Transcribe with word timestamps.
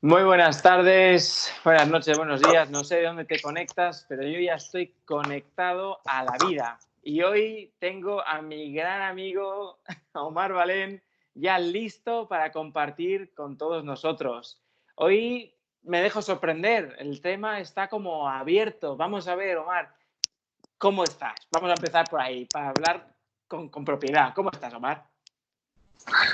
Muy 0.00 0.22
buenas 0.22 0.62
tardes, 0.62 1.52
buenas 1.64 1.88
noches, 1.88 2.16
buenos 2.16 2.40
días. 2.40 2.70
No 2.70 2.84
sé 2.84 2.98
de 2.98 3.06
dónde 3.06 3.24
te 3.24 3.40
conectas, 3.40 4.06
pero 4.08 4.22
yo 4.22 4.38
ya 4.38 4.54
estoy 4.54 4.94
conectado 5.04 5.98
a 6.04 6.22
la 6.22 6.36
vida. 6.46 6.78
Y 7.02 7.22
hoy 7.22 7.72
tengo 7.80 8.24
a 8.24 8.40
mi 8.40 8.72
gran 8.72 9.02
amigo 9.02 9.80
Omar 10.12 10.52
Valén 10.52 11.02
ya 11.34 11.58
listo 11.58 12.28
para 12.28 12.52
compartir 12.52 13.34
con 13.34 13.58
todos 13.58 13.82
nosotros. 13.82 14.60
Hoy 14.94 15.52
me 15.82 16.00
dejo 16.00 16.22
sorprender, 16.22 16.94
el 17.00 17.20
tema 17.20 17.58
está 17.58 17.88
como 17.88 18.28
abierto. 18.28 18.96
Vamos 18.96 19.26
a 19.26 19.34
ver, 19.34 19.56
Omar, 19.56 19.92
¿cómo 20.78 21.02
estás? 21.02 21.34
Vamos 21.50 21.70
a 21.70 21.74
empezar 21.74 22.08
por 22.08 22.20
ahí, 22.20 22.44
para 22.44 22.68
hablar 22.68 23.08
con, 23.48 23.68
propiedad. 23.84 24.32
¿Cómo 24.32 24.52
estás, 24.52 24.72
Omar? 24.74 25.02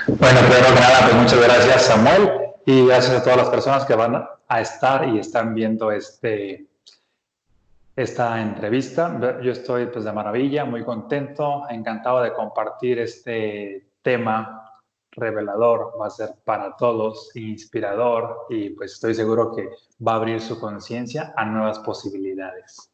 Bueno, 0.05 0.39
primero 0.41 0.67
que 0.67 0.79
nada, 0.81 0.99
pues 1.01 1.15
muchas 1.15 1.41
gracias, 1.41 1.85
Samuel, 1.87 2.44
y 2.65 2.87
gracias 2.87 3.15
a 3.15 3.23
todas 3.23 3.37
las 3.37 3.49
personas 3.49 3.85
que 3.85 3.95
van 3.95 4.27
a 4.47 4.61
estar 4.61 5.07
y 5.07 5.19
están 5.19 5.53
viendo 5.53 5.91
este, 5.91 6.65
esta 7.95 8.41
entrevista. 8.41 9.39
Yo 9.41 9.51
estoy 9.51 9.85
pues 9.87 10.03
de 10.03 10.11
maravilla, 10.11 10.65
muy 10.65 10.83
contento, 10.83 11.69
encantado 11.69 12.21
de 12.21 12.33
compartir 12.33 12.99
este 12.99 13.91
tema 14.01 14.81
revelador, 15.11 15.93
va 15.99 16.07
a 16.07 16.09
ser 16.09 16.31
para 16.43 16.75
todos, 16.75 17.33
inspirador 17.35 18.47
y 18.49 18.71
pues 18.71 18.93
estoy 18.93 19.13
seguro 19.13 19.55
que 19.55 19.69
va 20.05 20.13
a 20.13 20.15
abrir 20.15 20.41
su 20.41 20.59
conciencia 20.59 21.33
a 21.37 21.45
nuevas 21.45 21.79
posibilidades. 21.79 22.91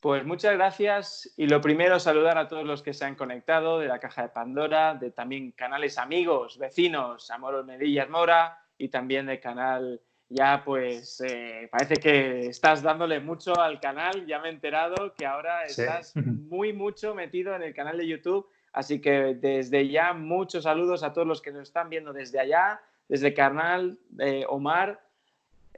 Pues 0.00 0.26
muchas 0.26 0.54
gracias 0.54 1.32
y 1.36 1.46
lo 1.46 1.60
primero 1.60 2.00
saludar 2.00 2.36
a 2.36 2.48
todos 2.48 2.64
los 2.64 2.82
que 2.82 2.92
se 2.92 3.04
han 3.04 3.14
conectado 3.14 3.78
de 3.78 3.86
la 3.86 4.00
caja 4.00 4.22
de 4.22 4.28
Pandora, 4.30 4.94
de 4.94 5.12
también 5.12 5.52
canales 5.52 5.96
amigos, 5.96 6.58
vecinos, 6.58 7.30
Amor 7.30 7.64
Medillas 7.64 8.10
Mora 8.10 8.61
y 8.82 8.88
también 8.88 9.26
del 9.26 9.40
canal 9.40 10.00
ya 10.28 10.62
pues 10.64 11.20
eh, 11.20 11.68
parece 11.70 11.96
que 11.96 12.46
estás 12.46 12.82
dándole 12.82 13.20
mucho 13.20 13.58
al 13.60 13.80
canal, 13.80 14.26
ya 14.26 14.38
me 14.38 14.48
he 14.48 14.52
enterado 14.52 15.14
que 15.14 15.26
ahora 15.26 15.64
estás 15.64 16.14
muy 16.16 16.72
mucho 16.72 17.14
metido 17.14 17.54
en 17.54 17.62
el 17.62 17.74
canal 17.74 17.98
de 17.98 18.08
YouTube 18.08 18.48
Así 18.72 19.00
que 19.00 19.34
desde 19.34 19.88
ya 19.88 20.14
muchos 20.14 20.64
saludos 20.64 21.02
a 21.02 21.12
todos 21.12 21.26
los 21.26 21.42
que 21.42 21.52
nos 21.52 21.62
están 21.62 21.90
viendo 21.90 22.12
desde 22.12 22.40
allá, 22.40 22.80
desde 23.06 23.28
el 23.28 23.34
canal 23.34 23.98
de 24.08 24.46
Omar 24.48 25.04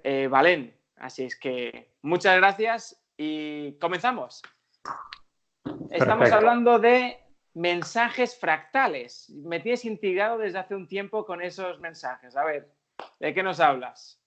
eh, 0.05 0.29
Valén. 0.29 0.77
Así 0.97 1.25
es 1.25 1.36
que 1.36 1.92
muchas 2.03 2.36
gracias 2.36 3.05
y 3.17 3.73
comenzamos. 3.79 4.42
Estamos 5.91 6.31
hablando 6.31 6.79
de 6.79 7.19
mensajes 7.55 8.39
fractales. 8.39 9.29
Me 9.31 9.59
tienes 9.59 9.84
intrigado 9.84 10.39
desde 10.39 10.59
hace 10.59 10.77
un 10.77 10.86
tiempo 10.86 11.27
con 11.27 11.42
esos 11.42 11.81
mensajes. 11.81 12.36
A 12.36 12.45
ver, 12.45 12.70
¿de 13.20 13.34
qué 13.34 13.42
nos 13.42 13.61
hablas? 13.61 14.20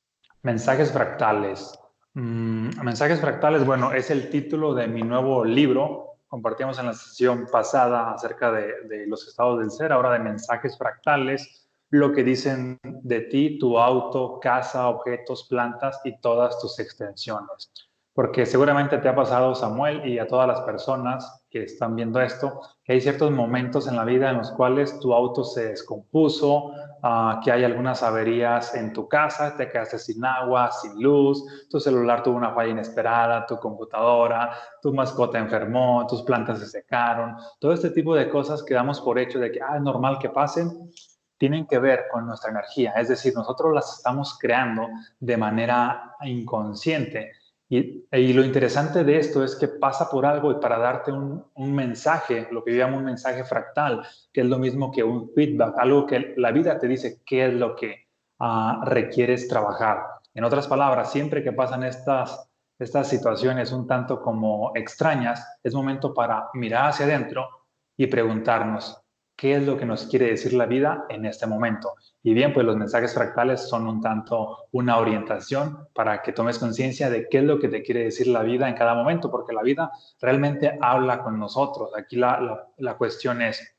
Mensajes 0.44 0.92
fractales. 0.92 1.78
Mm, 2.14 2.70
mensajes 2.84 3.22
fractales, 3.22 3.66
bueno, 3.66 3.92
es 3.92 4.10
el 4.10 4.30
título 4.30 4.74
de 4.74 4.88
mi 4.88 5.04
nuevo 5.04 5.46
libro 5.46 6.08
compartíamos 6.28 6.78
en 6.80 6.88
la 6.88 6.94
sesión 6.94 7.48
pasada 7.52 8.12
acerca 8.12 8.52
de, 8.52 9.06
los 9.08 9.28
estados 9.28 9.60
del 9.60 9.72
ser, 9.72 9.92
ahora 9.92 10.12
de 10.12 10.20
mensajes 10.20 10.78
fractales, 10.78 11.68
lo 11.90 12.12
que 12.12 12.24
dicen 12.24 12.80
de 12.84 13.22
ti, 13.22 13.58
tu 13.60 13.80
auto, 13.80 14.40
casa, 14.42 14.90
objetos, 14.90 15.48
plantas 15.48 16.00
y 16.04 16.20
todas 16.20 16.60
tus 16.60 16.80
extensiones 16.80 17.72
porque 18.18 18.48
seguramente 18.48 18.98
te 18.98 19.08
ha 19.08 19.14
pasado, 19.14 19.54
Samuel, 19.54 20.08
y 20.08 20.18
a 20.18 20.26
todas 20.26 20.48
las 20.48 20.62
personas 20.62 21.46
que 21.52 21.66
están 21.66 21.96
viendo 21.96 22.20
esto, 22.20 22.62
que 22.84 22.94
hay 22.94 23.02
ciertos 23.02 23.30
momentos 23.30 23.88
en 23.88 23.96
la 23.96 24.06
vida 24.06 24.32
en 24.32 24.38
los 24.38 24.50
cuales 24.54 25.00
tu 25.00 25.14
auto 25.14 25.44
se 25.44 25.68
descompuso, 25.68 26.72
ah, 27.08 27.40
que 27.44 27.52
hay 27.52 27.64
algunas 27.64 28.04
averías 28.04 28.76
en 28.76 28.92
tu 28.92 29.08
casa, 29.08 29.56
te 29.56 29.70
quedaste 29.70 29.98
sin 29.98 30.24
agua, 30.26 30.72
sin 30.72 31.02
luz, 31.02 31.68
tu 31.70 31.80
celular 31.80 32.22
tuvo 32.22 32.36
una 32.36 32.54
falla 32.54 32.72
inesperada, 32.72 33.46
tu 33.46 33.58
computadora, 33.58 34.52
tu 34.82 34.94
mascota 34.94 35.40
enfermó, 35.40 36.06
tus 36.08 36.24
plantas 36.24 36.60
se 36.60 36.68
secaron, 36.68 37.36
todo 37.60 37.72
este 37.74 37.92
tipo 37.92 38.14
de 38.16 38.30
cosas 38.30 38.64
que 38.64 38.74
damos 38.74 39.00
por 39.02 39.18
hecho 39.18 39.40
de 39.40 39.52
que 39.52 39.62
ah, 39.62 39.78
es 39.78 39.82
normal 39.82 40.20
que 40.20 40.30
pasen, 40.30 40.92
tienen 41.38 41.68
que 41.68 41.80
ver 41.80 42.06
con 42.12 42.26
nuestra 42.26 42.52
energía, 42.52 42.94
es 42.98 43.08
decir, 43.08 43.34
nosotros 43.36 43.74
las 43.74 43.98
estamos 43.98 44.38
creando 44.40 44.88
de 45.20 45.38
manera 45.38 46.16
inconsciente 46.22 47.32
y, 47.70 48.34
lo 48.34 48.46
interesante 48.46 49.04
de 49.04 49.18
esto 49.18 49.44
es 49.44 49.56
que 49.56 49.68
pasa 49.68 50.10
por 50.10 50.26
algo 50.26 50.52
y 50.52 50.56
para 50.56 50.78
darte 50.78 51.12
un, 51.12 51.44
mensaje, 51.76 52.48
lo 52.52 52.64
que 52.64 52.72
yo 52.72 52.78
llamo 52.78 52.98
un 52.98 53.04
mensaje 53.04 53.44
fractal, 53.44 54.06
que 54.32 54.42
es 54.42 54.48
lo 54.48 54.58
mismo 54.58 54.92
que 54.92 55.04
un 55.04 55.30
feedback, 55.34 55.76
algo 55.78 56.06
que 56.06 56.34
la 56.38 56.52
vida 56.52 56.80
te 56.80 56.88
dice 56.88 57.22
qué 57.26 57.48
es 57.48 57.54
lo 57.54 57.76
que 57.76 58.08
ah, 58.40 58.82
requieres 58.86 59.50
trabajar. 59.50 60.02
En 60.34 60.46
otras 60.46 60.68
palabras, 60.68 61.12
siempre 61.12 61.44
que 61.44 61.52
pasan 61.52 61.84
estas, 61.84 62.50
estas 62.80 63.10
situaciones 63.10 63.74
un 63.74 63.86
tanto 63.86 64.22
como 64.22 64.72
extrañas, 64.76 65.60
es 65.62 65.74
momento 65.74 66.14
para 66.14 66.48
mirar 66.54 66.90
hacia 66.90 67.06
adentro 67.06 67.50
y 67.98 68.08
preguntarnos, 68.08 69.02
qué 69.38 69.56
es 69.56 69.64
lo 69.64 69.78
que 69.78 69.86
nos 69.86 70.08
quiere 70.08 70.26
decir 70.32 70.54
la 70.54 70.66
vida 70.66 71.06
en 71.10 71.26
este 71.26 71.46
momento. 71.46 71.94
Y 72.24 72.34
bien, 72.34 72.54
pues 72.54 72.66
los 72.66 72.76
mensajes 72.76 73.14
fractales 73.14 73.70
son 73.70 73.88
un 73.88 74.02
tanto 74.02 74.66
una 74.72 74.98
orientación 74.98 75.88
para 75.94 76.24
que 76.24 76.34
tomes 76.34 76.58
conciencia 76.58 77.10
de 77.12 77.30
qué 77.30 77.38
es 77.38 77.44
lo 77.44 77.60
que 77.60 77.70
te 77.70 77.84
quiere 77.84 78.04
decir 78.04 78.28
la 78.28 78.42
vida 78.42 78.68
en 78.68 78.76
cada 78.76 78.96
momento, 78.96 79.30
porque 79.30 79.54
la 79.54 79.62
vida 79.62 79.92
realmente 80.20 80.78
habla 80.82 81.22
con 81.22 81.40
nosotros. 81.40 81.92
Aquí 81.96 82.16
la, 82.16 82.68
la, 82.78 82.98
cuestión 82.98 83.44
es, 83.44 83.78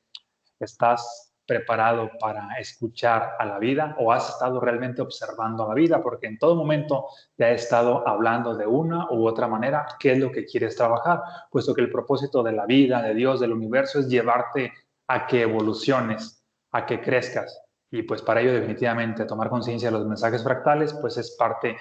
¿estás 0.61 1.33
preparado 1.45 2.09
para 2.21 2.53
escuchar 2.57 3.35
a 3.37 3.43
la 3.43 3.59
vida 3.59 3.97
o 3.99 4.13
has 4.13 4.29
estado 4.29 4.61
realmente 4.61 5.01
observando 5.01 5.65
a 5.65 5.67
la 5.67 5.73
vida? 5.73 6.01
Porque 6.01 6.27
en 6.27 6.39
todo 6.39 6.55
momento 6.55 7.07
te 7.35 7.43
ha 7.43 7.51
estado 7.51 8.07
hablando 8.07 8.55
de 8.55 8.65
una 8.65 9.11
u 9.11 9.27
otra 9.27 9.49
manera 9.49 9.85
qué 9.99 10.13
es 10.13 10.19
lo 10.19 10.31
que 10.31 10.45
quieres 10.45 10.77
trabajar, 10.77 11.21
puesto 11.51 11.73
que 11.73 11.81
el 11.81 11.91
propósito 11.91 12.43
de 12.43 12.53
la 12.53 12.65
vida, 12.65 13.01
de 13.01 13.13
Dios, 13.13 13.41
del 13.41 13.51
universo 13.51 13.99
es 13.99 14.07
llevarte 14.07 14.71
a 15.09 15.25
que 15.25 15.41
evoluciones, 15.41 16.45
a 16.71 16.85
que 16.85 17.01
crezcas. 17.01 17.61
Y 17.91 18.03
pues 18.03 18.21
para 18.21 18.41
ello 18.41 18.53
definitivamente 18.53 19.25
tomar 19.25 19.49
conciencia 19.49 19.89
de 19.89 19.97
los 19.97 20.07
mensajes 20.07 20.43
fractales 20.43 20.93
pues 21.01 21.17
es 21.17 21.35
parte 21.35 21.77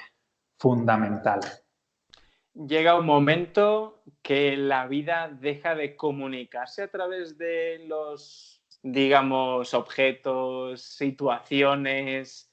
fundamental. 0.59 1.41
Llega 2.55 2.99
un 2.99 3.05
momento 3.05 4.03
que 4.23 4.57
la 4.57 4.87
vida 4.87 5.29
deja 5.29 5.75
de 5.75 5.95
comunicarse 5.95 6.83
a 6.83 6.91
través 6.91 7.37
de 7.37 7.85
los, 7.87 8.63
digamos, 8.83 9.75
objetos, 9.75 10.83
situaciones. 10.83 12.51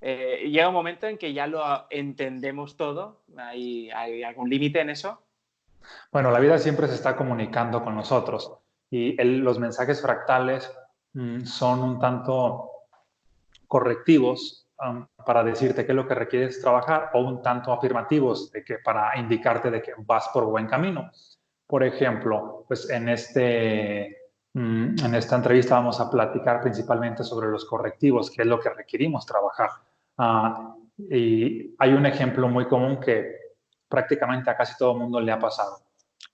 Eh, 0.00 0.48
llega 0.48 0.68
un 0.68 0.74
momento 0.74 1.06
en 1.08 1.18
que 1.18 1.34
ya 1.34 1.48
lo 1.48 1.62
entendemos 1.90 2.76
todo. 2.76 3.24
¿Hay, 3.36 3.90
hay 3.90 4.22
algún 4.22 4.48
límite 4.48 4.80
en 4.80 4.90
eso? 4.90 5.22
Bueno, 6.12 6.30
la 6.30 6.38
vida 6.38 6.58
siempre 6.58 6.86
se 6.86 6.94
está 6.94 7.16
comunicando 7.16 7.82
con 7.82 7.96
nosotros 7.96 8.61
y 8.92 9.16
los 9.24 9.58
mensajes 9.58 10.02
fractales 10.02 10.70
mm, 11.14 11.44
son 11.44 11.82
un 11.82 11.98
tanto 11.98 12.70
correctivos 13.66 14.68
para 15.24 15.42
decirte 15.44 15.86
qué 15.86 15.92
es 15.92 15.96
lo 15.96 16.06
que 16.06 16.14
requieres 16.14 16.60
trabajar 16.60 17.10
o 17.14 17.20
un 17.20 17.40
tanto 17.40 17.72
afirmativos 17.72 18.50
de 18.50 18.62
que 18.64 18.78
para 18.84 19.16
indicarte 19.18 19.70
de 19.70 19.80
que 19.80 19.92
vas 19.98 20.28
por 20.28 20.44
buen 20.44 20.66
camino. 20.66 21.10
Por 21.66 21.84
ejemplo, 21.84 22.64
pues 22.68 22.90
en, 22.90 23.08
este, 23.08 24.32
mm, 24.52 24.96
en 25.04 25.14
esta 25.14 25.36
entrevista 25.36 25.76
vamos 25.76 25.98
a 25.98 26.10
platicar 26.10 26.60
principalmente 26.60 27.24
sobre 27.24 27.48
los 27.48 27.64
correctivos, 27.64 28.30
qué 28.30 28.42
es 28.42 28.48
lo 28.48 28.60
que 28.60 28.70
requerimos 28.70 29.24
trabajar. 29.24 29.70
Ah, 30.18 30.74
y 30.98 31.74
hay 31.78 31.94
un 31.94 32.04
ejemplo 32.04 32.46
muy 32.48 32.66
común 32.66 33.00
que 33.00 33.36
prácticamente 33.88 34.50
a 34.50 34.56
casi 34.56 34.76
todo 34.76 34.92
el 34.92 34.98
mundo 34.98 35.18
le 35.18 35.32
ha 35.32 35.38
pasado. 35.38 35.78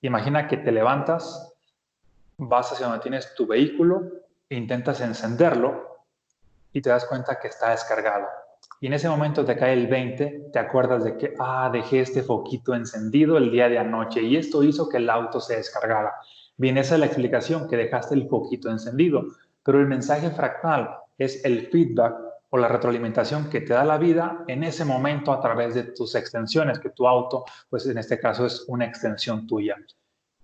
Imagina 0.00 0.48
que 0.48 0.56
te 0.56 0.72
levantas 0.72 1.54
vas 2.38 2.72
hacia 2.72 2.86
donde 2.86 3.02
tienes 3.02 3.34
tu 3.34 3.46
vehículo, 3.46 4.10
intentas 4.48 5.00
encenderlo 5.00 6.06
y 6.72 6.80
te 6.80 6.90
das 6.90 7.04
cuenta 7.04 7.38
que 7.38 7.48
está 7.48 7.70
descargado. 7.70 8.26
Y 8.80 8.86
en 8.86 8.92
ese 8.92 9.08
momento 9.08 9.44
te 9.44 9.56
cae 9.56 9.72
el 9.72 9.88
20, 9.88 10.50
te 10.52 10.58
acuerdas 10.58 11.02
de 11.04 11.16
que, 11.16 11.34
ah, 11.40 11.68
dejé 11.72 12.00
este 12.00 12.22
foquito 12.22 12.74
encendido 12.74 13.36
el 13.36 13.50
día 13.50 13.68
de 13.68 13.78
anoche 13.78 14.22
y 14.22 14.36
esto 14.36 14.62
hizo 14.62 14.88
que 14.88 14.98
el 14.98 15.10
auto 15.10 15.40
se 15.40 15.56
descargara. 15.56 16.14
Bien, 16.56 16.78
esa 16.78 16.94
es 16.94 17.00
la 17.00 17.06
explicación, 17.06 17.68
que 17.68 17.76
dejaste 17.76 18.14
el 18.14 18.28
foquito 18.28 18.70
encendido. 18.70 19.24
Pero 19.64 19.80
el 19.80 19.86
mensaje 19.86 20.30
fractal 20.30 20.96
es 21.18 21.44
el 21.44 21.68
feedback 21.68 22.14
o 22.50 22.58
la 22.58 22.68
retroalimentación 22.68 23.50
que 23.50 23.60
te 23.60 23.74
da 23.74 23.84
la 23.84 23.98
vida 23.98 24.44
en 24.46 24.62
ese 24.64 24.84
momento 24.84 25.32
a 25.32 25.40
través 25.40 25.74
de 25.74 25.82
tus 25.84 26.14
extensiones, 26.14 26.78
que 26.78 26.90
tu 26.90 27.06
auto, 27.06 27.44
pues 27.68 27.86
en 27.86 27.98
este 27.98 28.18
caso 28.18 28.46
es 28.46 28.64
una 28.68 28.86
extensión 28.86 29.46
tuya. 29.46 29.76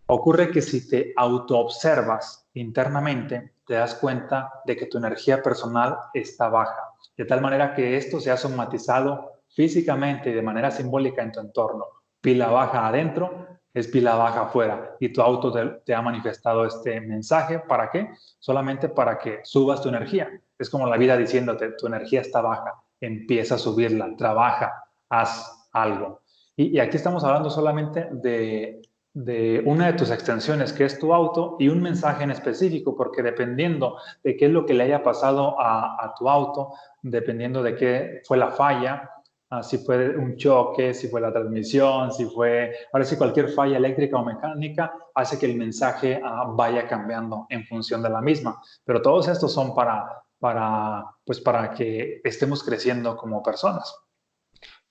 Ocurre 0.06 0.50
que 0.50 0.60
si 0.60 0.88
te 0.88 1.14
autoobservas 1.16 2.48
internamente, 2.54 3.54
te 3.66 3.74
das 3.74 3.94
cuenta 3.94 4.52
de 4.66 4.76
que 4.76 4.86
tu 4.86 4.98
energía 4.98 5.42
personal 5.42 5.96
está 6.12 6.48
baja, 6.48 6.92
de 7.16 7.24
tal 7.24 7.40
manera 7.40 7.74
que 7.74 7.96
esto 7.96 8.20
se 8.20 8.30
ha 8.30 8.36
somatizado 8.36 9.32
físicamente 9.48 10.30
y 10.30 10.34
de 10.34 10.42
manera 10.42 10.70
simbólica 10.70 11.22
en 11.22 11.32
tu 11.32 11.40
entorno. 11.40 11.86
Pila 12.20 12.48
baja 12.48 12.86
adentro 12.86 13.46
es 13.72 13.88
pila 13.88 14.14
baja 14.14 14.42
afuera 14.42 14.96
y 15.00 15.12
tu 15.12 15.22
auto 15.22 15.52
te, 15.84 15.94
ha 15.94 16.02
manifestado 16.02 16.66
este 16.66 17.00
mensaje. 17.00 17.60
¿Para 17.60 17.90
qué? 17.90 18.10
Solamente 18.38 18.88
para 18.88 19.18
que 19.18 19.40
subas 19.42 19.80
tu 19.80 19.88
energía. 19.88 20.28
Es 20.58 20.68
como 20.68 20.86
la 20.86 20.96
vida 20.96 21.16
diciéndote, 21.16 21.72
tu 21.72 21.86
energía 21.86 22.20
está 22.20 22.40
baja. 22.40 22.74
empieza 23.00 23.56
a 23.56 23.58
subirla, 23.58 24.14
trabaja, 24.16 24.84
haz 25.08 25.68
algo. 25.72 26.22
Y, 26.56 26.78
aquí 26.78 26.96
estamos 26.96 27.24
hablando 27.24 27.50
solamente 27.50 28.08
de, 28.12 28.80
una 29.14 29.86
de 29.86 29.92
tus 29.92 30.10
extensiones, 30.10 30.72
que 30.72 30.84
es 30.84 30.98
tu 30.98 31.14
auto, 31.14 31.56
y 31.60 31.68
un 31.68 31.80
mensaje 31.80 32.24
en 32.24 32.32
específico, 32.32 32.96
porque 32.96 33.22
dependiendo 33.22 33.96
de 34.24 34.36
qué 34.36 34.46
es 34.46 34.50
lo 34.50 34.66
que 34.66 34.74
le 34.74 34.84
haya 34.84 35.02
pasado 35.02 35.56
a, 35.58 36.14
tu 36.18 36.28
auto, 36.28 36.72
dependiendo 37.02 37.62
de 37.62 37.76
qué 37.76 38.22
fue 38.24 38.36
la 38.36 38.50
falla, 38.50 39.10
ah, 39.50 39.62
si 39.62 39.78
fue 39.78 40.16
un 40.16 40.36
choque, 40.36 40.94
si 40.94 41.08
fue 41.08 41.20
la 41.20 41.32
transmisión, 41.32 42.12
si 42.12 42.26
fue, 42.26 42.74
ahora 42.92 43.04
si 43.04 43.16
cualquier 43.16 43.50
falla 43.50 43.76
eléctrica 43.76 44.16
o 44.18 44.24
mecánica, 44.24 44.92
hace 45.14 45.38
que 45.38 45.46
el 45.46 45.56
mensaje 45.56 46.20
ah, 46.24 46.46
vaya 46.48 46.88
cambiando 46.88 47.46
en 47.50 47.64
función 47.66 48.02
de 48.02 48.10
la 48.10 48.20
misma. 48.20 48.60
Pero 48.84 49.00
todos 49.00 49.28
estos 49.28 49.52
son 49.52 49.74
para, 49.74 50.24
para, 50.40 51.04
pues 51.24 51.40
para 51.40 51.70
que 51.70 52.20
estemos 52.24 52.64
creciendo 52.64 53.16
como 53.16 53.42
personas. 53.42 53.94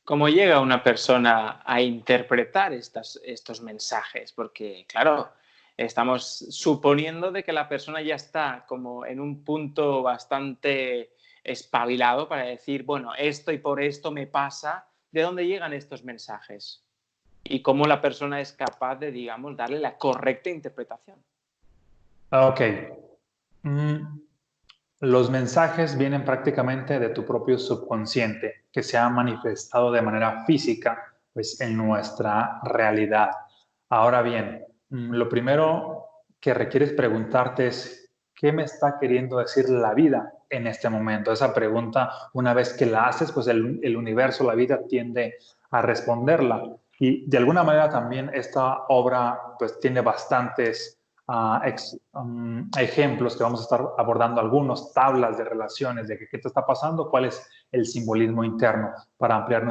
¿Cómo 0.03 0.27
llega 0.27 0.59
una 0.59 0.83
persona 0.83 1.61
a 1.65 1.81
interpretar 1.81 2.73
estos 2.73 3.61
mensajes? 3.61 4.33
Porque, 4.33 4.85
claro, 4.88 5.31
estamos 5.77 6.45
suponiendo 6.50 7.31
de 7.31 7.44
que 7.44 7.53
la 7.53 7.69
persona 7.69 8.01
ya 8.01 8.15
está 8.15 8.65
como 8.67 9.05
en 9.05 9.21
un 9.21 9.44
punto 9.45 10.01
bastante 10.01 11.13
espabilado 11.44 12.27
para 12.27 12.44
decir, 12.44 12.83
bueno, 12.83 13.13
esto 13.15 13.51
y 13.51 13.57
por 13.57 13.81
esto 13.81 14.11
me 14.11 14.27
pasa. 14.27 14.88
¿De 15.11 15.21
dónde 15.21 15.47
llegan 15.47 15.73
estos 15.73 16.03
mensajes? 16.03 16.83
Y 17.44 17.61
cómo 17.61 17.85
la 17.85 18.01
persona 18.01 18.41
es 18.41 18.51
capaz 18.51 18.95
de, 18.95 19.11
digamos, 19.11 19.55
darle 19.55 19.79
la 19.79 19.97
correcta 19.97 20.50
interpretación. 20.50 21.17
Ok. 22.31 22.61
Mm, 23.61 24.19
los 25.03 25.29
mensajes 25.29 25.97
vienen 25.97 26.23
prácticamente 26.23 26.97
de 26.97 27.09
tu 27.09 27.25
propio 27.25 27.57
subconsciente, 27.59 28.63
que 28.71 28.81
se 28.81 28.97
ha 28.97 29.09
manifestado 29.09 29.91
de 29.91 30.01
manera 30.01 30.45
física 30.45 30.97
pues, 31.33 31.59
en 31.59 31.75
nuestra 31.75 32.61
realidad. 32.63 33.31
Ahora 33.89 34.21
bien, 34.21 34.65
mm, 34.89 35.11
lo 35.11 35.27
primero 35.27 36.05
que 36.39 36.53
requieres 36.53 36.94
preguntarte 36.94 37.67
es, 37.67 38.13
¿qué 38.33 38.53
me 38.53 38.63
está 38.63 38.97
queriendo 38.97 39.39
decir 39.39 39.67
la 39.67 39.94
vida 39.94 40.31
en 40.50 40.67
este 40.67 40.88
momento? 40.88 41.33
Esa 41.33 41.53
pregunta, 41.53 42.09
una 42.31 42.53
vez 42.53 42.71
que 42.71 42.85
la 42.85 43.07
haces, 43.07 43.33
pues 43.33 43.47
el, 43.47 43.81
el 43.83 43.97
universo, 43.97 44.45
la 44.45 44.55
vida 44.55 44.88
tiende 44.88 45.35
a 45.71 45.81
responderla. 45.81 46.63
Y 46.97 47.29
de 47.29 47.38
alguna 47.39 47.63
manera 47.63 47.89
también 47.89 48.31
esta 48.33 48.85
obra 48.88 49.38
pues 49.59 49.77
tiene 49.81 50.00
bastantes 50.00 51.02
Um, 51.25 52.69
ejemplos 52.77 53.37
que 53.37 53.43
vamos 53.43 53.61
a 53.61 53.63
estar 53.63 53.81
abordando 53.97 54.41
algunos, 54.41 54.91
tablas 54.91 55.37
de 55.37 55.45
relaciones 55.45 56.09
de 56.09 56.17
qué 56.17 56.37
te 56.37 56.49
está 56.49 56.65
pasando, 56.65 57.09
cuál 57.09 57.25
es 57.25 57.49
el 57.71 57.85
simbolismo 57.85 58.43
interno 58.43 58.91
para 59.17 59.37
ampliar 59.37 59.63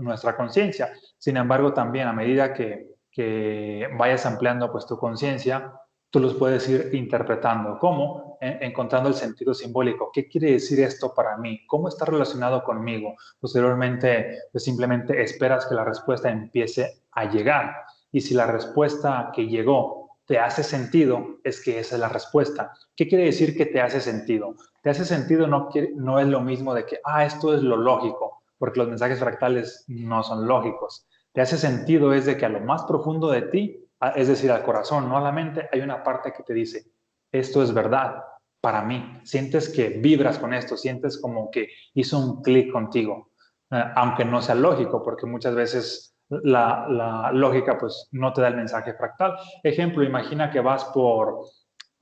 nuestra, 0.00 0.36
conciencia. 0.36 0.92
Sin 1.18 1.36
embargo, 1.36 1.72
también 1.72 2.06
a 2.06 2.12
medida 2.12 2.54
que, 2.54 2.94
que 3.10 3.88
vayas 3.98 4.24
ampliando 4.24 4.70
pues 4.70 4.86
tu 4.86 4.96
conciencia, 4.98 5.72
tú 6.10 6.20
los 6.20 6.34
puedes 6.34 6.68
ir 6.68 6.90
interpretando. 6.94 7.78
¿Cómo? 7.78 8.30
encontrando 8.40 9.10
el 9.10 9.14
sentido 9.14 9.52
simbólico. 9.52 10.10
¿Qué 10.10 10.26
quiere 10.26 10.52
decir 10.52 10.80
esto 10.80 11.12
para 11.14 11.36
mí? 11.36 11.66
¿Cómo 11.66 11.88
está 11.88 12.06
relacionado 12.06 12.64
conmigo? 12.64 13.14
Posteriormente, 13.38 14.38
pues 14.50 14.64
simplemente 14.64 15.22
esperas 15.22 15.66
que 15.66 15.74
la 15.74 15.84
respuesta 15.84 16.30
empiece 16.30 17.02
a 17.12 17.26
llegar. 17.26 17.74
Y 18.10 18.22
si 18.22 18.32
la 18.32 18.46
respuesta 18.46 19.30
que 19.34 19.46
llegó 19.46 19.99
te 20.30 20.38
hace 20.38 20.62
sentido, 20.62 21.40
es 21.42 21.60
que 21.60 21.80
esa 21.80 21.96
es 21.96 22.00
la 22.00 22.08
respuesta. 22.08 22.72
¿Qué 22.94 23.08
quiere 23.08 23.24
decir 23.24 23.56
que 23.56 23.66
te 23.66 23.80
hace 23.80 24.00
sentido? 24.00 24.54
Te 24.80 24.90
hace 24.90 25.04
sentido 25.04 25.48
no, 25.48 25.70
no 25.96 26.20
es 26.20 26.28
lo 26.28 26.40
mismo 26.40 26.72
de 26.72 26.86
que, 26.86 27.00
ah, 27.02 27.24
esto 27.24 27.52
es 27.52 27.64
lo 27.64 27.76
lógico, 27.76 28.44
porque 28.56 28.78
los 28.78 28.88
mensajes 28.88 29.18
fractales 29.18 29.84
no 29.88 30.22
son 30.22 30.46
lógicos. 30.46 31.04
Te 31.32 31.40
hace 31.40 31.58
sentido 31.58 32.14
es 32.14 32.26
de 32.26 32.36
que 32.36 32.46
a 32.46 32.48
lo 32.48 32.60
más 32.60 32.84
profundo 32.84 33.28
de 33.28 33.42
ti, 33.42 33.84
es 34.14 34.28
decir, 34.28 34.52
al 34.52 34.62
corazón, 34.62 35.08
no 35.08 35.16
a 35.16 35.20
la 35.20 35.32
mente, 35.32 35.68
hay 35.72 35.80
una 35.80 36.04
parte 36.04 36.32
que 36.32 36.44
te 36.44 36.54
dice, 36.54 36.84
esto 37.32 37.60
es 37.64 37.74
verdad 37.74 38.22
para 38.60 38.82
mí. 38.82 39.18
Sientes 39.24 39.68
que 39.68 39.88
vibras 39.88 40.38
con 40.38 40.54
esto, 40.54 40.76
sientes 40.76 41.20
como 41.20 41.50
que 41.50 41.70
hizo 41.94 42.16
un 42.16 42.40
clic 42.40 42.70
contigo, 42.70 43.32
eh, 43.72 43.82
aunque 43.96 44.24
no 44.24 44.40
sea 44.40 44.54
lógico, 44.54 45.02
porque 45.02 45.26
muchas 45.26 45.56
veces 45.56 46.09
la, 46.30 47.30
lógica 47.32 47.76
pues 47.76 48.08
no 48.12 48.32
te 48.32 48.40
da 48.40 48.48
el 48.48 48.56
mensaje 48.56 48.94
fractal. 48.94 49.36
Ejemplo, 49.62 50.04
imagina 50.04 50.50
que 50.50 50.60
vas 50.60 50.84
por, 50.86 51.44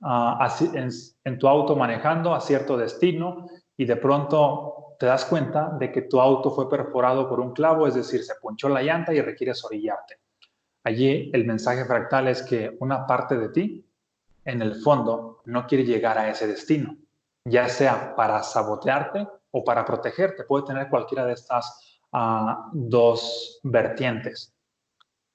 ah, 0.01 0.55
en, 0.73 1.39
tu 1.39 1.47
auto 1.47 1.75
manejando 1.75 2.33
a 2.33 2.41
cierto 2.41 2.77
destino 2.77 3.47
y 3.75 3.85
de 3.85 3.95
pronto 3.95 4.95
te 4.99 5.05
das 5.05 5.25
cuenta 5.25 5.69
de 5.79 5.91
que 5.91 6.03
tu 6.03 6.19
auto 6.19 6.51
fue 6.51 6.69
perforado 6.69 7.27
por 7.27 7.39
un 7.39 7.53
clavo, 7.53 7.87
es 7.87 7.95
decir, 7.95 8.23
se 8.23 8.35
ponchó 8.41 8.69
la 8.69 8.83
llanta 8.83 9.13
y 9.13 9.21
requieres 9.21 9.63
orillarte. 9.63 10.19
Allí 10.83 11.29
el 11.33 11.45
mensaje 11.45 11.85
fractal 11.85 12.27
es 12.27 12.43
que 12.43 12.75
una 12.79 13.07
parte 13.07 13.37
de 13.37 13.49
ti, 13.49 13.85
en 14.45 14.61
el 14.61 14.75
fondo, 14.75 15.41
no 15.45 15.65
quiere 15.67 15.85
llegar 15.85 16.17
a 16.17 16.29
ese 16.29 16.47
destino, 16.47 16.97
ya 17.45 17.67
sea 17.69 18.15
para 18.15 18.43
sabotearte 18.43 19.27
o 19.51 19.63
para 19.63 19.85
protegerte. 19.85 20.43
Puede 20.43 20.65
tener 20.65 20.89
cualquiera 20.89 21.25
de 21.25 21.33
estas 21.33 21.88
a 22.11 22.69
dos 22.73 23.59
vertientes. 23.63 24.53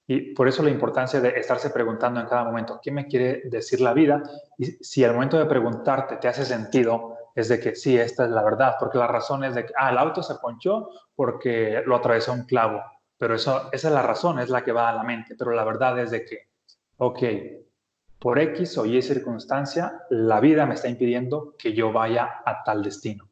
Y 0.06 0.34
por 0.34 0.48
eso 0.48 0.62
la 0.62 0.70
importancia 0.70 1.20
de 1.20 1.30
estarse 1.30 1.70
preguntando 1.70 2.20
en 2.20 2.26
cada 2.26 2.44
momento, 2.44 2.78
¿qué 2.82 2.90
me 2.90 3.06
quiere 3.06 3.42
decir 3.44 3.80
la 3.80 3.94
vida? 3.94 4.22
Y 4.58 4.66
si 4.66 5.02
al 5.02 5.14
momento 5.14 5.38
de 5.38 5.46
preguntarte 5.46 6.16
te 6.16 6.28
hace 6.28 6.44
sentido, 6.44 7.16
es 7.34 7.48
de 7.48 7.58
que 7.58 7.74
sí, 7.74 7.96
esta 7.96 8.24
es 8.24 8.30
la 8.30 8.42
verdad, 8.42 8.76
porque 8.78 8.98
la 8.98 9.06
razón 9.06 9.44
es 9.44 9.54
de 9.54 9.66
que, 9.66 9.72
ah, 9.76 9.90
el 9.90 9.98
auto 9.98 10.22
se 10.22 10.34
ponchó 10.36 10.90
porque 11.14 11.82
lo 11.86 11.96
atravesó 11.96 12.32
un 12.32 12.44
clavo, 12.44 12.82
pero 13.16 13.34
eso, 13.34 13.70
esa 13.72 13.88
es 13.88 13.94
la 13.94 14.02
razón, 14.02 14.38
es 14.38 14.50
la 14.50 14.62
que 14.62 14.72
va 14.72 14.90
a 14.90 14.94
la 14.94 15.02
mente, 15.02 15.34
pero 15.38 15.52
la 15.52 15.64
verdad 15.64 15.98
es 15.98 16.10
de 16.10 16.24
que, 16.24 16.48
ok, 16.98 17.22
por 18.18 18.38
X 18.38 18.78
o 18.78 18.86
Y 18.86 19.00
circunstancia, 19.02 20.02
la 20.10 20.40
vida 20.40 20.66
me 20.66 20.74
está 20.74 20.88
impidiendo 20.88 21.54
que 21.58 21.72
yo 21.72 21.92
vaya 21.92 22.42
a 22.44 22.62
tal 22.62 22.82
destino. 22.82 23.28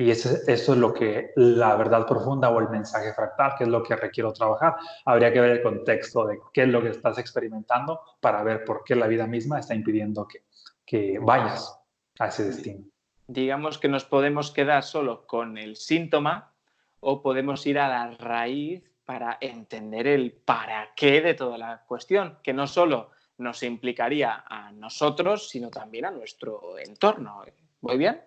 Y 0.00 0.12
eso, 0.12 0.30
es 0.46 0.68
lo 0.68 0.94
que 0.94 1.32
la 1.34 1.74
verdad 1.74 2.06
profunda 2.06 2.50
o 2.50 2.60
el 2.60 2.68
mensaje 2.68 3.12
fractal, 3.12 3.54
que 3.58 3.64
es 3.64 3.68
lo 3.68 3.82
que 3.82 3.96
requiero 3.96 4.32
trabajar. 4.32 4.76
Habría 5.04 5.32
que 5.32 5.40
ver 5.40 5.50
el 5.50 5.62
contexto 5.62 6.24
de 6.24 6.38
qué 6.54 6.62
es 6.62 6.68
lo 6.68 6.80
que 6.80 6.90
estás 6.90 7.18
experimentando 7.18 8.00
para 8.20 8.44
ver 8.44 8.64
por 8.64 8.84
qué 8.84 8.94
la 8.94 9.08
vida 9.08 9.26
misma 9.26 9.58
está 9.58 9.74
impidiendo 9.74 10.28
que, 10.28 10.44
que 10.86 11.18
vayas 11.20 11.76
a 12.20 12.28
ese 12.28 12.44
destino. 12.44 12.84
Digamos 13.26 13.78
que 13.78 13.88
nos 13.88 14.04
podemos 14.04 14.52
quedar 14.52 14.84
solo 14.84 15.26
con 15.26 15.58
el 15.58 15.74
síntoma 15.74 16.54
o 17.00 17.20
podemos 17.20 17.66
ir 17.66 17.80
a 17.80 17.88
la 17.88 18.16
raíz 18.16 18.84
para 19.04 19.36
entender 19.40 20.06
el 20.06 20.30
para 20.30 20.90
qué 20.94 21.20
de 21.20 21.34
toda 21.34 21.58
la 21.58 21.82
cuestión, 21.88 22.38
que 22.44 22.52
no 22.52 22.68
solo 22.68 23.10
nos 23.38 23.64
implicaría 23.64 24.44
a 24.46 24.70
nosotros, 24.70 25.48
sino 25.48 25.70
también 25.70 26.04
a 26.04 26.12
nuestro 26.12 26.78
entorno. 26.78 27.42
¿Muy 27.80 27.96
bien? 27.96 28.20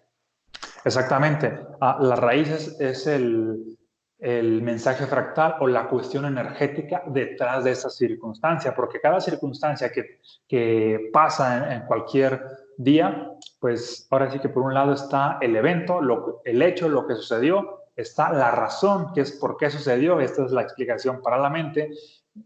Exactamente. 0.83 1.59
Ah, 1.79 1.97
la 1.99 2.15
raíz 2.15 2.75
es, 2.79 3.07
el, 3.07 3.77
mensaje 4.61 5.05
fractal 5.07 5.55
o 5.59 5.67
la 5.67 5.87
cuestión 5.87 6.25
energética 6.25 7.03
detrás 7.07 7.63
de 7.63 7.71
esa 7.71 7.89
circunstancia, 7.89 8.75
porque 8.75 8.99
cada 8.99 9.19
circunstancia 9.19 9.91
que, 9.91 11.09
pasa 11.11 11.73
en, 11.73 11.85
cualquier 11.85 12.41
día, 12.77 13.31
pues 13.59 14.07
ahora 14.11 14.29
sí 14.31 14.39
que 14.39 14.49
por 14.49 14.63
un 14.63 14.73
lado 14.73 14.93
está 14.93 15.37
el 15.41 15.55
evento, 15.55 16.01
lo, 16.01 16.41
el 16.45 16.61
hecho, 16.61 16.89
lo 16.89 17.07
que 17.07 17.15
sucedió, 17.15 17.81
está 17.95 18.31
la 18.31 18.51
razón, 18.51 19.11
que 19.13 19.21
es 19.21 19.31
por 19.33 19.57
qué 19.57 19.69
sucedió, 19.69 20.19
esta 20.19 20.45
es 20.45 20.51
la 20.51 20.61
explicación 20.61 21.21
para 21.21 21.37
la 21.37 21.49
mente, 21.49 21.91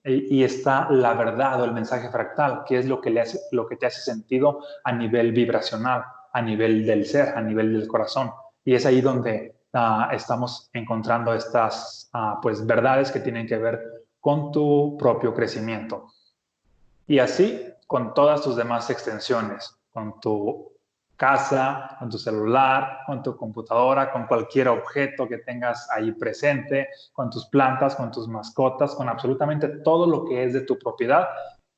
y, 0.04 0.44
está 0.44 0.90
la 0.90 1.14
verdad 1.14 1.62
o 1.62 1.66
el 1.66 1.72
mensaje 1.72 2.10
fractal, 2.10 2.64
que 2.66 2.80
es 2.80 2.88
lo 2.88 3.02
que, 3.02 3.12
le 3.12 3.22
hace, 3.22 3.40
lo 3.52 3.68
que 3.68 3.76
te 3.76 3.86
hace 3.86 4.02
sentido 4.02 4.60
a 4.84 4.92
nivel 4.92 5.32
vibracional 5.32 6.04
a 6.36 6.42
nivel 6.42 6.86
del 6.86 7.06
ser, 7.06 7.30
a 7.38 7.42
nivel 7.42 7.72
del 7.72 7.88
corazón. 7.88 8.30
Y 8.66 8.76
es 8.76 8.86
ahí 8.86 9.00
donde 9.00 9.56
ah, 9.72 10.10
estamos 10.12 10.70
encontrando 10.74 11.34
estas 11.34 12.10
ah, 12.12 12.40
pues 12.42 12.66
verdades 12.66 13.10
que 13.10 13.22
tienen 13.22 13.48
que 13.48 13.58
ver 13.58 13.82
con 14.20 14.52
tu 14.52 14.98
propio 15.00 15.34
crecimiento. 15.34 16.08
Y 17.08 17.20
así 17.20 17.66
con 17.88 18.14
todas 18.14 18.42
tus 18.42 18.58
demás 18.58 18.90
extensiones, 18.90 19.80
con 19.94 20.20
tu 20.20 20.74
casa, 21.16 21.96
con 22.00 22.10
tu 22.10 22.18
celular, 22.18 23.00
con 23.06 23.24
tu 23.24 23.38
computadora, 23.38 24.12
con 24.12 24.28
cualquier 24.28 24.68
objeto 24.68 25.30
que 25.30 25.38
tengas 25.38 25.90
ahí 25.90 26.12
presente, 26.12 26.90
con 27.14 27.30
tus 27.30 27.46
plantas, 27.46 27.96
con 27.96 28.12
tus 28.12 28.28
mascotas, 28.28 28.94
con 28.94 29.08
absolutamente 29.08 29.70
todo 29.86 30.06
lo 30.06 30.26
que 30.26 30.44
es 30.44 30.52
de 30.52 30.62
tu 30.62 30.78
propiedad, 30.78 31.30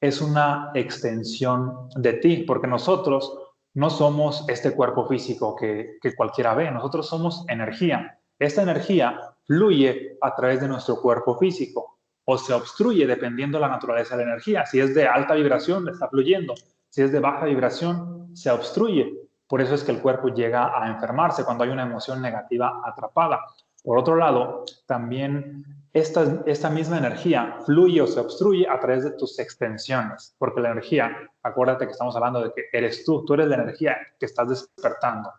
es 0.02 0.20
una 0.20 0.72
extensión 0.74 1.90
de 1.96 2.14
ti, 2.14 2.38
porque 2.38 2.66
nosotros 2.66 3.47
no 3.78 3.92
somos 3.92 4.44
este 4.50 4.72
cuerpo 4.72 5.08
físico 5.08 5.56
que, 5.56 6.00
cualquiera 6.16 6.56
ve, 6.56 6.72
nosotros 6.72 7.08
somos 7.08 7.46
energía. 7.48 8.18
Esta 8.40 8.64
energía 8.64 9.22
fluye 9.46 10.18
a 10.20 10.34
través 10.34 10.62
de 10.62 10.68
nuestro 10.68 11.00
cuerpo 11.00 11.38
físico 11.38 12.00
o 12.26 12.40
se 12.40 12.54
obstruye 12.54 13.06
dependiendo 13.06 13.60
de 13.60 13.62
la 13.62 13.70
naturaleza 13.70 14.18
de 14.18 14.26
la 14.26 14.32
energía. 14.32 14.66
Si 14.66 14.80
es 14.80 14.96
de 14.96 15.08
alta 15.08 15.36
vibración, 15.36 15.88
está 15.90 16.10
fluyendo. 16.10 16.56
Si 16.90 17.04
es 17.04 17.12
de 17.12 17.20
baja 17.20 17.46
vibración, 17.46 18.36
se 18.36 18.50
obstruye. 18.50 19.14
Por 19.48 19.62
eso 19.62 19.76
es 19.76 19.84
que 19.84 19.92
el 19.92 20.02
cuerpo 20.02 20.30
llega 20.30 20.72
a 20.76 20.90
enfermarse 20.90 21.46
cuando 21.46 21.64
hay 21.64 21.70
una 21.70 21.84
emoción 21.84 22.20
negativa 22.20 22.82
atrapada. 22.84 23.42
Por 23.84 24.00
otro 24.00 24.16
lado, 24.16 24.66
también 24.88 25.64
esta, 25.98 26.44
esta 26.46 26.70
misma 26.70 26.98
energía 26.98 27.58
fluye 27.66 28.02
o 28.02 28.08
se 28.08 28.20
obstruye 28.20 28.68
a 28.70 28.80
través 28.80 29.04
de 29.04 29.12
tus 29.12 29.40
extensiones, 29.40 30.36
porque 30.38 30.62
la 30.62 30.72
energía, 30.72 31.12
acuérdate 31.42 31.86
que 31.86 31.92
estamos 31.92 32.16
hablando 32.16 32.42
de 32.42 32.52
que 32.54 32.66
eres 32.72 33.04
tú, 33.04 33.26
tú 33.26 33.34
eres 33.34 33.48
la 33.48 33.56
energía 33.56 33.98
que 34.20 34.26
estás 34.26 34.50
despertando. 34.50 35.32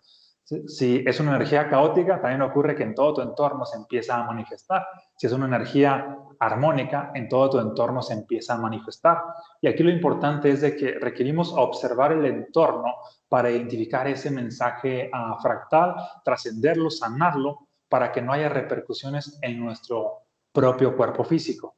Si 0.66 1.04
es 1.06 1.20
una 1.20 1.36
energía 1.36 1.68
caótica, 1.68 2.22
también 2.22 2.40
ocurre 2.40 2.74
que 2.74 2.82
en 2.82 2.94
todo 2.94 3.14
tu 3.14 3.20
entorno 3.20 3.66
se 3.66 3.76
empieza 3.76 4.16
a 4.16 4.24
manifestar. 4.24 4.86
Si 5.14 5.26
es 5.26 5.32
una 5.34 5.44
energía 5.44 6.16
armónica, 6.40 7.12
en 7.14 7.28
todo 7.28 7.50
tu 7.50 7.58
entorno 7.60 8.00
se 8.00 8.14
empieza 8.14 8.54
a 8.54 8.58
manifestar. 8.58 9.22
Y 9.60 9.68
aquí 9.68 9.82
lo 9.82 9.90
importante 9.90 10.48
es 10.50 10.62
de 10.62 10.74
que 10.74 10.92
requerimos 10.92 11.52
observar 11.54 12.12
el 12.12 12.24
entorno 12.24 12.94
para 13.28 13.50
identificar 13.50 14.08
ese 14.08 14.30
mensaje 14.30 15.10
uh, 15.12 15.38
fractal, 15.42 15.94
trascenderlo, 16.24 16.88
sanarlo, 16.88 17.68
para 17.86 18.10
que 18.10 18.22
no 18.22 18.32
haya 18.32 18.48
repercusiones 18.48 19.38
en 19.42 19.60
nuestro 19.60 20.27
propio 20.58 20.96
cuerpo 20.96 21.22
físico. 21.22 21.76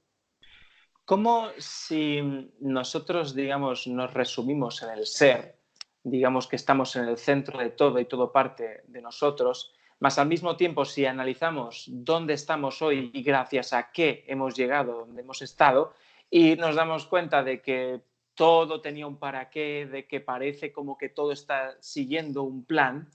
¿Cómo 1.04 1.48
si 1.58 2.22
nosotros, 2.60 3.34
digamos, 3.34 3.86
nos 3.86 4.14
resumimos 4.14 4.82
en 4.82 4.90
el 4.90 5.06
ser, 5.06 5.58
digamos 6.02 6.46
que 6.46 6.56
estamos 6.56 6.96
en 6.96 7.04
el 7.04 7.18
centro 7.18 7.58
de 7.58 7.70
todo 7.70 7.98
y 7.98 8.06
todo 8.06 8.32
parte 8.32 8.82
de 8.86 9.02
nosotros, 9.02 9.74
más 9.98 10.18
al 10.18 10.28
mismo 10.28 10.56
tiempo 10.56 10.86
si 10.86 11.04
analizamos 11.04 11.84
dónde 11.88 12.32
estamos 12.32 12.80
hoy 12.80 13.10
y 13.12 13.22
gracias 13.22 13.74
a 13.74 13.90
qué 13.92 14.24
hemos 14.26 14.56
llegado 14.56 15.00
donde 15.00 15.20
hemos 15.20 15.42
estado 15.42 15.92
y 16.30 16.56
nos 16.56 16.74
damos 16.74 17.04
cuenta 17.04 17.42
de 17.42 17.60
que 17.60 18.00
todo 18.34 18.80
tenía 18.80 19.06
un 19.06 19.18
para 19.18 19.50
qué, 19.50 19.86
de 19.92 20.06
que 20.06 20.20
parece 20.20 20.72
como 20.72 20.96
que 20.96 21.10
todo 21.10 21.32
está 21.32 21.76
siguiendo 21.80 22.44
un 22.44 22.64
plan, 22.64 23.10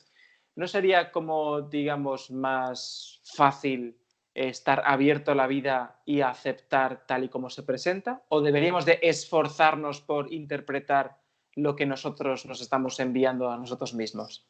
¿no 0.55 0.67
sería 0.67 1.11
como, 1.11 1.61
digamos, 1.61 2.29
más 2.29 3.19
fácil 3.23 3.97
estar 4.35 4.83
abierto 4.85 5.31
a 5.31 5.35
la 5.35 5.47
vida 5.47 6.01
y 6.05 6.21
aceptar 6.21 7.05
tal 7.07 7.23
y 7.23 7.29
como 7.29 7.49
se 7.49 7.63
presenta? 7.63 8.21
¿O 8.29 8.41
deberíamos 8.41 8.85
de 8.85 8.99
esforzarnos 9.01 10.01
por 10.01 10.31
interpretar 10.31 11.17
lo 11.55 11.75
que 11.75 11.85
nosotros 11.85 12.45
nos 12.45 12.61
estamos 12.61 12.99
enviando 12.99 13.49
a 13.49 13.57
nosotros 13.57 13.93
mismos? 13.93 14.45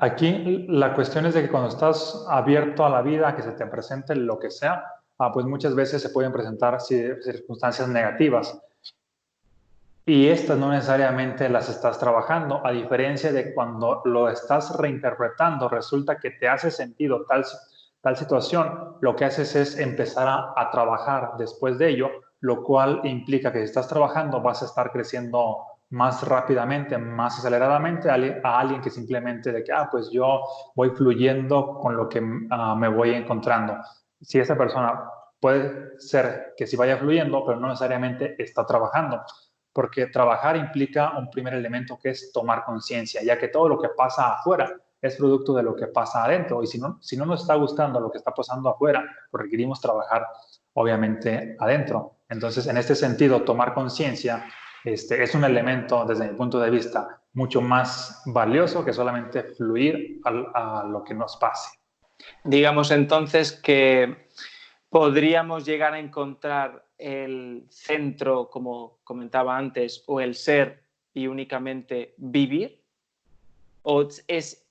Aquí 0.00 0.66
la 0.68 0.94
cuestión 0.94 1.26
es 1.26 1.34
de 1.34 1.42
que 1.42 1.50
cuando 1.50 1.68
estás 1.68 2.26
abierto 2.28 2.84
a 2.84 2.90
la 2.90 3.02
vida, 3.02 3.36
que 3.36 3.42
se 3.42 3.52
te 3.52 3.66
presente 3.66 4.16
lo 4.16 4.38
que 4.38 4.50
sea, 4.50 4.84
ah, 5.18 5.30
pues 5.30 5.46
muchas 5.46 5.74
veces 5.74 6.02
se 6.02 6.10
pueden 6.10 6.32
presentar 6.32 6.80
circunstancias 6.80 7.88
negativas. 7.88 8.60
Y 10.04 10.28
estas 10.28 10.56
no 10.56 10.70
necesariamente 10.70 11.50
las 11.50 11.68
estás 11.68 11.98
trabajando, 11.98 12.66
a 12.66 12.72
diferencia 12.72 13.30
de 13.30 13.52
cuando 13.52 14.00
lo 14.06 14.30
estás 14.30 14.74
reinterpretando, 14.76 15.68
resulta 15.68 16.18
que 16.18 16.30
te 16.30 16.48
hace 16.48 16.70
sentido 16.70 17.26
tal, 17.28 17.44
tal 18.00 18.16
situación, 18.16 18.96
lo 19.00 19.16
que 19.16 19.24
haces 19.24 19.54
es 19.56 19.78
empezar 19.78 20.28
a, 20.28 20.70
trabajar 20.70 21.32
después 21.38 21.78
de 21.78 21.90
ello 21.90 22.10
lo 22.40 22.62
cual 22.62 23.00
implica 23.04 23.52
que 23.52 23.58
si 23.58 23.64
estás 23.64 23.88
trabajando 23.88 24.40
vas 24.40 24.62
a 24.62 24.66
estar 24.66 24.92
creciendo 24.92 25.58
más 25.90 26.22
rápidamente, 26.26 26.98
más 26.98 27.38
aceleradamente 27.38 28.10
a, 28.10 28.58
alguien 28.58 28.80
que 28.80 28.90
simplemente 28.90 29.50
de 29.52 29.64
que, 29.64 29.72
ah, 29.72 29.88
pues 29.90 30.10
yo 30.10 30.42
voy 30.74 30.90
fluyendo 30.90 31.78
con 31.78 31.96
lo 31.96 32.08
que 32.08 32.22
ah, 32.50 32.74
me 32.76 32.88
voy 32.88 33.14
encontrando. 33.14 33.78
Si 34.20 34.38
esa 34.38 34.56
persona 34.56 35.02
puede 35.40 35.98
ser 35.98 36.54
que 36.56 36.66
si 36.66 36.76
vaya 36.76 36.98
fluyendo, 36.98 37.44
pero 37.44 37.58
no 37.58 37.68
necesariamente 37.68 38.40
está 38.42 38.66
trabajando, 38.66 39.22
porque 39.72 40.06
trabajar 40.08 40.56
implica 40.56 41.16
un 41.16 41.30
primer 41.30 41.54
elemento 41.54 41.98
que 42.00 42.10
es 42.10 42.32
tomar 42.32 42.64
conciencia, 42.64 43.22
ya 43.22 43.38
que 43.38 43.48
todo 43.48 43.68
lo 43.68 43.78
que 43.78 43.88
pasa 43.96 44.34
afuera 44.34 44.70
es 45.00 45.16
producto 45.16 45.54
de 45.54 45.62
lo 45.62 45.74
que 45.76 45.86
pasa 45.86 46.24
adentro, 46.24 46.62
y 46.62 46.66
si 46.66 46.78
no, 46.78 46.98
si 47.00 47.16
no 47.16 47.24
nos 47.24 47.42
está 47.42 47.54
gustando 47.54 48.00
lo 48.00 48.10
que 48.10 48.18
está 48.18 48.32
pasando 48.32 48.68
afuera, 48.68 49.04
pues 49.30 49.44
requerimos 49.44 49.80
trabajar 49.80 50.26
obviamente 50.74 51.56
adentro. 51.58 52.16
Entonces, 52.28 52.66
en 52.66 52.76
este 52.76 52.94
sentido, 52.94 53.42
tomar 53.42 53.74
conciencia 53.74 54.44
este, 54.84 55.22
es 55.22 55.34
un 55.34 55.44
elemento, 55.44 56.04
desde 56.04 56.28
mi 56.28 56.36
punto 56.36 56.58
de 56.60 56.70
vista, 56.70 57.20
mucho 57.32 57.60
más 57.60 58.22
valioso 58.26 58.84
que 58.84 58.92
solamente 58.92 59.42
fluir 59.42 60.20
a, 60.24 60.80
a 60.80 60.84
lo 60.84 61.04
que 61.04 61.14
nos 61.14 61.36
pase. 61.36 61.78
Digamos 62.44 62.90
entonces 62.90 63.52
que 63.52 64.28
podríamos 64.88 65.64
llegar 65.64 65.94
a 65.94 65.98
encontrar 65.98 66.84
el 66.98 67.66
centro, 67.70 68.50
como 68.50 68.98
comentaba 69.04 69.56
antes, 69.56 70.02
o 70.06 70.20
el 70.20 70.34
ser 70.34 70.82
y 71.14 71.26
únicamente 71.26 72.14
vivir? 72.16 72.82
¿O 73.82 74.06
es 74.26 74.67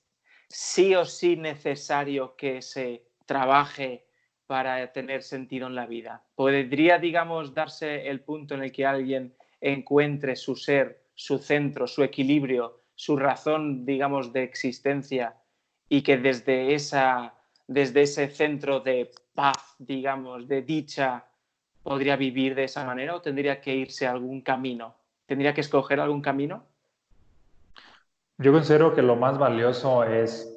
sí 0.48 0.94
o 0.94 1.04
sí 1.04 1.36
necesario 1.36 2.34
que 2.36 2.62
se 2.62 3.04
trabaje 3.26 4.06
para 4.46 4.92
tener 4.92 5.22
sentido 5.22 5.66
en 5.66 5.74
la 5.74 5.86
vida? 5.86 6.24
¿Podría, 6.34 6.98
digamos, 6.98 7.54
darse 7.54 8.08
el 8.08 8.20
punto 8.20 8.54
en 8.54 8.62
el 8.62 8.72
que 8.72 8.86
alguien 8.86 9.34
encuentre 9.60 10.36
su 10.36 10.56
ser, 10.56 11.02
su 11.14 11.38
centro, 11.38 11.86
su 11.86 12.02
equilibrio, 12.02 12.82
su 12.94 13.16
razón, 13.16 13.84
digamos, 13.84 14.32
de 14.32 14.42
existencia 14.42 15.36
y 15.88 16.02
que 16.02 16.16
desde, 16.16 16.74
esa, 16.74 17.34
desde 17.66 18.02
ese 18.02 18.28
centro 18.28 18.80
de 18.80 19.10
paz, 19.34 19.76
digamos, 19.78 20.48
de 20.48 20.62
dicha, 20.62 21.26
podría 21.82 22.16
vivir 22.16 22.54
de 22.54 22.64
esa 22.64 22.84
manera 22.84 23.14
o 23.14 23.22
tendría 23.22 23.60
que 23.60 23.74
irse 23.74 24.06
a 24.06 24.12
algún 24.12 24.40
camino? 24.40 24.96
¿Tendría 25.26 25.52
que 25.52 25.60
escoger 25.60 26.00
algún 26.00 26.22
camino? 26.22 26.66
Yo 28.38 28.52
considero 28.52 28.94
que 28.94 29.02
lo 29.02 29.16
más 29.16 29.36
valioso 29.36 30.04
es 30.04 30.48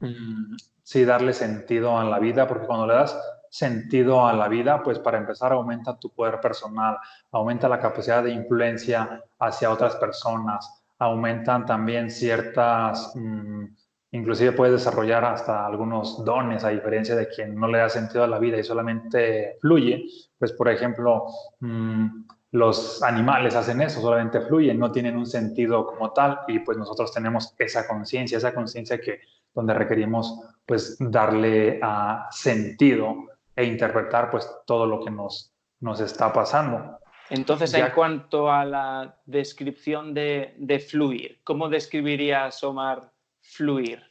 mm, 0.00 0.56
sí 0.82 1.04
darle 1.04 1.34
sentido 1.34 1.98
a 1.98 2.04
la 2.04 2.18
vida, 2.18 2.48
porque 2.48 2.66
cuando 2.66 2.86
le 2.86 2.94
das 2.94 3.18
sentido 3.50 4.26
a 4.26 4.32
la 4.32 4.48
vida, 4.48 4.82
pues 4.82 4.98
para 4.98 5.18
empezar 5.18 5.52
aumenta 5.52 5.98
tu 5.98 6.08
poder 6.08 6.40
personal, 6.40 6.96
aumenta 7.30 7.68
la 7.68 7.78
capacidad 7.78 8.24
de 8.24 8.30
influencia 8.30 9.22
hacia 9.38 9.70
otras 9.70 9.94
personas, 9.96 10.84
aumentan 10.98 11.66
también 11.66 12.10
ciertas, 12.10 13.12
mm, 13.14 13.64
inclusive 14.12 14.52
puedes 14.52 14.74
desarrollar 14.76 15.22
hasta 15.26 15.66
algunos 15.66 16.24
dones, 16.24 16.64
a 16.64 16.70
diferencia 16.70 17.14
de 17.14 17.28
quien 17.28 17.54
no 17.54 17.68
le 17.68 17.78
da 17.78 17.90
sentido 17.90 18.24
a 18.24 18.28
la 18.28 18.38
vida 18.38 18.56
y 18.56 18.64
solamente 18.64 19.58
fluye, 19.60 20.06
pues 20.38 20.52
por 20.52 20.70
ejemplo, 20.70 21.26
mm, 21.60 22.24
los 22.52 23.02
animales 23.02 23.54
hacen 23.54 23.80
eso, 23.80 24.00
solamente 24.00 24.40
fluyen, 24.42 24.78
no 24.78 24.92
tienen 24.92 25.16
un 25.16 25.26
sentido 25.26 25.86
como 25.86 26.12
tal 26.12 26.40
y 26.48 26.58
pues 26.58 26.76
nosotros 26.76 27.12
tenemos 27.12 27.54
esa 27.58 27.88
conciencia, 27.88 28.36
esa 28.36 28.54
conciencia 28.54 29.00
que 29.00 29.20
donde 29.54 29.72
requerimos 29.72 30.38
pues 30.66 30.96
darle 31.00 31.80
uh, 31.82 32.30
sentido 32.30 33.26
e 33.56 33.64
interpretar 33.64 34.30
pues 34.30 34.48
todo 34.66 34.86
lo 34.86 35.02
que 35.02 35.10
nos, 35.10 35.50
nos 35.80 36.00
está 36.00 36.30
pasando. 36.32 36.98
Entonces, 37.30 37.72
en 37.72 37.90
cuanto 37.92 38.50
a 38.50 38.66
la 38.66 39.16
descripción 39.24 40.12
de, 40.12 40.54
de 40.58 40.78
fluir, 40.78 41.40
¿cómo 41.44 41.70
describirías, 41.70 42.62
Omar, 42.62 43.10
fluir? 43.40 44.02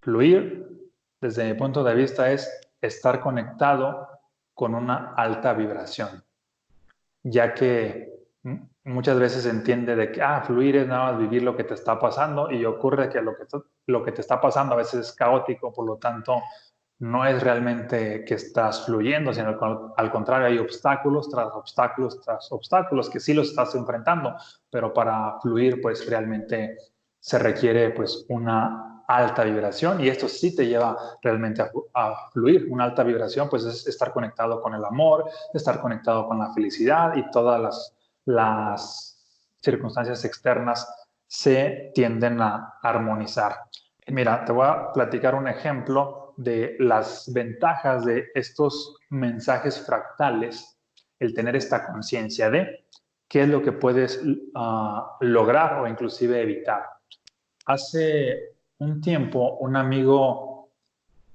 Fluir, 0.00 0.90
desde 1.20 1.52
mi 1.52 1.58
punto 1.58 1.84
de 1.84 1.94
vista, 1.94 2.32
es 2.32 2.50
estar 2.80 3.20
conectado 3.20 4.08
con 4.58 4.74
una 4.74 5.14
alta 5.14 5.52
vibración, 5.52 6.24
ya 7.22 7.54
que 7.54 8.12
muchas 8.82 9.16
veces 9.16 9.44
se 9.44 9.50
entiende 9.50 9.94
de 9.94 10.10
que, 10.10 10.20
ah, 10.20 10.42
fluir 10.44 10.74
es 10.74 10.88
nada 10.88 11.12
más 11.12 11.20
vivir 11.20 11.44
lo 11.44 11.56
que 11.56 11.62
te 11.62 11.74
está 11.74 11.96
pasando 11.96 12.50
y 12.50 12.64
ocurre 12.64 13.08
que 13.08 13.22
lo 13.22 13.36
que, 13.36 13.44
lo 13.86 14.02
que 14.02 14.10
te 14.10 14.20
está 14.20 14.40
pasando 14.40 14.74
a 14.74 14.78
veces 14.78 15.06
es 15.06 15.12
caótico, 15.12 15.72
por 15.72 15.86
lo 15.86 15.98
tanto, 15.98 16.42
no 16.98 17.24
es 17.24 17.40
realmente 17.40 18.24
que 18.24 18.34
estás 18.34 18.84
fluyendo, 18.84 19.32
sino 19.32 19.50
al, 19.50 19.92
al 19.96 20.10
contrario, 20.10 20.48
hay 20.48 20.58
obstáculos 20.58 21.30
tras 21.30 21.54
obstáculos 21.54 22.20
tras 22.20 22.50
obstáculos 22.50 23.08
que 23.08 23.20
sí 23.20 23.34
los 23.34 23.50
estás 23.50 23.76
enfrentando, 23.76 24.34
pero 24.68 24.92
para 24.92 25.38
fluir, 25.40 25.80
pues 25.80 26.04
realmente 26.10 26.78
se 27.20 27.38
requiere 27.38 27.90
pues 27.90 28.26
una 28.28 28.97
alta 29.08 29.42
vibración 29.42 30.04
y 30.04 30.08
esto 30.08 30.28
sí 30.28 30.54
te 30.54 30.66
lleva 30.66 30.96
realmente 31.22 31.64
a, 31.94 32.30
fluir. 32.30 32.66
Una 32.70 32.84
alta 32.84 33.02
vibración 33.02 33.48
pues 33.48 33.64
es 33.64 33.86
estar 33.86 34.12
conectado 34.12 34.60
con 34.60 34.74
el 34.74 34.84
amor, 34.84 35.24
estar 35.52 35.80
conectado 35.80 36.28
con 36.28 36.38
la 36.38 36.52
felicidad 36.52 37.16
y 37.16 37.30
todas 37.30 37.60
las, 37.60 37.96
las 38.26 39.18
circunstancias 39.62 40.24
externas 40.24 40.86
se 41.26 41.90
tienden 41.94 42.40
a 42.40 42.78
armonizar. 42.82 43.56
Mira, 44.08 44.44
te 44.44 44.52
voy 44.52 44.66
a 44.66 44.92
platicar 44.92 45.34
un 45.34 45.48
ejemplo 45.48 46.34
de 46.36 46.76
las 46.78 47.32
ventajas 47.32 48.04
de 48.04 48.28
estos 48.34 48.96
mensajes 49.08 49.80
fractales, 49.84 50.78
el 51.18 51.34
tener 51.34 51.56
esta 51.56 51.86
conciencia 51.86 52.50
de 52.50 52.86
qué 53.26 53.42
es 53.42 53.48
lo 53.48 53.62
que 53.62 53.72
puedes 53.72 54.20
ah, 54.54 55.16
lograr 55.20 55.80
o 55.80 55.88
inclusive 55.88 56.40
evitar. 56.40 56.84
Hace 57.66 58.57
un 58.78 59.00
tiempo, 59.00 59.56
un 59.58 59.76
amigo, 59.76 60.70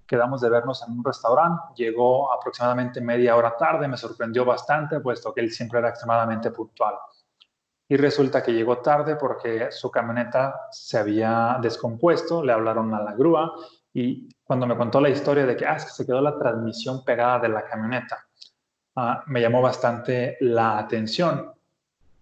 quedamos 0.08 0.42
de 0.42 0.50
vernos 0.50 0.84
en 0.88 0.98
un 0.98 1.04
restaurante, 1.04 1.62
llegó 1.76 2.32
aproximadamente 2.32 3.02
media 3.02 3.36
hora 3.36 3.56
tarde, 3.58 3.88
me 3.88 3.98
sorprendió 3.98 4.46
bastante, 4.46 5.00
puesto 5.00 5.34
que 5.34 5.42
él 5.42 5.52
siempre 5.52 5.80
era 5.80 5.90
extremadamente 5.90 6.52
puntual. 6.52 6.96
y 7.90 7.98
resulta 7.98 8.42
que 8.42 8.54
llegó 8.54 8.80
tarde 8.80 9.18
porque 9.18 9.72
su 9.72 9.92
camioneta 9.92 10.68
se 10.72 10.98
había 10.98 11.60
descompuesto, 11.62 12.44
le 12.44 12.54
hablaron 12.54 12.94
a 12.94 13.04
la 13.04 13.14
grúa 13.14 13.54
y 13.94 14.30
cuando 14.44 14.66
me 14.66 14.78
contó 14.78 15.00
la 15.02 15.10
historia 15.10 15.46
de 15.46 15.56
que, 15.56 15.66
ah, 15.68 15.78
se 15.80 16.06
quedó 16.06 16.22
la 16.22 16.38
transmisión 16.38 17.04
pegada 17.04 17.40
de 17.40 17.50
la 17.50 17.64
camioneta, 17.66 18.26
ah, 18.96 19.24
me 19.28 19.42
llamó 19.42 19.62
bastante 19.62 20.38
la 20.42 20.80
atención 20.80 21.53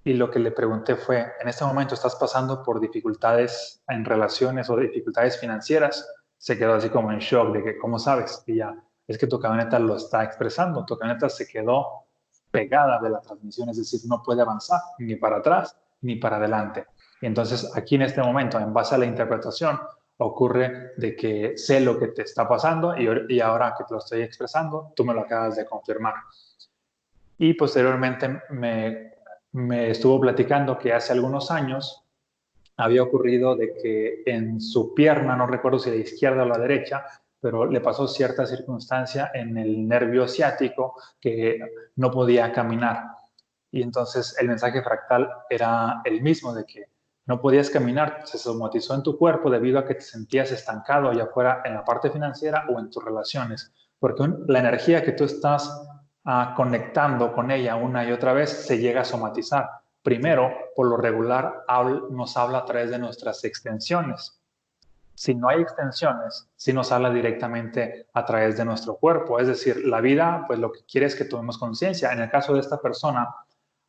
y 0.03 0.13
lo 0.13 0.31
que 0.31 0.39
le 0.39 0.51
pregunté 0.51 0.95
fue, 0.95 1.33
en 1.39 1.47
este 1.47 1.63
momento 1.63 1.93
estás 1.93 2.15
pasando 2.15 2.63
por 2.63 2.79
dificultades 2.79 3.83
en 3.87 4.03
relaciones 4.03 4.69
o 4.69 4.77
dificultades 4.77 5.39
financieras, 5.39 6.07
se 6.37 6.57
quedó 6.57 6.73
así 6.73 6.89
como 6.89 7.11
en 7.11 7.19
shock 7.19 7.53
de 7.53 7.63
que, 7.63 7.77
¿cómo 7.77 7.99
sabes? 7.99 8.43
Y 8.47 8.57
ya, 8.57 8.75
es 9.07 9.17
que 9.17 9.27
tu 9.27 9.39
camioneta 9.39 9.77
lo 9.77 9.95
está 9.95 10.23
expresando, 10.23 10.85
tu 10.85 10.97
camioneta 10.97 11.29
se 11.29 11.47
quedó 11.47 12.05
pegada 12.49 12.99
de 12.99 13.11
la 13.11 13.21
transmisión, 13.21 13.69
es 13.69 13.77
decir, 13.77 14.01
no 14.09 14.23
puede 14.23 14.41
avanzar 14.41 14.81
ni 14.97 15.15
para 15.15 15.37
atrás 15.37 15.77
ni 16.01 16.15
para 16.15 16.37
adelante. 16.37 16.87
Y 17.21 17.27
entonces 17.27 17.71
aquí 17.75 17.95
en 17.95 18.01
este 18.01 18.23
momento, 18.23 18.59
en 18.59 18.73
base 18.73 18.95
a 18.95 18.97
la 18.97 19.05
interpretación, 19.05 19.79
ocurre 20.17 20.93
de 20.97 21.15
que 21.15 21.57
sé 21.57 21.79
lo 21.79 21.99
que 21.99 22.07
te 22.07 22.23
está 22.23 22.47
pasando 22.47 22.97
y, 22.97 23.07
y 23.29 23.39
ahora 23.39 23.75
que 23.77 23.83
te 23.83 23.93
lo 23.93 23.99
estoy 23.99 24.23
expresando, 24.23 24.91
tú 24.95 25.05
me 25.05 25.13
lo 25.13 25.21
acabas 25.21 25.55
de 25.55 25.65
confirmar. 25.65 26.15
Y 27.37 27.53
posteriormente 27.53 28.41
me, 28.49 29.10
me 29.53 29.91
estuvo 29.91 30.19
platicando 30.19 30.77
que 30.77 30.93
hace 30.93 31.13
algunos 31.13 31.51
años 31.51 32.03
había 32.77 33.03
ocurrido 33.03 33.55
de 33.55 33.73
que 33.73 34.23
en 34.25 34.61
su 34.61 34.93
pierna, 34.93 35.35
no 35.35 35.47
recuerdo 35.47 35.79
si 35.79 35.89
la 35.89 35.97
izquierda 35.97 36.43
o 36.43 36.47
la 36.47 36.57
derecha, 36.57 37.05
pero 37.39 37.65
le 37.65 37.81
pasó 37.81 38.07
cierta 38.07 38.45
circunstancia 38.45 39.31
en 39.33 39.57
el 39.57 39.87
nervio 39.87 40.27
ciático 40.27 40.95
que 41.19 41.59
no 41.95 42.11
podía 42.11 42.51
caminar. 42.51 43.05
Y 43.71 43.81
entonces 43.81 44.35
el 44.39 44.47
mensaje 44.47 44.81
fractal 44.83 45.29
era 45.49 46.01
el 46.05 46.21
mismo 46.21 46.53
de 46.53 46.65
que 46.65 46.85
no 47.25 47.39
podías 47.39 47.69
caminar, 47.69 48.21
se 48.25 48.37
somatizó 48.37 48.95
en 48.95 49.03
tu 49.03 49.17
cuerpo 49.17 49.49
debido 49.49 49.79
a 49.79 49.85
que 49.85 49.95
te 49.95 50.01
sentías 50.01 50.51
estancado, 50.51 51.13
ya 51.13 51.27
fuera 51.27 51.61
en 51.63 51.75
la 51.75 51.85
parte 51.85 52.09
financiera 52.09 52.65
o 52.69 52.79
en 52.79 52.89
tus 52.89 53.03
relaciones, 53.03 53.71
porque 53.99 54.27
la 54.47 54.59
energía 54.59 55.03
que 55.03 55.11
tú 55.11 55.25
estás 55.25 55.87
conectando 56.55 57.33
con 57.33 57.51
ella 57.51 57.75
una 57.75 58.05
y 58.05 58.11
otra 58.11 58.33
vez 58.33 58.49
se 58.49 58.77
llega 58.77 59.01
a 59.01 59.05
somatizar. 59.05 59.69
Primero, 60.03 60.51
por 60.75 60.87
lo 60.87 60.97
regular, 60.97 61.63
nos 62.11 62.37
habla 62.37 62.59
a 62.59 62.65
través 62.65 62.89
de 62.89 62.99
nuestras 62.99 63.43
extensiones 63.43 64.41
si 65.21 65.35
no 65.35 65.49
hay 65.49 65.61
extensiones, 65.61 66.49
si 66.55 66.73
nos 66.73 66.91
habla 66.91 67.11
directamente 67.11 68.07
a 68.11 68.25
través 68.25 68.57
de 68.57 68.65
nuestro 68.65 68.95
cuerpo. 68.95 69.39
Es 69.39 69.45
decir, 69.45 69.85
la 69.85 70.01
vida, 70.01 70.45
pues 70.47 70.57
lo 70.57 70.71
que 70.71 70.79
quiere 70.83 71.05
es 71.05 71.15
que 71.15 71.25
tomemos 71.25 71.59
conciencia. 71.59 72.11
En 72.11 72.21
el 72.21 72.29
caso 72.31 72.55
de 72.55 72.59
esta 72.59 72.81
persona, 72.81 73.29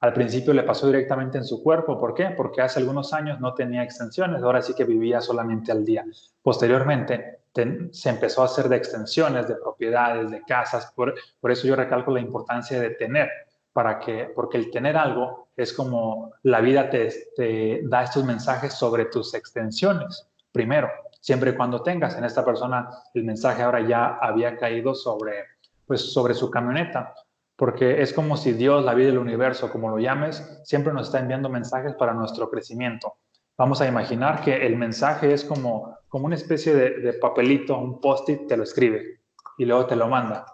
al 0.00 0.12
principio 0.12 0.52
le 0.52 0.62
pasó 0.62 0.86
directamente 0.86 1.38
en 1.38 1.44
su 1.44 1.62
cuerpo. 1.62 1.98
¿Por 1.98 2.12
qué? 2.12 2.34
Porque 2.36 2.60
hace 2.60 2.80
algunos 2.80 3.14
años 3.14 3.40
no 3.40 3.54
tenía 3.54 3.82
extensiones, 3.82 4.42
ahora 4.42 4.60
sí 4.60 4.74
que 4.74 4.84
vivía 4.84 5.22
solamente 5.22 5.72
al 5.72 5.86
día. 5.86 6.04
Posteriormente 6.42 7.41
se 7.54 8.08
empezó 8.08 8.42
a 8.42 8.46
hacer 8.46 8.68
de 8.68 8.76
extensiones, 8.76 9.48
de 9.48 9.56
propiedades, 9.56 10.30
de 10.30 10.42
casas. 10.42 10.92
Por, 10.94 11.14
por 11.40 11.50
eso 11.50 11.66
yo 11.66 11.76
recalco 11.76 12.10
la 12.10 12.20
importancia 12.20 12.80
de 12.80 12.90
tener, 12.90 13.28
para 13.72 13.98
que, 13.98 14.30
porque 14.34 14.58
el 14.58 14.70
tener 14.70 14.96
algo 14.96 15.48
es 15.56 15.72
como 15.72 16.32
la 16.42 16.60
vida 16.60 16.90
te, 16.90 17.82
da 17.84 18.04
estos 18.04 18.24
mensajes 18.24 18.72
sobre 18.74 19.06
tus 19.06 19.34
extensiones. 19.34 20.28
Primero, 20.50 20.90
siempre 21.20 21.50
y 21.50 21.56
cuando 21.56 21.82
tengas. 21.82 22.16
En 22.16 22.24
esta 22.24 22.44
persona 22.44 22.88
el 23.14 23.24
mensaje 23.24 23.62
ahora 23.62 23.80
ya 23.80 24.18
había 24.20 24.56
caído 24.56 24.94
sobre, 24.94 25.44
pues, 25.86 26.12
sobre 26.12 26.34
su 26.34 26.50
camioneta, 26.50 27.14
porque 27.56 28.02
es 28.02 28.12
como 28.12 28.36
si 28.36 28.52
Dios, 28.52 28.84
la 28.84 28.94
vida 28.94 29.08
del 29.08 29.18
universo, 29.18 29.70
como 29.70 29.90
lo 29.90 29.98
llames, 29.98 30.60
siempre 30.64 30.92
nos 30.92 31.06
está 31.06 31.20
enviando 31.20 31.48
mensajes 31.48 31.94
para 31.94 32.14
nuestro 32.14 32.50
crecimiento. 32.50 33.14
Vamos 33.56 33.80
a 33.80 33.86
imaginar 33.86 34.42
que 34.42 34.66
el 34.66 34.76
mensaje 34.76 35.32
es 35.32 35.44
como, 35.44 35.98
como 36.08 36.26
una 36.26 36.34
especie 36.34 36.74
de, 36.74 37.12
papelito, 37.14 37.78
un 37.78 38.00
post-it, 38.00 38.46
te 38.46 38.56
lo 38.56 38.62
escribe 38.62 39.20
y 39.58 39.64
luego 39.64 39.86
te 39.86 39.96
lo 39.96 40.08
manda. 40.08 40.46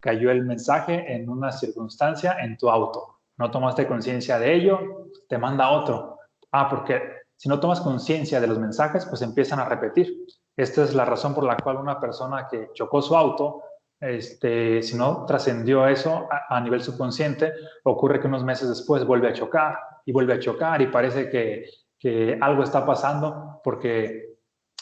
Cayó 0.00 0.30
el 0.30 0.44
mensaje 0.44 1.14
en 1.14 1.28
una 1.28 1.52
circunstancia 1.52 2.38
en 2.40 2.56
tu 2.56 2.68
auto. 2.68 3.18
No 3.38 3.50
tomaste 3.50 3.86
conciencia 3.86 4.38
de 4.38 4.54
ello, 4.54 5.08
te 5.28 5.38
manda 5.38 5.70
otro. 5.70 6.18
Ah, 6.52 6.68
porque 6.68 7.02
si 7.36 7.48
no 7.48 7.60
tomas 7.60 7.80
conciencia 7.80 8.40
de 8.40 8.46
los 8.46 8.58
mensajes, 8.58 9.06
pues 9.06 9.22
empiezan 9.22 9.60
a 9.60 9.66
repetir. 9.66 10.26
Esta 10.56 10.84
es 10.84 10.94
la 10.94 11.04
razón 11.04 11.34
por 11.34 11.44
la 11.44 11.56
cual 11.56 11.76
una 11.76 12.00
persona 12.00 12.48
que 12.50 12.70
chocó 12.72 13.02
su 13.02 13.14
auto, 13.14 13.62
este, 14.00 14.82
si 14.82 14.96
no 14.96 15.24
trascendió 15.26 15.86
eso 15.86 16.28
a, 16.48 16.60
nivel 16.60 16.82
subconsciente, 16.82 17.52
ocurre 17.84 18.20
que 18.20 18.26
unos 18.26 18.44
meses 18.44 18.68
después 18.68 19.04
vuelve 19.04 19.28
a 19.28 19.32
chocar 19.32 19.78
y 20.04 20.12
vuelve 20.12 20.34
a 20.34 20.38
chocar 20.38 20.80
y 20.80 20.86
parece 20.86 21.28
que, 21.28 21.66
que 21.98 22.38
algo 22.40 22.62
está 22.62 22.84
pasando 22.84 23.60
porque 23.64 24.36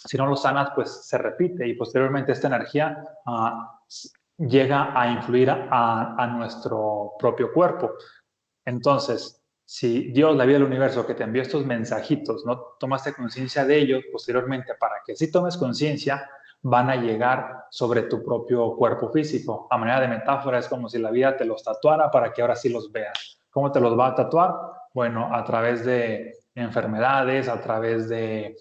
si 0.05 0.17
no 0.17 0.27
lo 0.27 0.37
sanas, 0.37 0.71
pues 0.75 1.07
se 1.07 1.19
repite 1.19 1.67
y 1.67 1.75
posteriormente 1.75 2.33
esta 2.33 2.49
energía 2.49 3.03
ah, 3.27 3.81
llega 4.37 4.99
a 5.01 5.11
influir 5.11 5.51
a, 5.51 6.27
nuestro 6.37 7.13
propio 7.19 7.53
cuerpo. 7.53 7.93
Entonces, 8.65 9.43
si 9.65 10.13
Dios, 10.13 10.37
la 10.37 10.45
vida 10.45 10.59
del 10.59 10.67
universo, 10.67 11.07
que 11.07 11.15
te 11.15 11.25
envió 11.25 11.43
estos 11.43 11.65
mensajitos, 11.65 12.45
no 12.45 12.75
tomaste 12.79 13.15
conciencia 13.15 13.65
de 13.65 13.79
ellos 13.79 14.05
posteriormente 14.13 14.75
para 14.75 14.97
que 15.07 15.17
si 15.17 15.31
tomes 15.31 15.57
conciencia, 15.57 16.29
van 16.61 16.89
a 16.91 16.97
llegar 16.97 17.67
sobre 17.71 18.03
tu 18.03 18.23
propio 18.23 18.75
cuerpo 18.77 19.11
físico. 19.11 19.67
A 19.71 19.77
manera 19.77 20.01
de 20.01 20.09
metáfora 20.09 20.59
es 20.59 20.69
como 20.69 20.89
si 20.89 20.99
la 20.99 21.11
vida 21.11 21.37
te 21.37 21.45
los 21.45 21.63
tatuara 21.63 22.11
para 22.11 22.33
que 22.33 22.41
ahora 22.41 22.57
sí 22.57 22.71
los 22.71 22.91
veas. 22.91 23.39
¿Cómo 23.51 23.71
te 23.71 23.81
los 23.81 23.99
va 23.99 24.09
a 24.09 24.15
tatuar? 24.15 24.55
Bueno, 24.95 25.35
a 25.35 25.45
través 25.45 25.85
de 25.85 26.44
enfermedades, 26.55 27.49
a 27.49 27.61
través 27.61 28.09
de, 28.09 28.57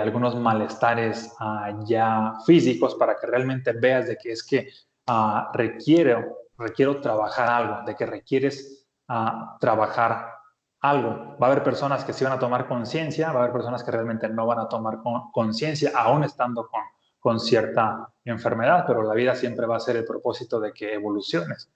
algunos 0.00 0.34
malestares 0.34 1.32
uh, 1.40 1.84
ya 1.84 2.34
físicos 2.44 2.96
para 2.96 3.16
que 3.16 3.26
realmente 3.26 3.72
veas 3.72 4.08
de 4.08 4.16
que 4.16 4.32
es 4.32 4.42
que 4.44 4.68
uh, 5.08 5.52
requiero, 5.52 6.38
requiero 6.56 7.00
trabajar 7.00 7.48
algo, 7.48 7.86
de 7.86 7.94
que 7.94 8.04
requieres 8.04 8.86
uh, 9.08 9.56
trabajar 9.60 10.34
algo. 10.80 11.36
Va 11.40 11.46
a 11.46 11.50
haber 11.50 11.62
personas 11.62 12.04
que 12.04 12.12
sí 12.12 12.24
van 12.24 12.34
a 12.34 12.38
tomar 12.38 12.66
conciencia, 12.66 13.32
va 13.32 13.40
a 13.40 13.42
haber 13.44 13.52
personas 13.52 13.82
que 13.82 13.90
realmente 13.90 14.28
no 14.28 14.46
van 14.46 14.58
a 14.58 14.68
tomar 14.68 14.98
conciencia, 15.32 15.92
aún 15.94 16.24
estando 16.24 16.66
con, 16.68 16.82
con 17.18 17.40
cierta 17.40 18.08
enfermedad, 18.24 18.84
pero 18.86 19.02
la 19.02 19.14
vida 19.14 19.34
siempre 19.34 19.66
va 19.66 19.76
a 19.76 19.80
ser 19.80 19.96
el 19.96 20.04
propósito 20.04 20.60
de 20.60 20.72
que 20.72 20.94
evoluciones. 20.94 21.70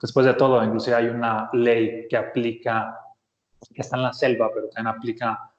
después 0.00 0.26
de 0.26 0.34
todo, 0.34 0.62
inclusive 0.64 0.96
hay 0.96 1.08
una 1.08 1.48
ley 1.52 2.06
que 2.08 2.16
aplica, 2.16 2.98
que 3.68 3.82
está 3.82 3.96
en 3.96 4.02
la 4.02 4.12
selva, 4.12 4.50
pero 4.52 4.68
también 4.68 4.96
aplica 4.96 5.50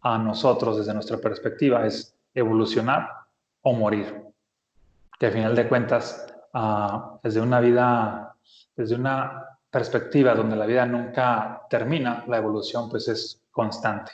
a 0.00 0.18
nosotros 0.18 0.78
desde 0.78 0.94
nuestra 0.94 1.18
perspectiva, 1.18 1.86
es 1.86 2.16
evolucionar 2.34 3.08
o 3.62 3.72
morir. 3.72 4.22
Que 5.18 5.26
al 5.26 5.32
final 5.32 5.54
de 5.54 5.68
cuentas, 5.68 6.26
uh, 6.54 7.18
desde 7.22 7.40
una 7.40 7.60
vida, 7.60 8.36
desde 8.74 8.96
una 8.96 9.44
perspectiva 9.70 10.34
donde 10.34 10.56
la 10.56 10.66
vida 10.66 10.84
nunca 10.86 11.62
termina, 11.70 12.24
la 12.26 12.38
evolución 12.38 12.90
pues 12.90 13.08
es 13.08 13.40
constante. 13.50 14.12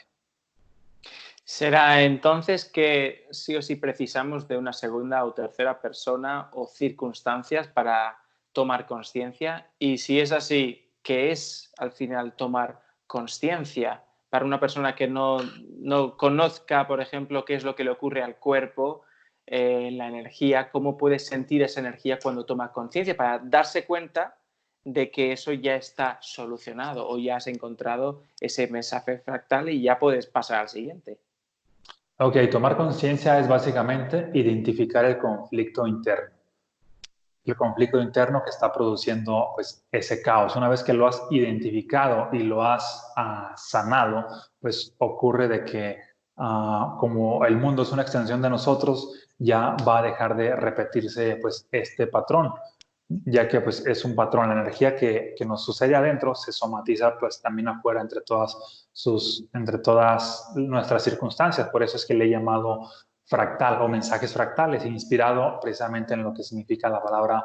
¿Será 1.42 2.03
entonces 2.03 2.66
que 2.66 3.27
sí 3.31 3.57
o 3.57 3.62
sí 3.62 3.77
precisamos 3.77 4.46
de 4.46 4.59
una 4.59 4.74
segunda 4.74 5.24
o 5.24 5.33
tercera 5.33 5.81
persona 5.81 6.51
o 6.53 6.66
circunstancias 6.66 7.66
para 7.66 8.18
tomar 8.53 8.87
conciencia? 8.87 9.70
Y 9.79 9.96
si 9.96 10.20
es 10.20 10.31
así, 10.31 10.92
¿qué 11.03 11.31
es 11.31 11.72
al 11.79 11.92
final 11.92 12.37
tomar 12.37 12.88
conciencia? 13.08 14.04
Para 14.30 14.44
una 14.44 14.60
persona 14.60 14.94
que 14.94 15.08
no, 15.08 15.38
no, 15.80 16.16
conozca, 16.16 16.86
por 16.86 17.00
ejemplo, 17.00 17.44
qué 17.44 17.54
es 17.54 17.64
lo 17.64 17.74
que 17.74 17.82
le 17.82 17.90
ocurre 17.90 18.22
al 18.22 18.36
cuerpo, 18.36 19.02
eh, 19.46 19.90
la 19.90 20.06
energía, 20.06 20.70
cómo 20.70 20.96
puede 20.96 21.18
sentir 21.18 21.62
esa 21.62 21.80
energía 21.80 22.20
cuando 22.22 22.44
toma 22.44 22.70
conciencia, 22.70 23.16
para 23.16 23.40
darse 23.40 23.84
cuenta 23.84 24.36
de 24.84 25.10
que 25.10 25.32
eso 25.32 25.52
ya 25.52 25.74
está 25.74 26.18
solucionado 26.20 27.08
o 27.08 27.18
ya 27.18 27.36
has 27.36 27.46
encontrado 27.46 28.22
ese 28.40 28.68
mensaje 28.68 29.18
fractal 29.18 29.70
y 29.70 29.82
ya 29.82 29.98
puedes 29.98 30.26
pasar 30.26 30.60
al 30.60 30.68
siguiente. 30.68 31.18
Ok, 32.18 32.36
tomar 32.50 32.76
conciencia 32.76 33.38
es 33.38 33.48
básicamente 33.48 34.30
identificar 34.34 35.04
el 35.04 35.18
conflicto 35.18 35.86
interno. 35.86 36.38
El 37.50 37.56
conflicto 37.56 38.00
interno 38.00 38.42
que 38.42 38.50
está 38.50 38.72
produciendo 38.72 39.52
pues, 39.54 39.84
ese 39.90 40.22
caos. 40.22 40.54
Una 40.56 40.68
vez 40.68 40.82
que 40.82 40.92
lo 40.92 41.06
has 41.06 41.22
identificado 41.30 42.28
y 42.32 42.40
lo 42.40 42.62
has 42.62 43.12
ah, 43.16 43.54
sanado, 43.56 44.26
pues 44.61 44.94
ocurre 44.98 45.48
de 45.48 45.64
que 45.64 45.98
ah, 46.37 46.96
como 47.00 47.44
el 47.44 47.56
mundo 47.56 47.82
es 47.82 47.92
una 47.92 48.02
extensión 48.02 48.42
de 48.42 48.50
nosotros, 48.50 49.26
ya 49.38 49.76
va 49.87 50.00
a 50.00 50.02
dejar 50.02 50.37
de 50.37 50.54
repetirse 50.56 51.37
pues, 51.37 51.66
este 51.72 52.06
patrón 52.06 52.52
ya 53.08 53.48
que 53.48 53.61
pues, 53.61 53.84
es 53.87 54.04
un 54.04 54.14
patrón, 54.14 54.48
la 54.48 54.61
energía 54.61 54.94
que, 54.94 55.34
que, 55.37 55.44
nos 55.44 55.64
sucede 55.64 55.96
adentro 55.96 56.34
se 56.34 56.52
somatiza 56.52 57.18
pues 57.18 57.40
también 57.40 57.68
afuera 57.68 58.02
entre 58.02 58.20
todas, 58.20 58.88
sus, 58.92 59.46
entre 59.54 59.78
todas 59.78 60.52
nuestras 60.56 61.04
circunstancias, 61.04 61.68
por 61.70 61.82
eso 61.82 61.96
es 61.96 62.04
que 62.04 62.14
le 62.14 62.26
he 62.26 62.30
llamado 62.30 62.90
fractal 63.28 63.82
o 63.82 63.88
mensajes 63.88 64.32
fractales, 64.32 64.86
inspirado 64.86 65.60
precisamente 65.60 66.14
en 66.14 66.22
lo 66.22 66.32
que 66.32 66.42
significa 66.42 66.88
la 66.88 67.02
palabra 67.02 67.44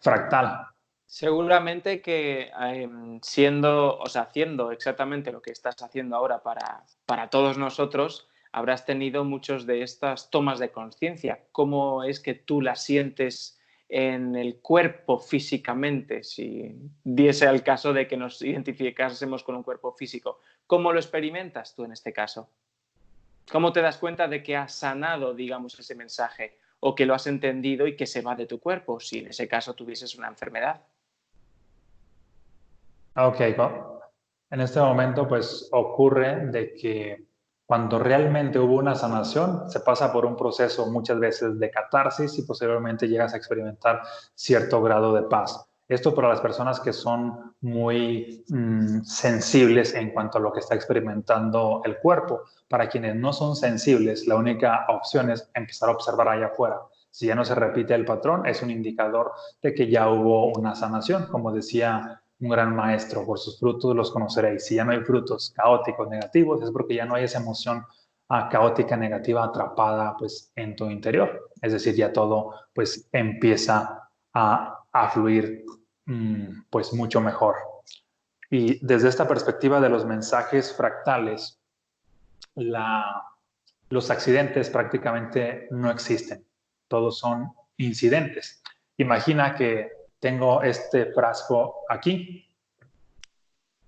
fractal. 0.00 0.66
Seguramente 1.06 2.02
que 2.02 2.50
em, 2.60 3.20
siendo, 3.22 3.98
o 3.98 4.06
sea, 4.06 4.22
haciendo 4.22 4.72
exactamente 4.72 5.30
lo 5.30 5.40
que 5.40 5.52
estás 5.52 5.80
haciendo 5.82 6.16
ahora 6.16 6.42
para, 6.42 6.84
para 7.06 7.30
todos 7.30 7.58
nosotros, 7.58 8.28
habrás 8.52 8.84
tenido 8.84 9.24
muchos 9.24 9.66
de 9.66 9.82
estas 9.82 10.30
tomas 10.30 10.58
de 10.58 10.72
conciencia. 10.72 11.46
¿Cómo 11.52 12.02
es 12.02 12.18
que 12.18 12.34
tú 12.34 12.60
las 12.60 12.82
sientes 12.82 13.60
en 13.88 14.34
el 14.34 14.60
cuerpo 14.60 15.18
físicamente, 15.18 16.24
si 16.24 16.76
diese 17.04 17.46
el 17.46 17.62
caso 17.62 17.92
de 17.92 18.08
que 18.08 18.16
nos 18.16 18.42
identificásemos 18.42 19.44
con 19.44 19.54
un 19.54 19.62
cuerpo 19.62 19.92
físico? 19.92 20.40
¿Cómo 20.66 20.92
lo 20.92 20.98
experimentas 20.98 21.74
tú 21.74 21.84
en 21.84 21.92
este 21.92 22.12
caso? 22.12 22.50
¿Cómo 23.50 23.72
te 23.72 23.82
das 23.82 23.98
cuenta 23.98 24.28
de 24.28 24.42
que 24.42 24.56
has 24.56 24.72
sanado, 24.72 25.34
digamos, 25.34 25.78
ese 25.78 25.94
mensaje 25.94 26.58
o 26.80 26.94
que 26.94 27.04
lo 27.04 27.14
has 27.14 27.26
entendido 27.26 27.86
y 27.86 27.96
que 27.96 28.06
se 28.06 28.22
va 28.22 28.34
de 28.34 28.46
tu 28.46 28.60
cuerpo 28.60 29.00
si 29.00 29.18
en 29.18 29.28
ese 29.28 29.48
caso 29.48 29.74
tuvieses 29.74 30.14
una 30.16 30.28
enfermedad? 30.28 30.80
Ok, 33.16 33.40
en 34.50 34.60
este 34.60 34.80
momento 34.80 35.26
pues 35.28 35.68
ocurre 35.72 36.46
de 36.46 36.74
que 36.74 37.26
cuando 37.66 37.98
realmente 37.98 38.58
hubo 38.58 38.74
una 38.74 38.94
sanación, 38.94 39.70
se 39.70 39.80
pasa 39.80 40.12
por 40.12 40.26
un 40.26 40.36
proceso 40.36 40.90
muchas 40.90 41.20
veces 41.20 41.58
de 41.58 41.70
catarsis 41.70 42.36
y 42.38 42.42
posteriormente 42.42 43.08
llegas 43.08 43.32
a 43.32 43.36
experimentar 43.36 44.02
cierto 44.34 44.82
grado 44.82 45.14
de 45.14 45.22
paz. 45.22 45.69
Esto 45.90 46.14
para 46.14 46.28
las 46.28 46.40
personas 46.40 46.78
que 46.78 46.92
son 46.92 47.52
muy 47.62 48.44
mm, 48.48 49.02
sensibles 49.02 49.92
en 49.92 50.10
cuanto 50.12 50.38
a 50.38 50.40
lo 50.40 50.52
que 50.52 50.60
está 50.60 50.76
experimentando 50.76 51.82
el 51.84 51.98
cuerpo. 51.98 52.42
Para 52.68 52.88
quienes 52.88 53.16
no 53.16 53.32
son 53.32 53.56
sensibles, 53.56 54.24
la 54.28 54.36
única 54.36 54.86
opción 54.88 55.30
es 55.30 55.50
empezar 55.52 55.88
a 55.88 55.92
observar 55.92 56.28
allá 56.28 56.46
afuera. 56.46 56.80
Si 57.10 57.26
ya 57.26 57.34
no 57.34 57.44
se 57.44 57.56
repite 57.56 57.92
el 57.92 58.04
patrón, 58.04 58.46
es 58.46 58.62
un 58.62 58.70
indicador 58.70 59.32
de 59.60 59.74
que 59.74 59.90
ya 59.90 60.08
hubo 60.08 60.52
una 60.56 60.76
sanación. 60.76 61.26
Como 61.26 61.50
decía 61.50 62.22
un 62.38 62.48
gran 62.48 62.76
maestro, 62.76 63.26
por 63.26 63.40
sus 63.40 63.58
frutos 63.58 63.96
los 63.96 64.12
conoceréis. 64.12 64.64
Si 64.64 64.76
ya 64.76 64.84
no 64.84 64.92
hay 64.92 65.00
frutos 65.00 65.52
caóticos, 65.56 66.08
negativos, 66.08 66.62
es 66.62 66.70
porque 66.70 66.94
ya 66.94 67.04
no 67.04 67.16
hay 67.16 67.24
esa 67.24 67.40
emoción 67.40 67.84
ah, 68.28 68.48
caótica, 68.48 68.96
negativa 68.96 69.42
atrapada 69.42 70.14
pues 70.16 70.52
en 70.54 70.76
tu 70.76 70.88
interior. 70.88 71.50
Es 71.60 71.72
decir, 71.72 71.96
ya 71.96 72.12
todo 72.12 72.54
pues 72.72 73.08
empieza 73.10 74.08
a, 74.32 74.76
fluir 75.12 75.64
mm, 75.66 75.79
pues 76.70 76.92
mucho 76.92 77.20
mejor. 77.20 77.56
Y 78.50 78.84
desde 78.84 79.08
esta 79.08 79.28
perspectiva 79.28 79.80
de 79.80 79.88
los 79.88 80.04
mensajes 80.04 80.72
fractales, 80.72 81.60
los 82.54 84.10
accidentes 84.10 84.70
prácticamente 84.70 85.68
no 85.70 85.90
existen. 85.90 86.44
Todos 86.88 87.18
son 87.18 87.52
incidentes. 87.76 88.62
Imagina 88.96 89.54
que 89.54 89.90
tengo 90.18 90.62
este 90.62 91.06
frasco 91.12 91.84
aquí, 91.88 92.46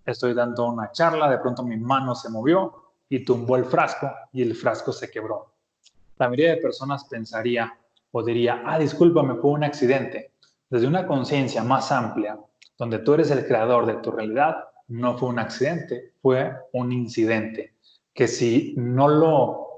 estoy 0.06 0.35
dando 0.35 0.66
una 0.66 0.90
charla, 0.90 1.30
de 1.30 1.38
pronto 1.38 1.62
mi 1.62 1.76
mano 1.76 2.14
se 2.14 2.30
movió 2.30 2.94
y 3.08 3.24
tumbó 3.24 3.56
el 3.56 3.64
frasco 3.64 4.11
y 4.32 4.42
el 4.42 4.54
frasco 4.54 4.92
se 4.92 5.11
quebró. 5.11 5.54
La 6.18 6.28
mayoría 6.28 6.54
de 6.54 6.62
personas 6.62 7.04
pensaría 7.04 7.76
o 8.12 8.22
diría, 8.22 8.62
ah, 8.64 8.78
discúlpame, 8.78 9.35
fue 9.35 9.50
un 9.50 9.64
accidente. 9.64 10.32
Desde 10.72 10.87
una 10.87 11.06
conciencia 11.06 11.62
más 11.62 11.92
amplia, 11.92 12.38
donde 12.78 13.00
tú 13.00 13.12
eres 13.12 13.30
el 13.30 13.46
creador 13.46 13.85
de 13.85 13.96
tu 13.96 14.11
realidad, 14.11 14.56
no 14.88 15.18
fue 15.18 15.28
un 15.28 15.38
accidente, 15.38 16.14
fue 16.22 16.50
un 16.72 16.90
incidente. 16.92 17.74
Que 18.14 18.26
si 18.26 18.72
no 18.78 19.06
lo 19.06 19.68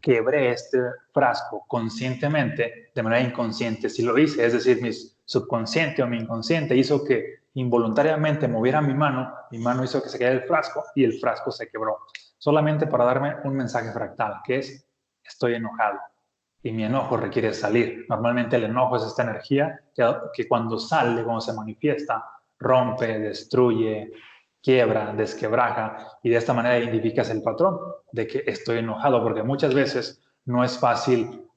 quebré 0.00 0.52
este 0.52 0.78
frasco 1.12 1.66
conscientemente, 1.68 2.92
de 2.94 3.02
manera 3.02 3.28
inconsciente, 3.28 3.90
si 3.90 4.00
lo 4.00 4.16
hice, 4.16 4.46
es 4.46 4.54
decir, 4.54 4.80
mis 4.80 5.18
subconsciente 5.26 6.02
o 6.02 6.06
mi 6.06 6.16
inconsciente 6.16 6.74
hizo 6.74 7.04
que 7.04 7.42
involuntariamente 7.52 8.48
moviera 8.48 8.80
mi 8.80 8.94
mano, 8.94 9.34
mi 9.50 9.58
mano 9.58 9.84
hizo 9.84 10.02
que 10.02 10.08
se 10.08 10.16
quedara 10.16 10.36
el 10.36 10.44
frasco 10.44 10.82
y 10.94 11.04
el 11.04 11.20
frasco 11.20 11.52
se 11.52 11.68
quebró. 11.68 11.98
Solamente 12.38 12.86
para 12.86 13.04
darme 13.04 13.36
un 13.44 13.54
mensaje 13.54 13.92
fractal, 13.92 14.36
que 14.46 14.60
es 14.60 14.88
estoy 15.22 15.56
enojado 15.56 15.98
y 16.62 16.72
mi 16.72 16.84
enojo 16.84 17.16
requiere 17.16 17.52
salir. 17.52 18.06
Normalmente 18.08 18.56
el 18.56 18.64
enojo 18.64 18.96
es 18.96 19.02
esta 19.02 19.22
energía 19.22 19.80
que, 19.94 20.48
cuando 20.48 20.78
sale, 20.78 21.24
cuando 21.24 21.40
se 21.40 21.52
manifiesta, 21.52 22.24
rompe, 22.58 23.18
destruye, 23.18 24.12
quiebra, 24.62 25.12
desquebraja 25.12 26.18
y 26.22 26.30
de 26.30 26.36
esta 26.36 26.54
manera 26.54 26.78
identificas 26.78 27.30
el 27.30 27.42
patrón 27.42 27.78
de 28.12 28.26
que 28.26 28.44
estoy 28.46 28.78
enojado, 28.78 29.22
porque 29.22 29.42
muchas 29.42 29.74
veces 29.74 30.22
no 30.44 30.62
es 30.62 30.78
fácil 30.78 31.48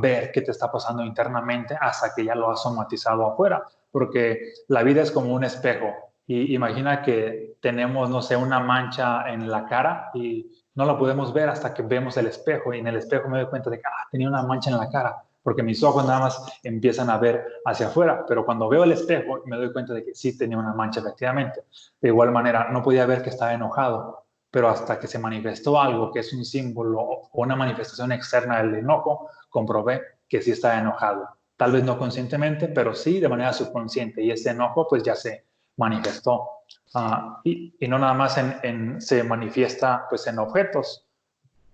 ver 0.00 0.32
qué 0.32 0.42
te 0.42 0.50
está 0.50 0.70
pasando 0.72 1.04
internamente 1.04 1.76
hasta 1.78 2.12
que 2.14 2.24
ya 2.24 2.34
lo 2.34 2.50
has 2.50 2.62
somatizado 2.62 3.26
afuera, 3.26 3.62
porque 3.90 4.52
la 4.68 4.82
vida 4.82 5.02
es 5.02 5.10
como 5.10 5.34
un 5.34 5.44
espejo. 5.44 5.92
Y 6.26 6.54
imagina 6.54 7.02
que 7.02 7.56
tenemos, 7.60 8.10
no 8.10 8.20
sé, 8.20 8.36
una 8.36 8.58
mancha 8.58 9.30
en 9.30 9.48
la 9.50 9.66
cara 9.66 10.10
y 10.14 10.50
no 10.76 10.84
la 10.84 10.96
podemos 10.96 11.32
ver 11.32 11.48
hasta 11.48 11.74
que 11.74 11.82
vemos 11.82 12.16
el 12.16 12.26
espejo 12.28 12.72
y 12.72 12.78
en 12.78 12.86
el 12.86 12.96
espejo 12.96 13.28
me 13.28 13.38
doy 13.38 13.48
cuenta 13.48 13.70
de 13.70 13.78
que 13.78 13.86
ah, 13.86 14.06
tenía 14.10 14.28
una 14.28 14.42
mancha 14.42 14.70
en 14.70 14.76
la 14.76 14.88
cara, 14.88 15.16
porque 15.42 15.62
mis 15.62 15.82
ojos 15.82 16.06
nada 16.06 16.20
más 16.20 16.60
empiezan 16.62 17.10
a 17.10 17.18
ver 17.18 17.44
hacia 17.64 17.88
afuera, 17.88 18.24
pero 18.28 18.44
cuando 18.44 18.68
veo 18.68 18.84
el 18.84 18.92
espejo 18.92 19.42
me 19.46 19.56
doy 19.56 19.72
cuenta 19.72 19.94
de 19.94 20.04
que 20.04 20.14
sí 20.14 20.36
tenía 20.36 20.58
una 20.58 20.74
mancha 20.74 21.00
efectivamente. 21.00 21.64
De 22.00 22.08
igual 22.08 22.30
manera, 22.30 22.68
no 22.70 22.82
podía 22.82 23.06
ver 23.06 23.22
que 23.22 23.30
estaba 23.30 23.54
enojado, 23.54 24.26
pero 24.50 24.68
hasta 24.68 24.98
que 24.98 25.06
se 25.06 25.18
manifestó 25.18 25.80
algo 25.80 26.12
que 26.12 26.20
es 26.20 26.32
un 26.32 26.44
símbolo 26.44 27.00
o 27.00 27.30
una 27.32 27.56
manifestación 27.56 28.12
externa 28.12 28.58
del 28.58 28.76
enojo, 28.76 29.30
comprobé 29.48 30.02
que 30.28 30.42
sí 30.42 30.50
estaba 30.52 30.78
enojado. 30.78 31.28
Tal 31.56 31.72
vez 31.72 31.84
no 31.84 31.98
conscientemente, 31.98 32.68
pero 32.68 32.94
sí 32.94 33.18
de 33.18 33.28
manera 33.28 33.52
subconsciente. 33.52 34.22
Y 34.22 34.30
ese 34.30 34.50
enojo 34.50 34.86
pues 34.88 35.02
ya 35.02 35.14
se 35.14 35.46
manifestó. 35.76 36.55
Ah, 36.94 37.40
y, 37.44 37.74
no 37.88 37.98
nada 37.98 38.14
más 38.14 38.38
en, 38.38 39.00
se 39.00 39.22
manifiesta 39.22 40.06
pues 40.08 40.26
en 40.26 40.38
objetos, 40.38 41.04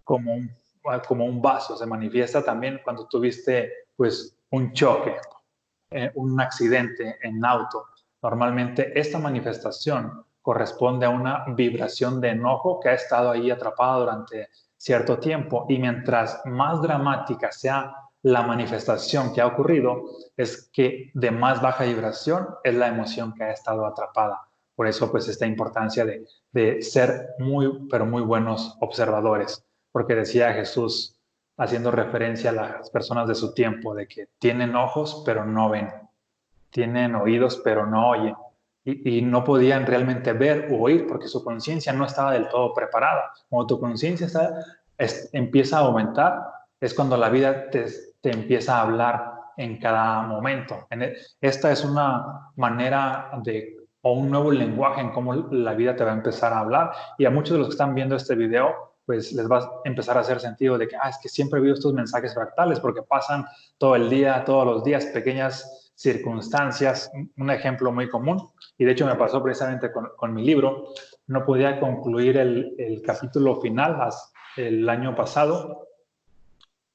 como 0.04 0.34
un, 0.34 0.50
como 1.06 1.24
un 1.24 1.40
vaso. 1.40 1.76
Se 1.76 1.86
manifiesta 1.86 2.44
también 2.44 2.80
cuando 2.82 3.06
tuviste 3.06 3.72
pues 3.96 4.36
un 4.50 4.72
choque, 4.72 5.16
eh, 5.90 6.10
un 6.14 6.40
accidente 6.40 7.18
en 7.22 7.44
auto. 7.44 7.86
Normalmente 8.22 8.98
esta 8.98 9.18
manifestación 9.18 10.24
corresponde 10.40 11.06
a 11.06 11.10
una 11.10 11.44
vibración 11.48 12.20
de 12.20 12.30
enojo 12.30 12.80
que 12.80 12.88
ha 12.88 12.94
estado 12.94 13.30
ahí 13.30 13.50
atrapada 13.50 13.98
durante 13.98 14.48
cierto 14.76 15.18
tiempo 15.18 15.66
y 15.68 15.78
mientras 15.78 16.40
más 16.44 16.82
dramática 16.82 17.52
sea 17.52 17.94
la 18.22 18.42
manifestación 18.42 19.32
que 19.32 19.40
ha 19.40 19.46
ocurrido, 19.46 20.02
es 20.36 20.68
que 20.72 21.10
de 21.14 21.30
más 21.30 21.60
baja 21.60 21.84
vibración 21.84 22.48
es 22.62 22.74
la 22.74 22.88
emoción 22.88 23.32
que 23.34 23.44
ha 23.44 23.52
estado 23.52 23.86
atrapada. 23.86 24.40
Por 24.82 24.88
eso, 24.88 25.12
pues, 25.12 25.28
esta 25.28 25.46
importancia 25.46 26.04
de, 26.04 26.26
de 26.50 26.82
ser 26.82 27.36
muy, 27.38 27.86
pero 27.88 28.04
muy 28.04 28.20
buenos 28.20 28.76
observadores, 28.80 29.64
porque 29.92 30.16
decía 30.16 30.52
Jesús, 30.54 31.20
haciendo 31.56 31.92
referencia 31.92 32.50
a 32.50 32.54
las 32.54 32.90
personas 32.90 33.28
de 33.28 33.36
su 33.36 33.54
tiempo, 33.54 33.94
de 33.94 34.08
que 34.08 34.26
tienen 34.40 34.74
ojos, 34.74 35.22
pero 35.24 35.44
no 35.44 35.70
ven, 35.70 35.88
tienen 36.70 37.14
oídos, 37.14 37.60
pero 37.62 37.86
no 37.86 38.08
oyen, 38.08 38.34
y, 38.84 39.22
no 39.22 39.44
podían 39.44 39.86
realmente 39.86 40.32
ver 40.32 40.66
o 40.72 40.82
oír 40.82 41.06
porque 41.06 41.28
su 41.28 41.44
conciencia 41.44 41.92
no 41.92 42.04
estaba 42.04 42.32
del 42.32 42.48
todo 42.48 42.74
preparada. 42.74 43.30
Cuando 43.48 43.68
tu 43.68 43.78
conciencia 43.78 44.26
empieza 45.32 45.78
a 45.78 45.82
aumentar, 45.82 46.42
es 46.80 46.92
cuando 46.92 47.16
la 47.16 47.28
vida 47.28 47.70
te, 47.70 47.86
empieza 48.24 48.78
a 48.78 48.82
hablar 48.82 49.32
en 49.56 49.78
cada 49.78 50.22
momento. 50.22 50.88
E, 50.90 51.14
esta 51.40 51.70
es 51.70 51.84
una 51.84 52.50
manera 52.56 53.30
de, 53.44 53.81
o 54.02 54.12
un 54.12 54.30
nuevo 54.30 54.50
lenguaje 54.50 55.00
en 55.00 55.10
cómo 55.10 55.34
la 55.34 55.74
vida 55.74 55.96
te 55.96 56.04
va 56.04 56.10
a 56.10 56.14
empezar 56.16 56.52
a 56.52 56.60
hablar. 56.60 56.92
Y 57.18 57.24
a 57.24 57.30
muchos 57.30 57.52
de 57.52 57.58
los 57.58 57.68
que 57.68 57.72
están 57.72 57.94
viendo 57.94 58.16
este 58.16 58.34
video, 58.34 58.92
pues 59.06 59.32
les 59.32 59.50
va 59.50 59.58
a 59.58 59.70
empezar 59.84 60.16
a 60.16 60.20
hacer 60.20 60.40
sentido 60.40 60.78
de 60.78 60.88
que, 60.88 60.96
ah, 60.96 61.08
es 61.08 61.18
que 61.18 61.28
siempre 61.28 61.58
he 61.58 61.62
visto 61.62 61.78
estos 61.78 61.94
mensajes 61.94 62.34
fractales 62.34 62.80
porque 62.80 63.02
pasan 63.02 63.44
todo 63.78 63.96
el 63.96 64.08
día, 64.10 64.44
todos 64.44 64.66
los 64.66 64.84
días, 64.84 65.06
pequeñas 65.06 65.92
circunstancias, 65.94 67.10
un 67.36 67.50
ejemplo 67.50 67.92
muy 67.92 68.08
común, 68.08 68.50
y 68.76 68.84
de 68.84 68.92
hecho 68.92 69.06
me 69.06 69.14
pasó 69.14 69.42
precisamente 69.42 69.90
con, 69.92 70.34
mi 70.34 70.44
libro, 70.44 70.88
no 71.28 71.44
podía 71.44 71.78
concluir 71.78 72.38
el, 72.38 73.02
capítulo 73.04 73.60
final 73.60 74.10
el 74.56 74.88
año 74.88 75.14
pasado, 75.14 75.88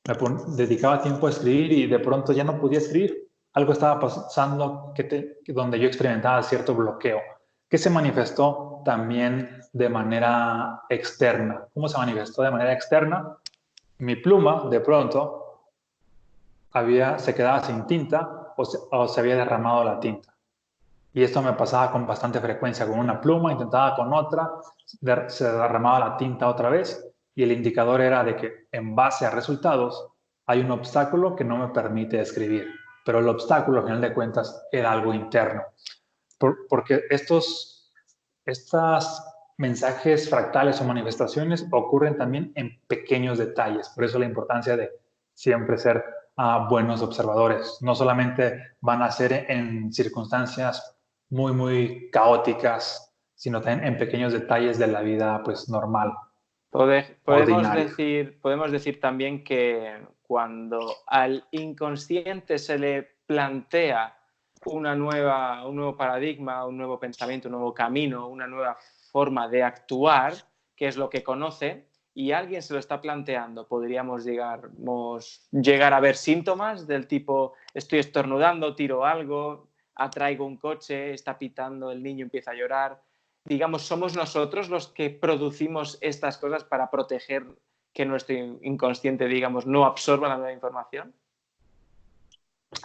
me 0.05 0.15
dedicaba 0.55 1.01
tiempo 1.01 1.27
a 1.27 1.29
escribir 1.29 1.71
y 1.71 1.87
de 1.87 1.99
pronto 1.99 2.33
ya 2.33 2.43
no 2.43 2.59
podía 2.59 2.79
escribir, 2.79 3.26
algo 3.57 3.73
estaba 3.73 3.99
pasando 3.99 4.93
que 4.93 5.39
donde 5.47 5.79
yo 5.79 5.87
experimentaba 5.87 6.43
cierto 6.43 6.75
bloqueo, 6.75 7.19
que 7.67 7.79
se 7.79 7.89
manifestó 7.89 8.83
también 8.85 9.61
de 9.73 9.89
manera 9.89 10.83
externa. 10.89 11.65
¿Cómo 11.73 11.87
se 11.87 11.97
manifestó 11.97 12.43
de 12.43 12.51
manera 12.51 12.71
externa? 12.71 13.35
Mi 13.97 14.15
pluma 14.15 14.69
de 14.69 14.79
pronto 14.79 15.71
había, 16.73 17.17
se 17.17 17.33
quedaba 17.33 17.63
sin 17.63 17.87
tinta 17.87 18.53
o 18.55 19.07
se, 19.07 19.19
había 19.19 19.35
derramado 19.35 19.83
la 19.83 19.99
tinta. 19.99 20.35
Y 21.11 21.23
esto 21.23 21.41
me 21.41 21.53
pasaba 21.53 21.91
con 21.91 22.05
bastante 22.05 22.39
frecuencia, 22.39 22.85
con 22.85 22.99
una 22.99 23.19
pluma, 23.19 23.51
intentaba 23.51 23.95
con 23.95 24.13
otra, 24.13 24.51
se 25.29 25.51
derramaba 25.51 26.11
la 26.11 26.17
tinta 26.17 26.47
otra 26.47 26.69
vez 26.69 27.03
y 27.33 27.41
el 27.41 27.51
indicador 27.51 28.01
era 28.01 28.23
de 28.23 28.35
que 28.35 28.67
en 28.71 28.95
base 28.95 29.25
a 29.25 29.31
resultados 29.31 30.09
hay 30.45 30.59
un 30.59 30.69
obstáculo 30.69 31.35
que 31.35 31.43
no 31.43 31.57
me 31.57 31.69
permite 31.69 32.21
escribir. 32.21 32.76
Pero 33.07 33.19
el 33.19 33.29
obstáculo, 33.29 33.79
al 33.79 33.85
final 33.85 34.01
de 34.01 34.13
cuentas, 34.13 34.67
era 34.69 34.91
algo 34.91 35.13
interno. 35.13 35.63
porque 36.69 37.03
estos 37.09 37.93
estas 38.45 39.25
mensajes 39.57 40.29
fractales 40.29 40.81
o 40.81 40.83
manifestaciones 40.83 41.65
ocurren 41.71 42.17
también 42.17 42.51
en 42.55 42.81
pequeños 42.87 43.37
detalles. 43.37 43.87
Por 43.95 44.03
eso 44.03 44.19
la 44.19 44.25
importancia 44.25 44.75
de 44.75 44.91
siempre 45.33 45.77
ser 45.77 46.03
uh, 46.37 46.67
buenos 46.69 47.01
observadores. 47.01 47.77
No 47.79 47.95
solamente 47.95 48.61
van 48.81 49.01
a 49.01 49.09
ser 49.09 49.45
en 49.49 49.93
circunstancias 49.93 50.97
muy, 51.29 51.53
muy 51.53 52.09
caóticas, 52.11 53.15
sino 53.35 53.61
también 53.61 53.87
en 53.87 53.97
pequeños 53.97 54.33
detalles 54.33 54.77
de 54.79 54.87
la 54.87 54.99
vida 54.99 55.41
pues 55.45 55.69
normal. 55.69 56.11
podemos, 56.71 57.73
decir, 57.73 58.37
podemos 58.41 58.69
decir 58.69 58.99
también 58.99 59.45
que 59.45 59.97
cuando 60.27 60.97
al 61.07 61.45
inconsciente 61.51 62.59
se 62.59 62.77
le 62.77 63.03
plantea 63.25 64.17
una 64.65 64.93
nueva, 64.95 65.65
un 65.65 65.77
nuevo 65.77 65.95
paradigma, 65.95 66.65
un 66.65 66.77
nuevo 66.77 66.99
pensamiento, 66.99 67.47
un 67.47 67.53
nuevo 67.53 67.73
camino, 67.73 68.27
una 68.27 68.47
nueva 68.47 68.77
forma 69.11 69.47
de 69.47 69.63
actuar, 69.63 70.33
que 70.75 70.87
es 70.87 70.97
lo 70.97 71.09
que 71.09 71.23
conoce, 71.23 71.87
y 72.13 72.31
alguien 72.31 72.61
se 72.61 72.73
lo 72.73 72.79
está 72.79 72.99
planteando, 72.99 73.67
podríamos 73.67 74.25
llegar, 74.25 74.71
llegar 75.51 75.93
a 75.93 75.99
ver 75.99 76.15
síntomas 76.15 76.87
del 76.87 77.07
tipo 77.07 77.53
estoy 77.73 77.99
estornudando, 77.99 78.75
tiro 78.75 79.05
algo, 79.05 79.69
atraigo 79.95 80.45
un 80.45 80.57
coche, 80.57 81.13
está 81.13 81.37
pitando, 81.37 81.91
el 81.91 82.01
niño 82.01 82.25
empieza 82.25 82.51
a 82.51 82.55
llorar. 82.55 83.01
Digamos, 83.45 83.83
somos 83.83 84.15
nosotros 84.15 84.67
los 84.67 84.87
que 84.87 85.09
producimos 85.09 85.97
estas 86.01 86.37
cosas 86.37 86.63
para 86.63 86.89
proteger 86.89 87.45
que 87.97 88.05
nuestro 88.05 88.35
inconsciente, 88.61 89.25
digamos, 89.25 89.65
no 89.65 89.83
absorba 89.83 90.27
la 90.27 90.37
nueva 90.37 90.53
información. 90.53 91.15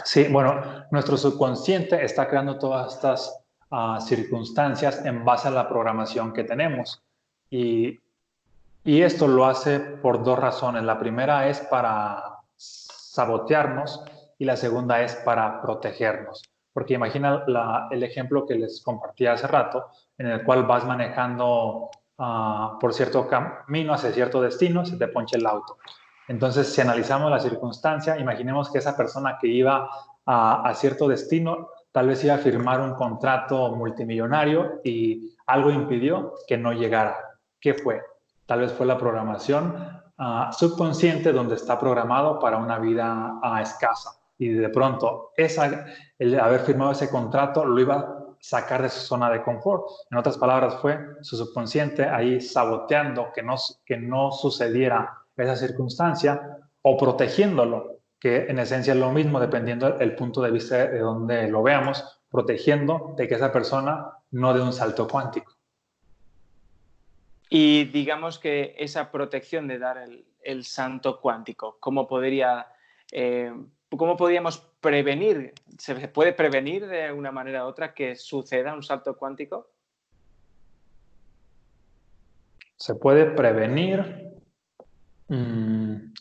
Sí, 0.04 0.26
bueno, 0.30 0.86
nuestro 0.90 1.18
subconsciente 1.18 2.02
está 2.02 2.26
creando 2.26 2.58
todas 2.58 2.94
estas 2.94 3.44
uh, 3.70 4.00
circunstancias 4.00 5.04
en 5.04 5.22
base 5.22 5.48
a 5.48 5.50
la 5.50 5.68
programación 5.68 6.32
que 6.32 6.44
tenemos. 6.44 7.02
Y, 7.50 8.00
y 8.84 9.02
esto 9.02 9.28
lo 9.28 9.44
hace 9.44 9.80
por 9.80 10.24
dos 10.24 10.38
razones. 10.38 10.82
La 10.82 10.98
primera 10.98 11.46
es 11.46 11.60
para 11.60 12.38
sabotearnos 12.56 14.02
y 14.38 14.46
la 14.46 14.56
segunda 14.56 15.02
es 15.02 15.14
para 15.16 15.60
protegernos. 15.60 16.42
Porque 16.72 16.94
imagina 16.94 17.44
el 17.90 18.02
ejemplo 18.02 18.46
que 18.46 18.54
les 18.54 18.80
compartí 18.80 19.26
hace 19.26 19.46
rato, 19.46 19.88
en 20.16 20.28
el 20.28 20.42
cual 20.42 20.62
vas 20.62 20.86
manejando 20.86 21.90
uh, 22.22 22.78
por 22.78 22.94
cierto 22.94 23.26
camino 23.26 23.92
hacia 23.92 24.12
cierto 24.12 24.40
destino, 24.40 24.84
se 24.86 24.96
te 24.96 25.08
ponche 25.08 25.36
el 25.36 25.46
auto. 25.46 25.76
Entonces, 26.28 26.72
si 26.72 26.80
analizamos 26.80 27.30
la 27.30 27.40
circunstancia, 27.40 28.18
imaginemos 28.18 28.70
que 28.70 28.78
esa 28.78 28.96
persona 28.96 29.38
que 29.40 29.48
iba 29.48 29.90
a, 30.24 30.68
a 30.68 30.74
cierto 30.74 31.08
destino 31.08 31.68
tal 31.90 32.06
vez 32.06 32.24
iba 32.24 32.34
a 32.34 32.38
firmar 32.38 32.80
un 32.80 32.94
contrato 32.94 33.74
multimillonario 33.74 34.80
y 34.84 35.34
algo 35.46 35.70
impidió 35.70 36.34
que 36.46 36.56
no 36.56 36.72
llegara. 36.72 37.16
¿Qué 37.60 37.74
fue? 37.74 38.00
Tal 38.46 38.60
vez 38.60 38.72
fue 38.72 38.86
la 38.86 38.96
programación 38.96 39.74
uh, 40.18 40.52
subconsciente 40.52 41.32
donde 41.32 41.56
está 41.56 41.78
programado 41.78 42.38
para 42.38 42.56
una 42.56 42.78
vida 42.78 43.34
uh, 43.42 43.56
escasa. 43.58 44.10
Y 44.38 44.48
de 44.48 44.68
pronto, 44.70 45.32
esa, 45.36 45.86
el 46.18 46.40
haber 46.40 46.60
firmado 46.60 46.92
ese 46.92 47.10
contrato 47.10 47.64
lo 47.64 47.78
iba 47.80 48.21
sacar 48.42 48.82
de 48.82 48.88
su 48.88 49.00
zona 49.00 49.30
de 49.30 49.40
confort. 49.40 49.84
En 50.10 50.18
otras 50.18 50.36
palabras, 50.36 50.74
fue 50.82 50.98
su 51.20 51.36
subconsciente 51.36 52.04
ahí 52.04 52.40
saboteando 52.40 53.30
que 53.32 53.40
no, 53.40 53.54
que 53.86 53.96
no 53.96 54.32
sucediera 54.32 55.16
esa 55.36 55.54
circunstancia 55.54 56.58
o 56.82 56.96
protegiéndolo, 56.96 58.00
que 58.18 58.46
en 58.48 58.58
esencia 58.58 58.94
es 58.94 58.98
lo 58.98 59.12
mismo 59.12 59.38
dependiendo 59.38 59.92
del 59.92 60.16
punto 60.16 60.42
de 60.42 60.50
vista 60.50 60.88
de 60.88 60.98
donde 60.98 61.48
lo 61.48 61.62
veamos, 61.62 62.20
protegiendo 62.28 63.14
de 63.16 63.28
que 63.28 63.36
esa 63.36 63.52
persona 63.52 64.10
no 64.32 64.52
dé 64.52 64.60
un 64.60 64.72
salto 64.72 65.06
cuántico. 65.06 65.52
Y 67.48 67.84
digamos 67.84 68.40
que 68.40 68.74
esa 68.76 69.12
protección 69.12 69.68
de 69.68 69.78
dar 69.78 69.98
el, 69.98 70.24
el 70.42 70.64
salto 70.64 71.20
cuántico, 71.20 71.76
¿cómo 71.78 72.08
podría, 72.08 72.66
eh, 73.12 73.52
cómo 73.88 74.16
podríamos 74.16 74.58
prevenir? 74.80 75.54
¿Se 75.82 76.08
puede 76.08 76.32
prevenir 76.32 76.86
de 76.86 77.10
una 77.10 77.32
manera 77.32 77.64
u 77.64 77.68
otra 77.68 77.92
que 77.92 78.14
suceda 78.14 78.72
un 78.72 78.84
salto 78.84 79.16
cuántico? 79.16 79.72
Se 82.76 82.94
puede 82.94 83.26
prevenir 83.32 84.32
Mm, 85.32 86.12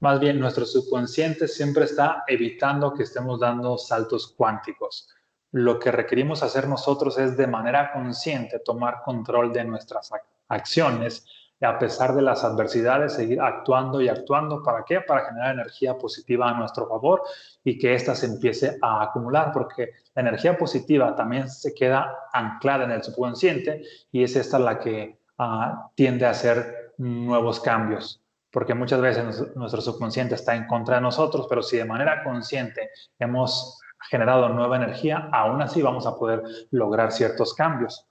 más 0.00 0.20
bien, 0.20 0.40
nuestro 0.40 0.64
subconsciente 0.64 1.46
siempre 1.46 1.84
está 1.84 2.24
evitando 2.26 2.94
que 2.94 3.02
estemos 3.02 3.40
dando 3.40 3.76
saltos 3.76 4.34
cuánticos. 4.34 5.06
Lo 5.52 5.78
que 5.78 5.92
requerimos 5.92 6.42
hacer 6.42 6.66
nosotros 6.66 7.18
es 7.18 7.36
de 7.36 7.46
manera 7.46 7.92
consciente 7.92 8.60
tomar 8.60 9.02
control 9.04 9.52
de 9.52 9.64
nuestras 9.64 10.10
acciones 10.48 11.26
a 11.60 11.78
pesar 11.78 12.14
de 12.14 12.22
las 12.22 12.44
adversidades 12.44 13.14
seguir 13.14 13.40
actuando 13.40 14.00
y 14.00 14.08
actuando. 14.08 14.62
¿Para 14.62 14.84
qué? 14.84 15.00
Para 15.00 15.26
generar 15.26 15.54
energía 15.54 15.96
positiva 15.98 16.48
a 16.48 16.54
nuestro 16.54 16.88
favor 16.88 17.22
y 17.64 17.78
que 17.78 17.94
ésta 17.94 18.14
se 18.14 18.26
empiece 18.26 18.78
a 18.80 19.02
acumular, 19.02 19.50
porque 19.52 19.90
la 20.14 20.22
energía 20.22 20.56
positiva 20.56 21.14
también 21.16 21.48
se 21.48 21.74
queda 21.74 22.14
anclada 22.32 22.84
en 22.84 22.92
el 22.92 23.02
subconsciente 23.02 23.82
y 24.12 24.22
es 24.22 24.36
esta 24.36 24.58
la 24.58 24.78
que 24.78 25.18
uh, 25.38 25.90
tiende 25.94 26.26
a 26.26 26.30
hacer 26.30 26.94
nuevos 26.98 27.60
cambios 27.60 28.22
porque 28.50 28.74
muchas 28.74 29.00
veces 29.00 29.54
nuestro 29.56 29.80
subconsciente 29.80 30.34
está 30.34 30.54
en 30.56 30.66
contra 30.66 30.96
de 30.96 31.02
nosotros, 31.02 31.46
pero 31.48 31.62
si 31.62 31.76
de 31.76 31.84
manera 31.84 32.24
consciente 32.24 32.90
hemos 33.18 33.78
generado 34.10 34.48
nueva 34.48 34.76
energía, 34.76 35.28
aún 35.32 35.60
así 35.60 35.82
vamos 35.82 36.06
a 36.06 36.16
poder 36.16 36.42
lograr 36.70 37.12
ciertos 37.12 37.54
cambios. 37.54 38.06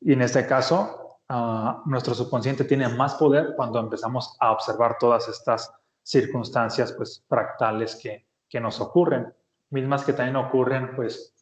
Y 0.00 0.12
en 0.12 0.22
este 0.22 0.46
caso, 0.46 0.99
uh, 1.30 1.88
nuestro 1.88 2.14
subconsciente 2.14 2.64
tiene 2.64 2.88
más 2.88 3.14
poder 3.14 3.54
cuando 3.56 3.80
empezamos 3.80 4.36
a 4.38 4.52
observar 4.52 4.96
todas 4.98 5.28
estas 5.28 5.72
circunstancias 6.02 6.92
pues, 6.92 7.24
fractales 7.26 7.96
que, 7.96 8.26
que 8.48 8.60
nos 8.60 8.80
ocurren, 8.80 9.32
mismas 9.70 10.04
que 10.04 10.12
también 10.12 10.36
ocurren 10.36 10.94
pues, 10.94 11.32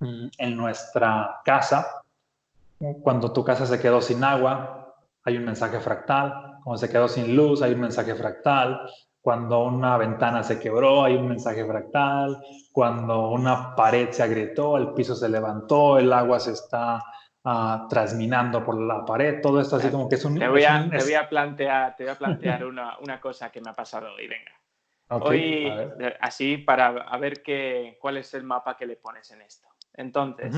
mm, 0.00 0.28
en 0.38 0.56
nuestra 0.56 1.40
casa. 1.44 2.02
Cuando 3.02 3.32
tu 3.32 3.44
casa 3.44 3.66
se 3.66 3.80
quedó 3.80 4.00
sin 4.00 4.24
agua, 4.24 4.94
hay 5.22 5.36
un 5.36 5.44
mensaje 5.44 5.80
fractal 5.80 6.56
cuando 6.66 6.80
se 6.80 6.90
quedó 6.90 7.06
sin 7.06 7.36
luz, 7.36 7.62
hay 7.62 7.74
un 7.74 7.80
mensaje 7.82 8.12
fractal. 8.16 8.90
Cuando 9.22 9.62
una 9.66 9.96
ventana 9.96 10.42
se 10.42 10.58
quebró, 10.58 11.04
hay 11.04 11.14
un 11.14 11.28
mensaje 11.28 11.64
fractal. 11.64 12.42
Cuando 12.72 13.30
una 13.30 13.76
pared 13.76 14.10
se 14.10 14.24
agrietó, 14.24 14.76
el 14.76 14.88
piso 14.88 15.14
se 15.14 15.28
levantó, 15.28 15.96
el 15.96 16.12
agua 16.12 16.40
se 16.40 16.50
está 16.50 17.04
uh, 17.46 17.88
trasminando 17.88 18.62
por 18.64 18.80
la 18.80 19.04
pared. 19.04 19.40
Todo 19.40 19.60
esto 19.60 19.76
así 19.76 19.88
como 19.88 20.08
que 20.08 20.16
es 20.16 20.24
un... 20.24 20.38
Te 20.38 20.48
voy 20.48 20.64
a, 20.64 20.88
te 20.90 21.02
voy 21.02 21.14
a 21.14 21.28
plantear, 21.28 21.96
te 21.96 22.04
voy 22.04 22.12
a 22.12 22.18
plantear 22.18 22.64
una, 22.64 22.98
una, 22.98 23.20
cosa 23.20 23.50
que 23.50 23.60
me 23.60 23.70
ha 23.70 23.74
pasado 23.74 24.12
hoy. 24.12 24.26
Venga. 24.26 24.52
hoy, 25.08 25.72
así 26.20 26.58
para 26.58 26.88
a 26.88 27.18
ver 27.18 27.42
qué, 27.42 27.96
cuál 28.00 28.16
es 28.16 28.34
el 28.34 28.42
mapa 28.42 28.76
que 28.76 28.86
le 28.86 28.96
pones 28.96 29.30
en 29.30 29.42
esto. 29.42 29.68
Entonces, 29.94 30.54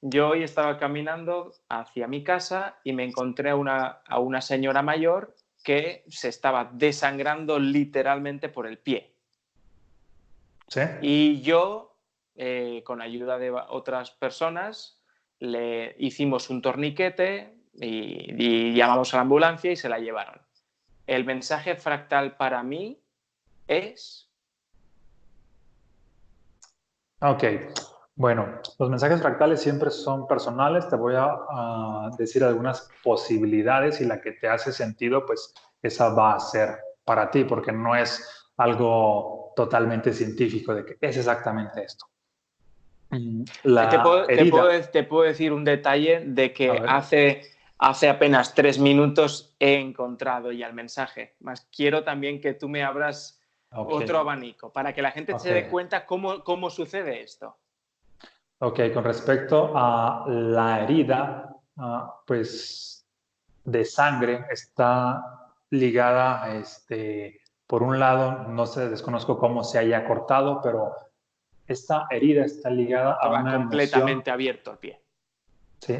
yo 0.00 0.30
hoy 0.30 0.42
estaba 0.42 0.78
caminando 0.78 1.52
hacia 1.68 2.06
mi 2.06 2.24
casa 2.24 2.78
y 2.84 2.92
me 2.94 3.04
encontré 3.04 3.50
a 3.50 3.56
una, 3.56 4.00
a 4.08 4.18
una 4.20 4.40
señora 4.40 4.80
mayor 4.80 5.34
que 5.62 6.04
se 6.08 6.28
estaba 6.28 6.70
desangrando 6.72 7.58
literalmente 7.58 8.48
por 8.48 8.66
el 8.66 8.78
pie. 8.78 9.12
Y 11.02 11.42
yo, 11.42 11.96
eh, 12.36 12.82
con 12.84 13.02
ayuda 13.02 13.38
de 13.38 13.50
otras 13.50 14.12
personas, 14.12 14.99
le 15.40 15.96
hicimos 15.98 16.50
un 16.50 16.62
torniquete 16.62 17.56
y, 17.74 18.74
llamamos 18.74 19.12
a 19.12 19.16
la 19.16 19.22
ambulancia 19.22 19.72
y 19.72 19.76
se 19.76 19.88
la 19.88 19.98
llevaron. 19.98 20.40
El 21.06 21.24
mensaje 21.24 21.74
fractal 21.74 22.36
para 22.36 22.62
mí 22.62 23.02
es... 23.66 24.28
Ok, 27.22 27.44
bueno, 28.14 28.60
los 28.78 28.90
mensajes 28.90 29.20
fractales 29.20 29.60
siempre 29.60 29.90
son 29.90 30.26
personales. 30.26 30.88
Te 30.88 30.96
voy 30.96 31.14
a, 31.16 32.10
decir 32.18 32.44
algunas 32.44 32.88
posibilidades 33.02 34.00
y 34.00 34.04
la 34.04 34.20
que 34.20 34.32
te 34.32 34.48
hace 34.48 34.72
sentido, 34.72 35.24
pues 35.26 35.54
esa 35.82 36.10
va 36.10 36.34
a 36.34 36.40
ser 36.40 36.78
para 37.04 37.30
ti, 37.30 37.44
porque 37.44 37.72
no 37.72 37.96
es 37.96 38.50
algo 38.56 39.52
totalmente 39.56 40.12
científico 40.12 40.74
de 40.74 40.84
que 40.84 40.98
es 41.00 41.16
exactamente 41.16 41.82
esto. 41.82 42.09
Te, 43.10 45.04
puedo, 45.04 45.22
decir 45.22 45.52
un 45.52 45.64
detalle 45.64 46.20
de 46.24 46.52
que 46.52 46.70
hace, 46.70 47.42
hace 47.78 48.08
apenas 48.08 48.54
tres 48.54 48.78
minutos 48.78 49.54
he 49.58 49.74
encontrado 49.80 50.52
ya 50.52 50.68
el 50.68 50.74
mensaje. 50.74 51.34
Más 51.40 51.68
quiero 51.74 52.04
también 52.04 52.40
que 52.40 52.54
tú 52.54 52.68
me 52.68 52.84
abras 52.84 53.40
otro 53.72 54.18
abanico 54.18 54.72
para 54.72 54.92
que 54.92 55.02
la 55.02 55.10
gente 55.10 55.38
se 55.38 55.52
dé 55.52 55.68
cuenta 55.68 56.06
cómo, 56.06 56.44
cómo 56.44 56.70
sucede 56.70 57.22
esto. 57.22 57.56
Ok, 58.58 58.80
con 58.92 59.04
respecto 59.04 59.72
a 59.74 60.24
la 60.28 60.82
herida, 60.82 61.56
ah, 61.78 62.20
pues 62.26 63.06
de 63.64 63.84
sangre 63.84 64.44
está 64.50 65.24
ligada, 65.70 66.54
este, 66.54 67.40
por 67.66 67.82
un 67.82 67.98
lado, 67.98 68.48
no 68.48 68.66
sé, 68.66 68.88
desconozco 68.88 69.38
cómo 69.38 69.64
se 69.64 69.78
haya 69.78 70.04
cortado, 70.04 70.60
pero 70.62 70.94
esta 71.70 72.06
herida 72.10 72.44
está 72.44 72.68
ligada 72.68 73.12
a 73.12 73.28
una 73.28 73.56
completamente 73.56 74.30
abierto 74.30 74.72
el 74.72 74.78
pie. 74.78 75.00
Sí, 75.78 75.98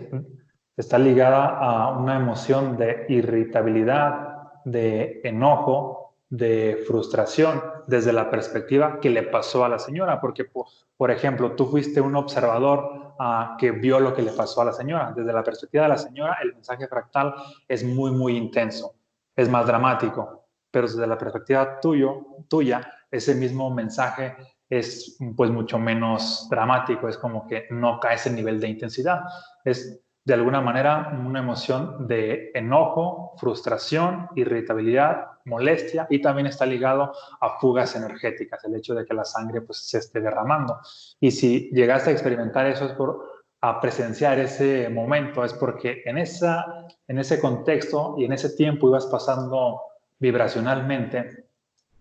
está 0.76 0.98
ligada 0.98 1.58
a 1.58 1.90
una 1.96 2.16
emoción 2.16 2.76
de 2.76 3.06
irritabilidad, 3.08 4.62
de 4.64 5.20
enojo, 5.22 6.16
de 6.28 6.82
frustración 6.86 7.62
desde 7.86 8.12
la 8.12 8.30
perspectiva 8.30 9.00
que 9.00 9.10
le 9.10 9.22
pasó 9.22 9.64
a 9.64 9.68
la 9.68 9.78
señora, 9.78 10.20
porque 10.20 10.44
por, 10.44 11.10
ejemplo, 11.10 11.52
tú 11.52 11.66
fuiste 11.66 12.00
un 12.00 12.16
observador 12.16 13.14
ah, 13.18 13.56
que 13.58 13.70
vio 13.70 14.00
lo 14.00 14.12
que 14.12 14.22
le 14.22 14.32
pasó 14.32 14.62
a 14.62 14.66
la 14.66 14.72
señora. 14.72 15.12
Desde 15.16 15.32
la 15.32 15.42
perspectiva 15.42 15.84
de 15.84 15.88
la 15.88 15.98
señora, 15.98 16.38
el 16.42 16.52
mensaje 16.52 16.88
fractal 16.88 17.34
es 17.68 17.84
muy, 17.84 18.10
muy 18.10 18.36
intenso, 18.36 18.94
es 19.36 19.48
más 19.48 19.66
dramático, 19.66 20.46
pero 20.70 20.88
desde 20.88 21.06
la 21.06 21.16
perspectiva 21.18 21.80
tuyo, 21.80 22.26
tuya, 22.48 22.92
ese 23.10 23.34
mismo 23.34 23.70
mensaje 23.70 24.36
es 24.70 25.18
pues 25.36 25.50
mucho 25.50 25.78
menos 25.78 26.46
dramático, 26.48 27.08
es 27.08 27.18
como 27.18 27.46
que 27.46 27.66
no 27.70 27.98
cae 27.98 28.14
ese 28.14 28.30
nivel 28.30 28.60
de 28.60 28.68
intensidad. 28.68 29.24
Es 29.64 30.00
de 30.24 30.34
alguna 30.34 30.60
manera 30.60 31.12
una 31.26 31.40
emoción 31.40 32.06
de 32.06 32.52
enojo, 32.54 33.34
frustración, 33.36 34.28
irritabilidad, 34.36 35.26
molestia 35.44 36.06
y 36.08 36.20
también 36.20 36.46
está 36.46 36.66
ligado 36.66 37.12
a 37.40 37.58
fugas 37.58 37.96
energéticas, 37.96 38.62
el 38.64 38.76
hecho 38.76 38.94
de 38.94 39.04
que 39.04 39.14
la 39.14 39.24
sangre 39.24 39.62
pues, 39.62 39.78
se 39.78 39.98
esté 39.98 40.20
derramando. 40.20 40.78
Y 41.18 41.32
si 41.32 41.70
llegaste 41.72 42.10
a 42.10 42.12
experimentar 42.12 42.66
eso 42.66 42.84
es 42.84 42.92
por 42.92 43.40
a 43.62 43.78
presenciar 43.80 44.38
ese 44.38 44.88
momento, 44.88 45.44
es 45.44 45.52
porque 45.52 46.02
en, 46.06 46.16
esa, 46.16 46.86
en 47.06 47.18
ese 47.18 47.38
contexto 47.40 48.14
y 48.16 48.24
en 48.24 48.32
ese 48.32 48.50
tiempo 48.50 48.88
ibas 48.88 49.04
pasando 49.06 49.82
vibracionalmente 50.18 51.44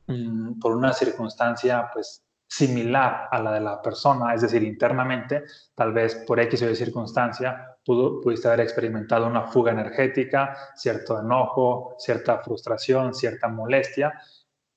mm, 0.08 0.60
por 0.60 0.76
una 0.76 0.94
circunstancia 0.94 1.90
pues 1.94 2.24
similar 2.50 3.28
a 3.30 3.42
la 3.42 3.52
de 3.52 3.62
la 3.62 3.80
persona, 3.80 4.34
es 4.34 4.42
decir, 4.42 4.64
internamente, 4.64 5.44
tal 5.76 5.94
vez 5.94 6.16
por 6.16 6.40
X 6.40 6.64
o 6.64 6.70
Y 6.70 6.76
circunstancia, 6.76 7.78
pudo, 7.86 8.20
pudiste 8.20 8.48
haber 8.48 8.62
experimentado 8.62 9.28
una 9.28 9.44
fuga 9.44 9.72
energética, 9.72 10.58
cierto 10.76 11.20
enojo, 11.20 11.96
cierta 12.00 12.40
frustración, 12.40 13.14
cierta 13.14 13.48
molestia, 13.48 14.20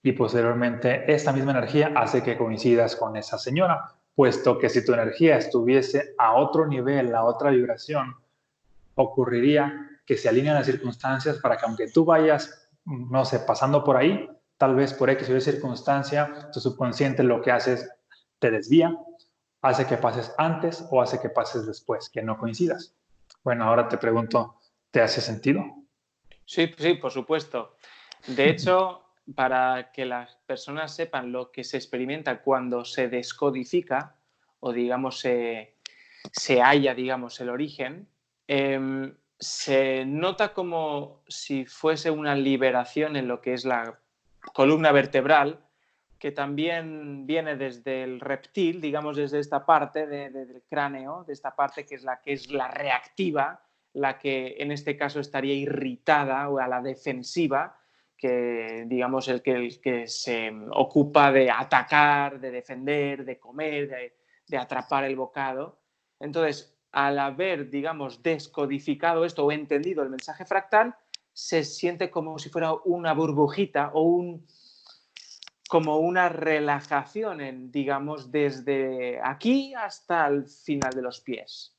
y 0.03 0.13
posteriormente 0.13 1.11
esta 1.11 1.33
misma 1.33 1.53
energía 1.53 1.93
hace 1.97 2.23
que 2.23 2.37
coincidas 2.37 2.95
con 2.95 3.17
esa 3.17 3.39
señora, 3.39 3.91
puesto 4.15 4.59
que 4.59 4.69
si 4.69 4.85
tu 4.85 4.93
energía 4.93 5.39
estuviese 5.39 6.15
a 6.19 6.35
otro 6.35 6.67
nivel, 6.67 7.15
a 7.15 7.25
otra 7.25 7.51
vibración, 7.51 8.15
ocurriría 8.97 9.89
que 10.05 10.19
se 10.19 10.29
alinean 10.29 10.57
las 10.57 10.67
circunstancias 10.67 11.39
para 11.39 11.57
que 11.57 11.65
aunque 11.65 11.89
tú 11.89 12.05
vayas, 12.05 12.69
no 12.85 13.25
sé, 13.25 13.39
pasando 13.39 13.83
por 13.83 13.97
ahí, 13.97 14.29
tal 14.63 14.77
vez 14.77 14.95
por 14.95 15.11
X 15.11 15.29
o 15.29 15.37
Y 15.37 15.41
circunstancia, 15.41 16.49
tu 16.53 16.61
subconsciente 16.61 17.25
lo 17.25 17.43
que 17.43 17.51
hace 17.51 17.73
es 17.73 17.91
te 18.39 18.49
desvía, 18.49 18.97
hace 19.61 19.89
que 19.89 19.97
pases 19.97 20.33
antes 20.39 20.87
o 20.93 21.03
hace 21.03 21.19
que 21.19 21.31
pases 21.31 21.67
después, 21.67 22.09
que 22.09 22.23
no 22.23 22.39
coincidas. 22.39 22.95
Bueno, 23.43 23.65
ahora 23.65 23.89
te 23.89 23.99
pregunto, 23.99 24.61
¿te 24.93 25.01
hace 25.01 25.21
sentido? 25.21 25.65
Sí, 26.45 26.73
sí, 26.79 26.95
por 26.95 27.11
supuesto. 27.11 27.75
De 28.29 28.51
hecho, 28.51 29.03
para 29.35 29.91
que 29.91 30.05
las 30.05 30.37
personas 30.47 30.95
sepan 30.95 31.33
lo 31.33 31.51
que 31.51 31.65
se 31.65 31.77
experimenta 31.77 32.41
cuando 32.41 32.85
se 32.85 33.09
descodifica 33.09 34.15
o 34.61 34.73
digamos 34.73 35.19
se, 35.19 35.75
halla, 36.63 36.95
digamos, 36.95 37.41
el 37.41 37.49
origen, 37.49 38.07
em, 38.47 39.13
se 39.41 40.05
nota 40.05 40.55
como 40.55 41.25
si 41.27 41.67
fuese 41.67 42.13
una 42.13 42.37
liberación 42.37 43.17
en 43.17 43.27
lo 43.27 43.41
que 43.41 43.55
es 43.55 43.65
la 43.65 43.99
columna 44.53 44.93
vertebral, 44.93 45.65
que 46.19 46.31
también 46.31 47.27
viene 47.27 47.57
desde 47.57 48.05
el 48.05 48.21
reptil, 48.21 48.81
digamos 48.81 49.17
desde 49.17 49.41
esta 49.41 49.67
parte 49.67 50.07
del 50.07 50.63
cráneo, 50.69 51.25
de 51.25 51.33
esta 51.33 51.57
parte 51.57 51.85
que 51.85 51.97
es 51.97 52.05
la 52.05 52.21
que 52.21 52.33
es 52.33 52.51
la 52.51 52.69
reactiva, 52.69 53.61
la 53.95 54.19
que 54.19 54.55
en 54.59 54.71
este 54.71 54.97
caso 54.97 55.21
estaría 55.21 55.55
irritada 55.55 56.49
o 56.49 56.59
a 56.59 56.69
la 56.69 56.81
defensiva, 56.81 57.77
que 58.17 58.85
digamos 58.87 59.27
el 59.27 59.43
que, 59.43 59.53
el 59.53 59.81
que 59.81 60.07
se 60.07 60.53
ocupa 60.71 61.33
de 61.33 61.51
atacar, 61.51 62.39
de 62.39 62.53
defender, 62.53 63.25
de 63.25 63.41
comer, 63.41 63.89
de, 63.89 64.17
de 64.47 64.59
atrapar 64.59 65.03
el 65.03 65.17
bocado. 65.17 65.81
Entonces, 66.21 66.79
al 66.93 67.19
haber, 67.19 67.69
digamos, 67.69 68.23
descodificado 68.23 69.25
esto 69.25 69.45
o 69.45 69.51
entendido 69.51 70.05
el 70.05 70.11
mensaje 70.11 70.45
fractal, 70.45 70.95
se 71.33 71.65
siente 71.65 72.11
como 72.11 72.39
si 72.39 72.51
fuera 72.51 72.75
una 72.85 73.15
burbujita 73.15 73.91
o 73.95 74.03
un, 74.03 74.47
como 75.69 75.99
una 75.99 76.29
relajación, 76.29 77.41
en, 77.41 77.71
digamos, 77.73 78.31
desde 78.31 79.21
aquí 79.23 79.75
hasta 79.75 80.27
el 80.27 80.47
final 80.47 80.93
de 80.93 81.03
los 81.03 81.21
pies. 81.21 81.75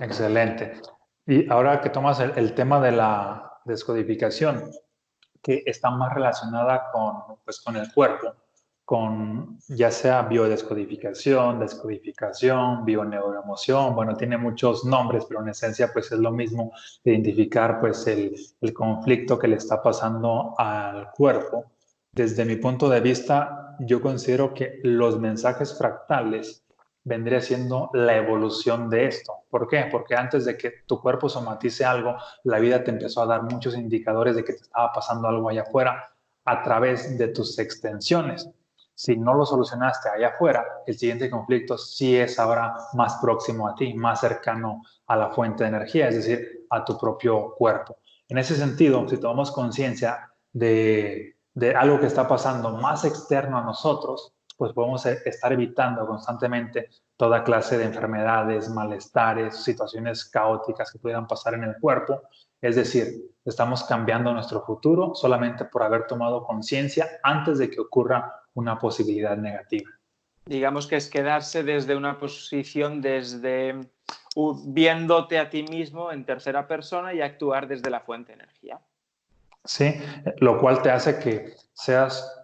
Excelente. 0.00 0.80
Y 1.26 1.48
ahora 1.50 1.80
que 1.80 1.90
tomas 1.90 2.20
el, 2.20 2.54
tema 2.54 2.80
de 2.80 2.92
la 2.92 3.60
descodificación, 3.64 4.70
que 5.42 5.62
está 5.66 5.90
más 5.90 6.12
relacionada 6.12 6.90
con, 6.92 7.36
pues, 7.44 7.60
con 7.60 7.76
el 7.76 7.92
cuerpo, 7.92 8.34
con 8.90 9.56
ya 9.68 9.88
sea 9.92 10.22
biodescodificación, 10.22 11.60
descodificación, 11.60 12.84
bioneuroemoción, 12.84 13.94
bueno, 13.94 14.16
tiene 14.16 14.36
muchos 14.36 14.84
nombres, 14.84 15.26
pero 15.28 15.42
en 15.42 15.50
esencia 15.50 15.92
pues 15.92 16.10
es 16.10 16.18
lo 16.18 16.32
mismo 16.32 16.72
identificar 17.04 17.78
pues 17.78 18.04
el, 18.08 18.34
el 18.60 18.74
conflicto 18.74 19.38
que 19.38 19.46
le 19.46 19.54
está 19.54 19.80
pasando 19.80 20.54
al 20.58 21.12
cuerpo. 21.12 21.66
Desde 22.10 22.44
mi 22.44 22.56
punto 22.56 22.88
de 22.88 23.00
vista, 23.00 23.76
yo 23.78 24.00
considero 24.00 24.52
que 24.52 24.80
los 24.82 25.20
mensajes 25.20 25.78
fractales 25.78 26.64
vendría 27.04 27.40
siendo 27.40 27.90
la 27.94 28.16
evolución 28.16 28.90
de 28.90 29.06
esto. 29.06 29.44
¿Por 29.50 29.68
qué? 29.68 29.86
Porque 29.88 30.16
antes 30.16 30.44
de 30.44 30.56
que 30.58 30.72
tu 30.84 31.00
cuerpo 31.00 31.28
somatice 31.28 31.84
algo, 31.84 32.16
la 32.42 32.58
vida 32.58 32.82
te 32.82 32.90
empezó 32.90 33.22
a 33.22 33.26
dar 33.26 33.44
muchos 33.44 33.76
indicadores 33.76 34.34
de 34.34 34.42
que 34.42 34.54
te 34.54 34.62
estaba 34.62 34.92
pasando 34.92 35.28
algo 35.28 35.48
allá 35.48 35.62
afuera 35.62 36.10
a 36.44 36.62
través 36.64 37.16
de 37.16 37.28
tus 37.28 37.56
extensiones 37.60 38.50
si 39.00 39.16
no 39.16 39.32
lo 39.32 39.46
solucionaste 39.46 40.10
allá 40.10 40.28
afuera, 40.28 40.62
el 40.86 40.98
siguiente 40.98 41.30
conflicto 41.30 41.78
sí 41.78 42.18
es 42.18 42.38
ahora 42.38 42.76
más 42.92 43.16
próximo 43.16 43.66
a 43.66 43.74
ti, 43.74 43.94
más 43.94 44.20
cercano 44.20 44.82
a 45.06 45.16
la 45.16 45.30
fuente 45.30 45.64
de 45.64 45.70
energía, 45.70 46.08
es 46.08 46.16
decir, 46.16 46.66
a 46.68 46.84
tu 46.84 46.98
propio 46.98 47.54
cuerpo. 47.54 47.96
En 48.28 48.36
ese 48.36 48.54
sentido, 48.56 49.08
si 49.08 49.16
tomamos 49.16 49.52
conciencia 49.52 50.30
de, 50.52 51.38
de 51.54 51.74
algo 51.74 51.98
que 51.98 52.08
está 52.08 52.28
pasando 52.28 52.72
más 52.72 53.06
externo 53.06 53.56
a 53.56 53.62
nosotros, 53.62 54.34
pues 54.58 54.74
podemos 54.74 55.06
e, 55.06 55.18
estar 55.24 55.50
evitando 55.50 56.06
constantemente 56.06 56.90
toda 57.16 57.42
clase 57.42 57.78
de 57.78 57.84
enfermedades, 57.84 58.68
malestares, 58.68 59.64
situaciones 59.64 60.26
caóticas 60.26 60.92
que 60.92 60.98
pudieran 60.98 61.26
pasar 61.26 61.54
en 61.54 61.64
el 61.64 61.76
cuerpo. 61.80 62.20
Es 62.60 62.76
decir, 62.76 63.32
estamos 63.46 63.82
cambiando 63.84 64.30
nuestro 64.34 64.60
futuro 64.60 65.14
solamente 65.14 65.64
por 65.64 65.82
haber 65.82 66.06
tomado 66.06 66.44
conciencia 66.44 67.08
antes 67.22 67.56
de 67.56 67.70
que 67.70 67.80
ocurra 67.80 68.39
una 68.54 68.78
posibilidad 68.78 69.36
negativa. 69.36 69.90
Digamos 70.46 70.86
que 70.86 70.96
es 70.96 71.08
quedarse 71.08 71.62
desde 71.62 71.94
una 71.94 72.18
posición, 72.18 73.00
desde 73.00 73.78
viéndote 74.64 75.38
a 75.38 75.50
ti 75.50 75.62
mismo 75.62 76.12
en 76.12 76.24
tercera 76.24 76.66
persona 76.66 77.12
y 77.12 77.20
actuar 77.20 77.68
desde 77.68 77.90
la 77.90 78.00
fuente 78.00 78.32
de 78.32 78.42
energía. 78.42 78.80
Sí, 79.64 79.94
lo 80.38 80.58
cual 80.58 80.82
te 80.82 80.90
hace 80.90 81.18
que 81.18 81.54
seas 81.72 82.42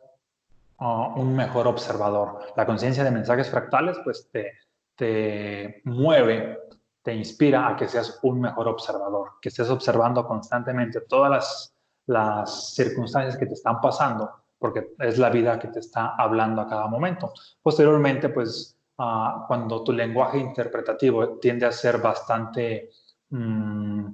uh, 0.78 1.12
un 1.16 1.34
mejor 1.34 1.66
observador. 1.66 2.40
La 2.56 2.66
conciencia 2.66 3.04
de 3.04 3.10
mensajes 3.10 3.50
fractales 3.50 3.96
pues 4.04 4.28
te, 4.30 4.52
te 4.94 5.80
mueve, 5.84 6.58
te 7.02 7.14
inspira 7.14 7.68
a 7.68 7.76
que 7.76 7.88
seas 7.88 8.18
un 8.22 8.40
mejor 8.40 8.68
observador, 8.68 9.32
que 9.40 9.48
estés 9.48 9.70
observando 9.70 10.26
constantemente 10.26 11.00
todas 11.02 11.30
las, 11.30 11.74
las 12.06 12.74
circunstancias 12.74 13.36
que 13.36 13.46
te 13.46 13.54
están 13.54 13.80
pasando 13.80 14.30
porque 14.58 14.94
es 14.98 15.18
la 15.18 15.30
vida 15.30 15.58
que 15.58 15.68
te 15.68 15.80
está 15.80 16.14
hablando 16.16 16.62
a 16.62 16.68
cada 16.68 16.86
momento. 16.86 17.32
Posteriormente, 17.62 18.28
pues 18.28 18.78
ah, 18.98 19.44
cuando 19.46 19.82
tu 19.84 19.92
lenguaje 19.92 20.38
interpretativo 20.38 21.38
tiende 21.38 21.66
a 21.66 21.72
ser 21.72 21.98
bastante 21.98 22.90
mm, 23.30 24.06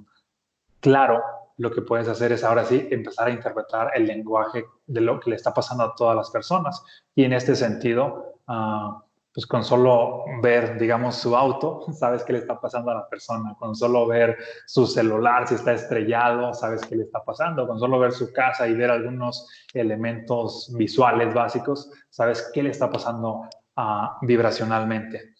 claro, 0.79 1.21
lo 1.57 1.71
que 1.71 1.81
puedes 1.81 2.07
hacer 2.07 2.31
es 2.31 2.43
ahora 2.43 2.65
sí 2.65 2.87
empezar 2.91 3.27
a 3.27 3.31
interpretar 3.31 3.91
el 3.95 4.05
lenguaje 4.05 4.65
de 4.85 5.01
lo 5.01 5.19
que 5.19 5.29
le 5.29 5.35
está 5.35 5.53
pasando 5.53 5.83
a 5.83 5.95
todas 5.95 6.15
las 6.15 6.29
personas. 6.29 6.83
Y 7.15 7.23
en 7.23 7.33
este 7.33 7.55
sentido, 7.55 8.39
uh, 8.47 9.01
pues 9.33 9.47
con 9.47 9.63
solo 9.63 10.25
ver, 10.41 10.77
digamos, 10.77 11.15
su 11.15 11.35
auto, 11.35 11.81
sabes 11.93 12.23
qué 12.23 12.33
le 12.33 12.39
está 12.39 12.61
pasando 12.61 12.91
a 12.91 12.95
la 12.95 13.09
persona. 13.09 13.55
Con 13.57 13.75
solo 13.75 14.05
ver 14.05 14.37
su 14.67 14.85
celular, 14.85 15.47
si 15.47 15.55
está 15.55 15.73
estrellado, 15.73 16.53
sabes 16.53 16.81
qué 16.85 16.95
le 16.95 17.03
está 17.03 17.23
pasando. 17.23 17.67
Con 17.67 17.79
solo 17.79 17.97
ver 17.97 18.11
su 18.11 18.31
casa 18.31 18.67
y 18.67 18.75
ver 18.75 18.91
algunos 18.91 19.49
elementos 19.73 20.71
visuales 20.77 21.33
básicos, 21.33 21.91
sabes 22.09 22.51
qué 22.53 22.61
le 22.61 22.69
está 22.69 22.91
pasando 22.91 23.41
uh, 23.77 24.25
vibracionalmente. 24.25 25.33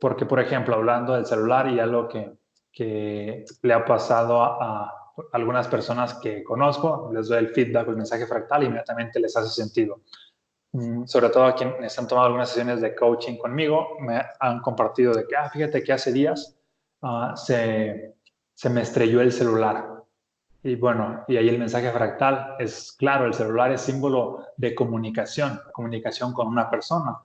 Porque, 0.00 0.24
por 0.24 0.40
ejemplo, 0.40 0.74
hablando 0.74 1.12
del 1.14 1.26
celular 1.26 1.68
y 1.68 1.80
algo 1.80 2.08
que, 2.08 2.32
que 2.72 3.44
le 3.62 3.74
ha 3.74 3.84
pasado 3.84 4.42
a, 4.42 4.90
algunas 5.32 5.68
personas 5.68 6.14
que 6.14 6.42
conozco, 6.42 7.10
les 7.12 7.28
doy 7.28 7.38
el 7.38 7.48
feedback, 7.48 7.88
el 7.88 7.96
mensaje 7.96 8.26
fractal, 8.26 8.64
inmediatamente 8.64 9.20
les 9.20 9.36
hace 9.36 9.50
sentido 9.50 10.00
sobre 11.06 11.28
todo 11.28 11.44
a 11.44 11.54
quienes 11.54 11.98
han 11.98 12.08
tomado 12.08 12.26
algunas 12.28 12.48
sesiones 12.48 12.80
de 12.80 12.94
coaching 12.94 13.36
conmigo, 13.36 13.98
me 14.00 14.22
han 14.40 14.60
compartido 14.60 15.12
de 15.12 15.26
que, 15.26 15.36
ah, 15.36 15.50
fíjate 15.50 15.82
que 15.82 15.92
hace 15.92 16.12
días 16.12 16.56
ah, 17.02 17.34
se, 17.36 18.16
se 18.54 18.70
me 18.70 18.80
estrelló 18.80 19.20
el 19.20 19.32
celular. 19.32 20.02
Y 20.62 20.76
bueno, 20.76 21.24
y 21.26 21.36
ahí 21.36 21.48
el 21.48 21.58
mensaje 21.58 21.90
fractal 21.90 22.54
es 22.58 22.92
claro, 22.92 23.26
el 23.26 23.34
celular 23.34 23.72
es 23.72 23.82
símbolo 23.82 24.46
de 24.56 24.74
comunicación, 24.74 25.60
comunicación 25.72 26.32
con 26.32 26.46
una 26.46 26.70
persona. 26.70 27.18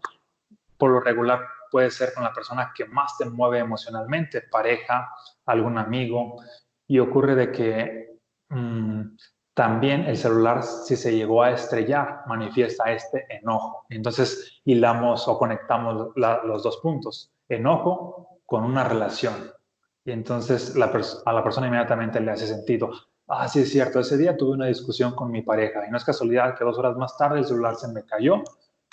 Por 0.78 0.92
lo 0.92 1.00
regular 1.00 1.42
puede 1.72 1.92
ser 1.92 2.14
con 2.14 2.24
la 2.24 2.34
persona 2.34 2.74
que 2.76 2.86
más 2.86 3.18
te 3.18 3.26
mueve 3.30 3.60
emocionalmente, 3.60 4.42
pareja, 4.42 5.10
algún 5.46 5.78
amigo, 5.78 6.42
y 6.88 7.00
ocurre 7.00 7.36
de 7.36 7.52
que 7.52 8.20
mm, 8.50 9.02
también 9.58 10.02
el 10.02 10.16
celular, 10.18 10.62
si 10.62 10.96
se 10.96 11.16
llegó 11.16 11.42
a 11.42 11.50
estrellar, 11.50 12.22
manifiesta 12.28 12.92
este 12.92 13.26
enojo. 13.28 13.88
Entonces 13.90 14.62
hilamos 14.66 15.28
o 15.28 15.40
conectamos 15.40 16.12
los 16.16 16.62
dos 16.62 16.78
puntos, 16.78 17.34
enojo 17.50 18.40
con 18.46 18.64
una 18.64 18.84
relación. 18.84 19.34
Y 20.06 20.12
entonces 20.12 20.76
a 20.76 21.34
la 21.34 21.44
persona 21.44 21.66
inmediatamente 21.66 22.20
le 22.20 22.34
hace 22.34 22.46
sentido. 22.46 22.92
Ah, 23.28 23.48
sí 23.48 23.62
es 23.62 23.72
cierto, 23.72 24.00
ese 24.00 24.16
día 24.16 24.38
tuve 24.38 24.52
una 24.52 24.68
discusión 24.68 25.16
con 25.16 25.32
mi 25.32 25.42
pareja 25.42 25.88
y 25.88 25.90
no 25.90 25.98
es 25.98 26.06
casualidad 26.06 26.56
que 26.56 26.64
dos 26.64 26.78
horas 26.78 26.96
más 26.96 27.18
tarde 27.18 27.40
el 27.40 27.46
celular 27.46 27.78
se 27.78 27.88
me 27.88 28.06
cayó 28.06 28.44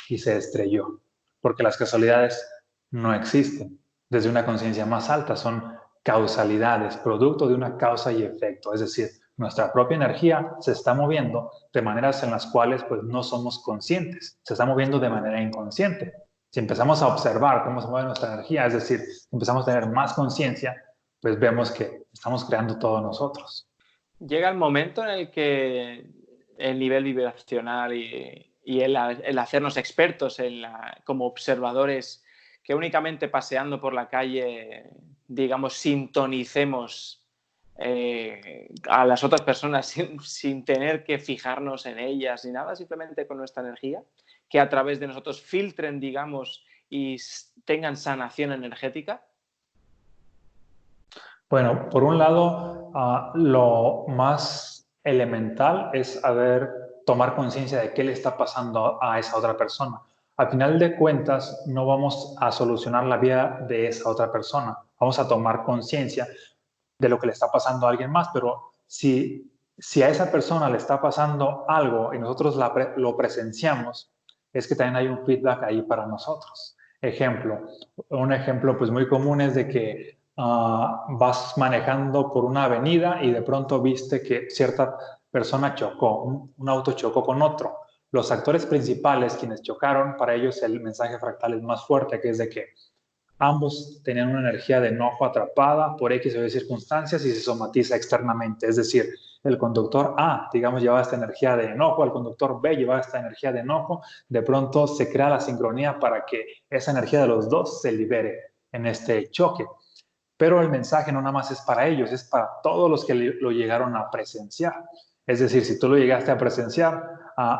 y 0.08 0.16
se 0.16 0.38
estrelló, 0.38 0.98
porque 1.42 1.62
las 1.62 1.76
casualidades 1.76 2.42
no 2.90 3.12
existen. 3.12 3.78
Desde 4.08 4.30
una 4.30 4.46
conciencia 4.46 4.86
más 4.86 5.10
alta 5.10 5.36
son 5.36 5.76
causalidades, 6.02 6.96
producto 6.96 7.48
de 7.48 7.54
una 7.54 7.76
causa 7.76 8.12
y 8.12 8.22
efecto, 8.22 8.72
es 8.72 8.80
decir, 8.80 9.10
nuestra 9.36 9.72
propia 9.72 9.96
energía 9.96 10.54
se 10.60 10.72
está 10.72 10.94
moviendo 10.94 11.50
de 11.72 11.82
maneras 11.82 12.22
en 12.22 12.30
las 12.30 12.46
cuales 12.46 12.84
pues 12.84 13.02
no 13.02 13.22
somos 13.22 13.62
conscientes, 13.62 14.38
se 14.42 14.54
está 14.54 14.64
moviendo 14.64 14.98
de 14.98 15.10
manera 15.10 15.40
inconsciente. 15.40 16.12
Si 16.50 16.60
empezamos 16.60 17.02
a 17.02 17.08
observar 17.08 17.64
cómo 17.64 17.80
se 17.80 17.88
mueve 17.88 18.06
nuestra 18.06 18.34
energía, 18.34 18.66
es 18.66 18.74
decir, 18.74 19.00
empezamos 19.32 19.64
a 19.64 19.72
tener 19.72 19.88
más 19.88 20.12
conciencia, 20.12 20.80
pues 21.20 21.38
vemos 21.38 21.72
que 21.72 22.04
estamos 22.12 22.44
creando 22.44 22.78
todo 22.78 23.00
nosotros. 23.00 23.68
Llega 24.20 24.48
el 24.48 24.56
momento 24.56 25.02
en 25.02 25.10
el 25.10 25.30
que 25.30 26.06
el 26.56 26.78
nivel 26.78 27.02
vibracional 27.02 27.92
y, 27.92 28.50
el, 28.66 28.96
hacernos 28.96 29.76
expertos 29.76 30.38
en 30.38 30.62
como 31.04 31.26
observadores 31.26 32.24
que 32.62 32.74
únicamente 32.74 33.28
paseando 33.28 33.80
por 33.80 33.92
la 33.92 34.08
calle, 34.08 34.90
digamos, 35.26 35.74
sintonicemos 35.74 37.23
eh, 37.78 38.68
a 38.88 39.04
las 39.04 39.24
otras 39.24 39.42
personas 39.42 39.86
sin, 40.22 40.64
tener 40.64 41.04
que 41.04 41.18
fijarnos 41.18 41.86
en 41.86 41.98
ellas 41.98 42.44
ni 42.44 42.52
nada, 42.52 42.76
simplemente 42.76 43.26
con 43.26 43.38
nuestra 43.38 43.62
energía, 43.62 44.02
que 44.48 44.60
a 44.60 44.68
través 44.68 45.00
de 45.00 45.06
nosotros 45.06 45.42
filtren, 45.42 46.00
digamos, 46.00 46.64
y 46.88 47.16
tengan 47.64 47.96
sanación 47.96 48.52
energética? 48.52 49.24
Bueno, 51.48 51.88
por 51.88 52.04
un 52.04 52.18
lado, 52.18 52.90
ah, 52.94 53.32
lo 53.34 54.04
más 54.08 54.88
elemental 55.02 55.90
es 55.92 56.20
saber 56.20 56.70
tomar 57.06 57.34
conciencia 57.34 57.80
de 57.80 57.92
qué 57.92 58.04
le 58.04 58.12
está 58.12 58.36
pasando 58.36 59.02
a 59.02 59.18
esa 59.18 59.36
otra 59.36 59.56
persona 59.56 60.00
al 60.36 60.50
final 60.50 60.78
de 60.78 60.96
cuentas 60.96 61.62
no 61.66 61.86
vamos 61.86 62.34
a 62.40 62.50
solucionar 62.50 63.04
la 63.04 63.18
vida 63.18 63.64
de 63.68 63.86
esa 63.86 64.08
otra 64.10 64.32
persona. 64.32 64.76
Vamos 64.98 65.18
a 65.18 65.28
tomar 65.28 65.62
conciencia 65.62 66.26
de 66.98 67.08
lo 67.08 67.18
que 67.18 67.26
le 67.26 67.32
está 67.32 67.50
pasando 67.50 67.86
a 67.86 67.90
alguien 67.90 68.10
más, 68.10 68.28
pero 68.32 68.70
si, 68.86 69.50
si 69.78 70.02
a 70.02 70.08
esa 70.08 70.30
persona 70.30 70.68
le 70.70 70.76
está 70.76 71.00
pasando 71.00 71.64
algo 71.68 72.14
y 72.14 72.18
nosotros 72.18 72.58
lo 72.96 73.16
presenciamos, 73.16 74.12
es 74.52 74.68
que 74.68 74.76
también 74.76 74.96
hay 74.96 75.08
un 75.08 75.24
feedback 75.24 75.64
ahí 75.64 75.82
para 75.82 76.06
nosotros. 76.06 76.76
Ejemplo, 77.00 77.66
un 78.08 78.32
ejemplo 78.32 78.78
pues 78.78 78.90
muy 78.90 79.08
común 79.08 79.40
es 79.40 79.54
de 79.54 79.68
que 79.68 80.18
ah, 80.36 81.06
vas 81.10 81.58
manejando 81.58 82.32
por 82.32 82.44
una 82.44 82.64
avenida 82.64 83.22
y 83.22 83.32
de 83.32 83.42
pronto 83.42 83.82
viste 83.82 84.22
que 84.22 84.48
cierta 84.48 84.96
persona 85.30 85.74
chocó, 85.74 86.52
un 86.56 86.68
auto 86.68 86.92
chocó 86.92 87.22
con 87.22 87.42
otro 87.42 87.84
los 88.14 88.30
actores 88.30 88.64
principales, 88.64 89.34
quienes 89.34 89.60
chocaron, 89.60 90.16
para 90.16 90.36
ellos 90.36 90.62
el 90.62 90.80
mensaje 90.80 91.18
fractal 91.18 91.54
es 91.54 91.62
más 91.62 91.84
fuerte, 91.84 92.20
que 92.20 92.28
es 92.28 92.38
de 92.38 92.48
que 92.48 92.66
ambos 93.38 94.00
tenían 94.04 94.28
una 94.28 94.48
energía 94.48 94.80
de 94.80 94.88
enojo 94.88 95.24
atrapada 95.24 95.96
por 95.96 96.12
X 96.12 96.36
o 96.36 96.44
Y 96.44 96.50
circunstancias 96.50 97.24
y 97.24 97.30
se 97.32 97.40
somatiza 97.40 97.96
externamente. 97.96 98.66
Es 98.68 98.76
decir, 98.76 99.08
el 99.42 99.58
conductor 99.58 100.14
A, 100.16 100.48
digamos, 100.52 100.80
llevaba 100.80 101.02
esta 101.02 101.16
energía 101.16 101.56
de 101.56 101.66
enojo, 101.66 102.04
el 102.04 102.12
conductor 102.12 102.60
B 102.60 102.76
llevaba 102.76 103.00
esta 103.00 103.20
energía 103.20 103.52
de 103.52 103.60
enojo, 103.60 104.02
de 104.28 104.42
pronto 104.42 104.86
se 104.86 105.12
crea 105.12 105.28
la 105.28 105.40
sincronía 105.40 105.98
para 105.98 106.24
que 106.24 106.46
esa 106.70 106.92
energía 106.92 107.20
de 107.20 107.28
los 107.28 107.48
dos 107.48 107.82
se 107.82 107.92
libere 107.92 108.54
en 108.72 108.86
este 108.86 109.30
choque. 109.30 109.66
Pero 110.36 110.60
el 110.60 110.70
mensaje 110.70 111.12
no 111.12 111.20
nada 111.20 111.32
más 111.32 111.50
es 111.50 111.60
para 111.60 111.86
ellos, 111.86 112.10
es 112.10 112.24
para 112.24 112.48
todos 112.62 112.90
los 112.90 113.04
que 113.04 113.14
lo 113.14 113.50
llegaron 113.50 113.94
a 113.96 114.10
presenciar. 114.10 114.84
Es 115.26 115.40
decir, 115.40 115.64
si 115.64 115.78
tú 115.78 115.88
lo 115.88 115.96
llegaste 115.96 116.30
a 116.30 116.38
presenciar, 116.38 117.02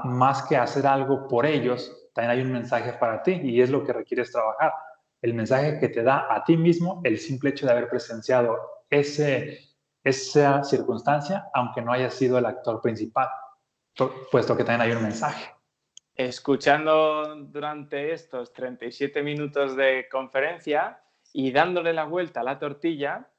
más 0.04 0.42
que 0.44 0.56
hacer 0.56 0.86
algo 0.86 1.28
por 1.28 1.46
ellos, 1.46 1.92
también 2.14 2.30
hay 2.30 2.44
un 2.44 2.52
mensaje 2.52 2.92
para 2.94 3.22
ti 3.22 3.40
y 3.42 3.60
es 3.60 3.70
lo 3.70 3.84
que 3.84 3.92
requieres 3.92 4.30
trabajar. 4.32 4.72
El 5.24 5.32
mensaje 5.32 5.78
que 5.80 5.88
te 5.88 6.02
da 6.02 6.26
a 6.28 6.44
ti 6.44 6.54
mismo 6.54 7.00
el 7.02 7.16
simple 7.16 7.48
hecho 7.48 7.64
de 7.64 7.72
haber 7.72 7.88
presenciado 7.88 8.58
ese, 8.90 9.58
esa 10.02 10.62
circunstancia, 10.62 11.48
aunque 11.54 11.80
no 11.80 11.92
haya 11.92 12.10
sido 12.10 12.36
el 12.36 12.44
actor 12.44 12.82
principal, 12.82 13.30
puesto 14.30 14.54
que 14.54 14.64
también 14.64 14.82
hay 14.82 14.94
un 14.94 15.02
mensaje. 15.02 15.50
Escuchando 16.14 17.36
durante 17.36 18.12
estos 18.12 18.52
37 18.52 19.22
minutos 19.22 19.76
de 19.76 20.08
conferencia 20.12 21.00
y 21.32 21.52
dándole 21.52 21.94
la 21.94 22.04
vuelta 22.04 22.40
a 22.40 22.44
la 22.44 22.58
tortilla, 22.58 23.30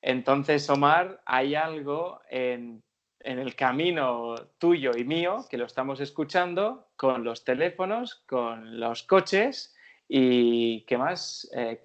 entonces, 0.00 0.70
Omar, 0.70 1.20
hay 1.26 1.54
algo 1.56 2.22
en 2.30 2.82
en 3.24 3.38
el 3.38 3.54
camino 3.54 4.34
tuyo 4.58 4.92
y 4.96 5.04
mío, 5.04 5.46
que 5.48 5.56
lo 5.56 5.66
estamos 5.66 6.00
escuchando, 6.00 6.88
con 6.96 7.24
los 7.24 7.44
teléfonos, 7.44 8.24
con 8.26 8.80
los 8.80 9.02
coches 9.02 9.71
y 10.14 10.82
¿qué 10.82 10.98
más? 10.98 11.48
Eh, 11.54 11.80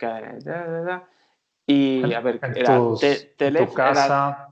y 1.66 2.14
a 2.14 2.20
ver, 2.20 2.40
era, 2.56 2.80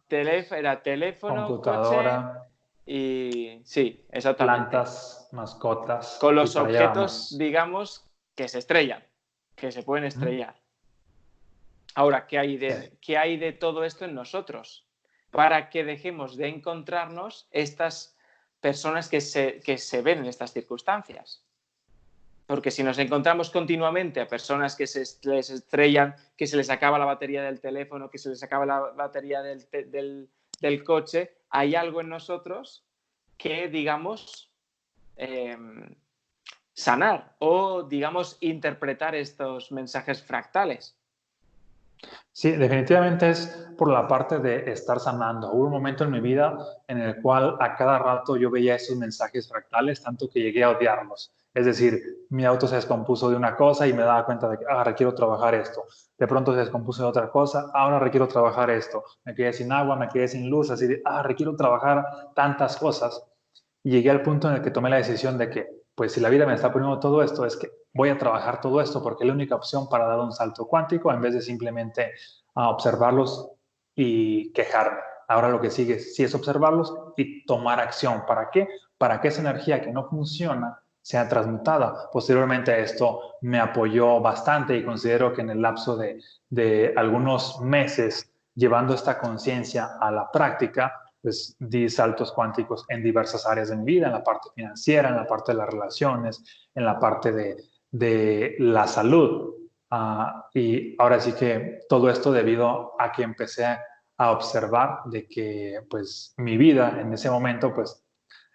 era, 0.09 0.81
teléfono, 0.81 1.47
computadora. 1.47 2.47
y 2.85 3.61
sí, 3.63 4.05
exactamente. 4.11 4.69
Plantas, 4.69 5.29
mascotas. 5.31 6.17
Con 6.21 6.35
los 6.35 6.55
objetos, 6.55 7.37
digamos, 7.37 8.05
que 8.35 8.47
se 8.47 8.59
estrellan, 8.59 9.03
que 9.55 9.71
se 9.71 9.83
pueden 9.83 10.05
estrellar. 10.05 10.55
Ahora, 11.95 12.27
¿qué 12.27 12.39
hay, 12.39 12.57
de, 12.57 12.97
¿qué 13.01 13.17
hay 13.17 13.37
de 13.37 13.53
todo 13.53 13.83
esto 13.83 14.05
en 14.05 14.15
nosotros? 14.15 14.85
para 15.35 15.69
que 15.69 15.83
dejemos 15.83 16.37
de 16.37 16.47
encontrarnos 16.47 17.49
estas 17.51 18.15
personas 18.61 19.09
que 19.09 19.19
se, 19.19 19.61
se 19.77 20.01
ven 20.01 20.19
en 20.19 20.27
estas 20.27 20.53
circunstancias. 20.53 21.44
Porque 22.45 22.69
si 22.69 22.83
nos 22.83 22.99
encontramos 22.99 23.49
continuamente 23.49 24.21
a 24.21 24.27
personas 24.27 24.75
que 24.75 24.85
se 24.85 25.03
les 25.23 25.49
estrellan, 25.49 26.15
que 26.37 26.45
se 26.45 26.57
les 26.57 26.69
acaba 26.69 26.99
la 26.99 27.05
batería 27.05 27.41
del 27.41 27.59
teléfono, 27.59 28.09
que 28.09 28.19
se 28.19 28.29
les 28.29 28.43
acaba 28.43 28.65
la 28.65 28.79
batería 28.91 29.41
del, 29.41 30.29
coche, 30.83 31.37
hay 31.49 31.75
algo 31.75 32.01
en 32.01 32.09
nosotros 32.09 32.85
que, 33.37 33.67
digamos, 33.67 34.51
em, 35.15 35.95
sanar 36.73 37.35
o, 37.39 37.83
digamos, 37.83 38.37
interpretar 38.41 39.15
estos 39.15 39.71
mensajes 39.71 40.21
fractales. 40.21 40.97
Sí, 42.31 42.51
definitivamente 42.51 43.29
es 43.29 43.47
por 43.77 43.89
la 43.89 44.07
parte 44.07 44.39
de 44.39 44.69
estar 44.71 44.99
sanando. 44.99 45.51
Hubo 45.51 45.65
un 45.65 45.71
momento 45.71 46.03
en 46.03 46.11
mi 46.11 46.19
vida 46.19 46.57
en 46.87 46.99
el 46.99 47.21
cual 47.21 47.55
a 47.59 47.75
cada 47.75 47.97
rato 47.99 48.35
yo 48.35 48.51
veía 48.51 48.75
esos 48.75 48.97
mensajes 48.97 49.47
fractales, 49.47 50.01
tanto 50.01 50.29
que 50.29 50.41
llegué 50.41 50.63
a 50.63 50.71
odiarlos. 50.71 51.31
Es 51.53 51.65
decir, 51.65 52.25
mi 52.29 52.43
auto 52.43 52.67
se 52.67 52.75
descompuso 52.75 53.29
de 53.29 53.37
una 53.37 53.55
cosa 53.55 53.87
y 53.87 53.93
me 53.93 54.03
daba 54.03 54.25
cuenta 54.25 54.49
de 54.49 54.57
que, 54.57 54.65
ah, 54.69 54.83
requiero 54.83 55.15
trabajar 55.15 55.55
esto. 55.55 55.85
De 56.17 56.27
pronto 56.27 56.51
se 56.51 56.59
descompuso 56.59 57.03
de 57.03 57.09
otra 57.09 57.31
cosa, 57.31 57.71
ahora 57.73 57.99
requiero 57.99 58.27
trabajar 58.27 58.69
esto. 58.69 59.03
Me 59.23 59.33
quedé 59.33 59.53
sin 59.53 59.71
agua, 59.71 59.95
me 59.95 60.09
quedé 60.09 60.27
sin 60.27 60.49
luz, 60.49 60.69
así 60.69 60.87
de, 60.87 61.01
ah, 61.05 61.23
requiero 61.23 61.55
trabajar 61.55 62.05
tantas 62.35 62.75
cosas. 62.75 63.23
Y 63.83 63.91
llegué 63.91 64.09
al 64.09 64.21
punto 64.21 64.49
en 64.49 64.55
el 64.55 64.61
que 64.61 64.71
tomé 64.71 64.89
la 64.89 64.97
decisión 64.97 65.37
de 65.37 65.49
que, 65.49 65.69
pues 65.95 66.11
si 66.11 66.19
la 66.19 66.27
vida 66.27 66.45
me 66.45 66.55
está 66.55 66.73
poniendo 66.73 66.99
todo 66.99 67.23
esto, 67.23 67.45
es 67.45 67.55
que 67.55 67.71
voy 67.95 68.09
a 68.09 68.17
trabajar 68.17 68.61
todo 68.61 68.81
esto 68.81 69.01
porque 69.01 69.23
es 69.23 69.27
la 69.29 69.33
única 69.33 69.55
opción 69.55 69.87
para 69.89 70.05
dar 70.05 70.19
un 70.19 70.33
salto 70.33 70.67
cuántico 70.67 71.11
en 71.11 71.21
vez 71.21 71.33
de 71.33 71.41
simplemente 71.41 72.11
uh, 72.55 72.63
observarlos 72.63 73.51
y 73.95 74.51
quejarme. 74.51 74.99
Ahora 75.29 75.49
lo 75.49 75.61
que 75.61 75.71
sigue 75.71 75.99
sí 75.99 76.23
es 76.23 76.35
observarlos 76.35 76.93
y 77.15 77.45
tomar 77.45 77.79
acción. 77.79 78.25
¿Para 78.27 78.49
qué? 78.51 78.67
Para 78.97 79.21
que 79.21 79.29
esa 79.29 79.41
energía 79.41 79.81
que 79.81 79.91
no 79.91 80.07
funciona 80.09 80.77
sea 81.01 81.29
transmutada. 81.29 82.09
Posteriormente 82.11 82.79
esto 82.81 83.21
me 83.41 83.59
apoyó 83.59 84.19
bastante 84.19 84.75
y 84.75 84.83
considero 84.83 85.33
que 85.33 85.41
en 85.41 85.51
el 85.51 85.61
lapso 85.61 85.95
de, 85.95 86.19
de 86.49 86.93
algunos 86.97 87.61
meses 87.61 88.29
llevando 88.53 88.93
esta 88.93 89.17
conciencia 89.19 89.97
a 90.01 90.11
la 90.11 90.29
práctica, 90.29 90.93
pues 91.21 91.55
di 91.59 91.89
saltos 91.89 92.31
cuánticos 92.33 92.85
en 92.89 93.01
diversas 93.01 93.45
áreas 93.45 93.69
de 93.69 93.77
mi 93.77 93.85
vida, 93.85 94.07
en 94.07 94.13
la 94.13 94.23
parte 94.23 94.49
financiera, 94.53 95.09
en 95.09 95.15
la 95.15 95.25
parte 95.25 95.53
de 95.53 95.59
las 95.59 95.69
relaciones, 95.69 96.43
en 96.73 96.85
la 96.85 96.99
parte 96.99 97.31
de, 97.31 97.57
de 97.97 98.55
la 98.59 98.87
salud. 98.87 99.53
Ah, 99.89 100.49
y 100.53 100.95
ahora 100.99 101.19
sí 101.19 101.33
que 101.33 101.79
todo 101.87 102.09
esto 102.09 102.31
debido 102.31 102.93
a 102.99 103.11
que 103.11 103.23
empecé 103.23 103.65
a 104.17 104.31
observar 104.31 104.99
de 105.05 105.27
que 105.27 105.79
pues 105.89 106.33
mi 106.37 106.57
vida 106.57 106.97
en 106.99 107.13
ese 107.13 107.29
momento 107.29 107.73
pues 107.73 108.01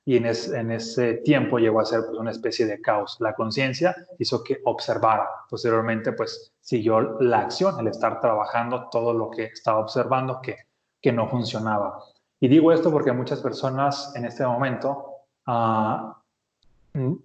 y 0.05 0.17
en, 0.17 0.27
en 0.27 0.71
ese 0.73 1.15
tiempo 1.19 1.59
llegó 1.59 1.81
a 1.81 1.85
ser 1.85 2.01
pues, 2.07 2.19
una 2.19 2.31
especie 2.31 2.67
de 2.67 2.81
caos. 2.81 3.17
La 3.21 3.35
conciencia 3.35 3.95
hizo 4.19 4.43
que 4.43 4.61
observara. 4.65 5.29
Posteriormente 5.49 6.13
pues 6.13 6.53
siguió 6.61 7.21
la 7.21 7.41
acción, 7.41 7.79
el 7.79 7.87
estar 7.89 8.21
trabajando 8.21 8.89
todo 8.91 9.13
lo 9.13 9.31
que 9.31 9.45
estaba 9.45 9.79
observando 9.79 10.41
que, 10.41 10.57
que 11.01 11.13
no 11.13 11.29
funcionaba. 11.29 12.03
Y 12.41 12.49
digo 12.49 12.73
esto 12.73 12.91
porque 12.91 13.13
muchas 13.13 13.41
personas 13.41 14.13
en 14.17 14.25
este 14.25 14.45
momento 14.45 15.07
uh, 15.47 16.13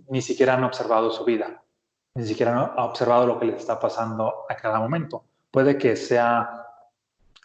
ni 0.10 0.22
siquiera 0.22 0.54
han 0.54 0.64
observado 0.64 1.10
su 1.10 1.24
vida, 1.24 1.64
ni 2.16 2.26
siquiera 2.26 2.52
han 2.52 2.80
observado 2.80 3.28
lo 3.28 3.40
que 3.40 3.46
les 3.46 3.58
está 3.58 3.80
pasando 3.80 4.46
a 4.50 4.56
cada 4.56 4.80
momento. 4.80 5.26
Puede 5.52 5.78
que 5.78 5.96
sea 5.96 6.66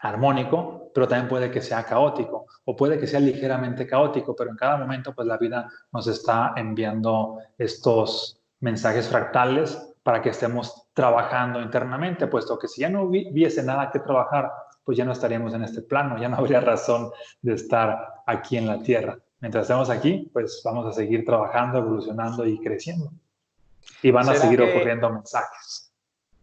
armónico, 0.00 0.90
pero 0.94 1.06
también 1.06 1.28
puede 1.28 1.50
que 1.50 1.60
sea 1.60 1.84
caótico, 1.84 2.46
o 2.64 2.74
puede 2.76 2.98
que 2.98 3.06
sea 3.06 3.20
ligeramente 3.20 3.86
caótico, 3.86 4.34
pero 4.34 4.50
en 4.50 4.56
cada 4.56 4.76
momento 4.76 5.14
pues 5.14 5.26
la 5.26 5.36
vida 5.36 5.68
nos 5.92 6.06
está 6.06 6.54
enviando 6.56 7.38
estos 7.58 8.40
mensajes 8.60 9.08
fractales 9.08 9.94
para 10.02 10.22
que 10.22 10.30
estemos 10.30 10.88
trabajando 10.94 11.60
internamente, 11.60 12.26
puesto 12.26 12.58
que 12.58 12.68
si 12.68 12.80
ya 12.80 12.88
no 12.88 13.02
hubiese 13.02 13.62
nada 13.62 13.90
que 13.90 13.98
trabajar, 13.98 14.50
pues 14.84 14.96
ya 14.96 15.04
no 15.04 15.12
estaríamos 15.12 15.52
en 15.54 15.62
este 15.62 15.82
plano, 15.82 16.18
ya 16.18 16.28
no 16.28 16.36
habría 16.36 16.60
razón 16.60 17.10
de 17.42 17.54
estar 17.54 18.22
aquí 18.26 18.56
en 18.56 18.66
la 18.66 18.82
Tierra. 18.82 19.18
Mientras 19.40 19.62
estemos 19.62 19.90
aquí, 19.90 20.30
pues 20.32 20.62
vamos 20.64 20.86
a 20.86 20.92
seguir 20.92 21.24
trabajando, 21.24 21.78
evolucionando 21.78 22.46
y 22.46 22.58
creciendo. 22.60 23.10
Y 24.02 24.10
van 24.10 24.28
a 24.28 24.34
seguir 24.34 24.62
ocurriendo 24.62 25.10
mensajes. 25.10 25.92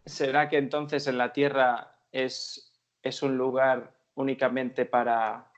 ¿Será 0.06 0.48
que 0.50 0.58
entonces 0.58 1.08
en 1.08 1.18
la 1.18 1.34
Tierra 1.34 1.96
es, 2.12 2.72
es 3.02 3.22
un 3.24 3.38
lugar 3.38 3.94
únicamente 4.16 4.86
para 4.86 5.52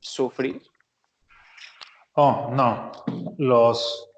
sufrir? 0.00 0.62
Oh, 2.14 2.50
no. 2.52 2.92
Los. 3.38 4.10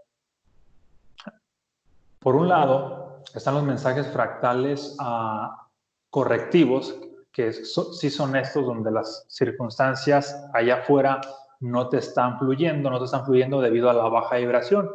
Por 2.20 2.36
un 2.36 2.48
lado, 2.48 3.22
están 3.34 3.54
los 3.54 3.64
mensajes 3.64 4.06
fractales 4.12 4.96
uh, 5.00 5.48
correctivos 6.10 6.98
que 7.32 7.52
sí 7.52 8.10
son 8.10 8.34
estos 8.34 8.66
donde 8.66 8.90
las 8.90 9.24
circunstancias 9.28 10.48
allá 10.52 10.78
afuera 10.78 11.20
no 11.60 11.88
te 11.88 11.98
están 11.98 12.36
fluyendo, 12.38 12.90
no 12.90 12.98
te 12.98 13.04
están 13.04 13.24
fluyendo 13.24 13.60
debido 13.60 13.88
a 13.88 13.92
la 13.92 14.08
baja 14.08 14.36
vibración. 14.36 14.90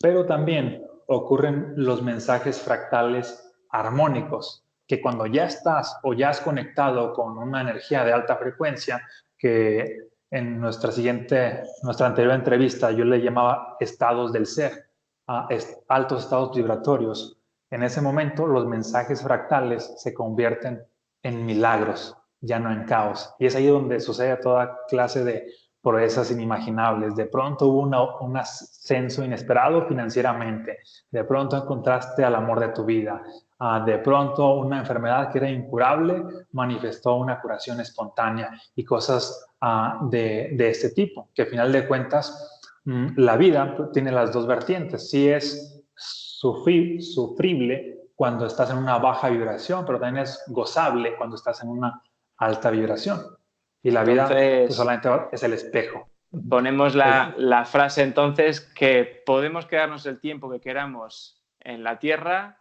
Pero 0.00 0.26
también 0.26 0.84
ocurren 1.12 1.72
los 1.76 2.02
mensajes 2.02 2.60
fractales 2.60 3.52
armónicos, 3.70 4.64
que 4.86 5.00
cuando 5.00 5.26
ya 5.26 5.44
estás 5.44 5.98
o 6.04 6.14
ya 6.14 6.30
has 6.30 6.40
conectado 6.40 7.12
con 7.14 7.36
una 7.36 7.62
energía 7.62 8.04
de 8.04 8.12
alta 8.12 8.36
frecuencia, 8.36 9.02
que 9.36 10.08
en 10.30 10.60
nuestra 10.60 10.92
siguiente, 10.92 11.64
nuestra 11.82 12.06
anterior 12.06 12.32
entrevista 12.34 12.92
yo 12.92 13.04
le 13.04 13.20
llamaba 13.20 13.76
estados 13.80 14.32
del 14.32 14.46
ser, 14.46 14.88
a 15.26 15.48
altos 15.88 16.24
estados 16.24 16.56
vibratorios. 16.56 17.36
En 17.70 17.82
ese 17.82 18.00
momento 18.00 18.46
los 18.46 18.66
mensajes 18.66 19.20
fractales 19.20 19.92
se 19.96 20.14
convierten 20.14 20.80
en 21.24 21.44
milagros, 21.44 22.16
ya 22.40 22.60
no 22.60 22.70
en 22.70 22.84
caos. 22.84 23.34
Y 23.40 23.46
es 23.46 23.56
ahí 23.56 23.66
donde 23.66 23.98
sucede 23.98 24.36
toda 24.36 24.78
clase 24.88 25.24
de 25.24 25.46
proezas 25.82 26.30
inimaginables. 26.30 27.16
De 27.16 27.26
pronto 27.26 27.68
hubo 27.68 28.18
un 28.20 28.36
ascenso 28.36 29.24
inesperado 29.24 29.86
financieramente. 29.86 30.78
De 31.10 31.24
pronto 31.24 31.56
encontraste 31.56 32.24
al 32.24 32.34
amor 32.34 32.60
de 32.60 32.68
tu 32.68 32.84
vida. 32.84 33.22
Ah, 33.58 33.82
de 33.84 33.98
pronto 33.98 34.54
una 34.54 34.78
enfermedad 34.78 35.30
que 35.30 35.38
era 35.38 35.50
incurable 35.50 36.22
manifestó 36.52 37.16
una 37.16 37.40
curación 37.40 37.80
espontánea 37.80 38.50
y 38.74 38.84
cosas 38.84 39.48
ah, 39.60 39.98
de, 40.02 40.56
este 40.58 40.90
tipo, 40.90 41.28
que 41.34 41.42
al 41.42 41.48
final 41.48 41.72
de 41.72 41.86
cuentas 41.86 42.62
mm, 42.84 43.08
la 43.16 43.36
vida 43.36 43.76
tiene 43.92 44.12
las 44.12 44.32
dos 44.32 44.46
vertientes. 44.46 45.10
Sí 45.10 45.28
es 45.28 45.82
sufrible 45.94 47.98
cuando 48.14 48.46
estás 48.46 48.70
en 48.70 48.78
una 48.78 48.98
baja 48.98 49.28
vibración, 49.28 49.84
pero 49.84 49.98
también 49.98 50.24
es 50.24 50.42
gozable 50.48 51.16
cuando 51.16 51.36
estás 51.36 51.62
en 51.62 51.68
una 51.68 52.02
alta 52.38 52.70
vibración. 52.70 53.39
Y 53.82 53.90
la 53.90 54.04
vida 54.04 54.28
pues, 54.28 54.74
solamente 54.74 55.08
es 55.32 55.42
el 55.42 55.54
espejo. 55.54 56.08
Ponemos 56.48 56.94
la, 56.94 57.34
la, 57.38 57.64
frase 57.64 58.02
entonces 58.02 58.60
que 58.60 59.22
podemos 59.26 59.66
quedarnos 59.66 60.06
el 60.06 60.20
tiempo 60.20 60.50
que 60.50 60.60
queramos 60.60 61.42
en 61.60 61.82
la 61.82 61.98
tierra 61.98 62.58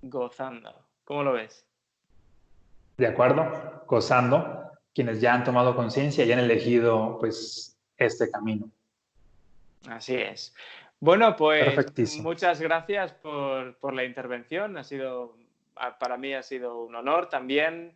gozando. 0.00 0.86
¿Cómo 1.04 1.24
lo 1.24 1.32
ves? 1.32 1.66
De 2.96 3.06
acuerdo, 3.06 3.84
gozando, 3.86 4.70
quienes 4.94 5.20
ya 5.20 5.34
han 5.34 5.44
tomado 5.44 5.74
conciencia 5.74 6.24
y 6.24 6.32
han 6.32 6.38
elegido 6.38 7.18
pues 7.18 7.78
este 7.96 8.30
camino. 8.30 8.70
Así 9.88 10.14
es. 10.14 10.54
Bueno, 10.98 11.34
pues 11.36 12.20
muchas 12.22 12.60
gracias 12.60 13.12
por, 13.12 13.94
la 13.94 14.04
intervención. 14.04 14.76
Ha 14.76 14.84
sido, 14.84 15.34
para 15.98 16.18
mí 16.18 16.34
ha 16.34 16.42
sido 16.42 16.82
un 16.84 16.94
honor 16.94 17.30
también 17.30 17.94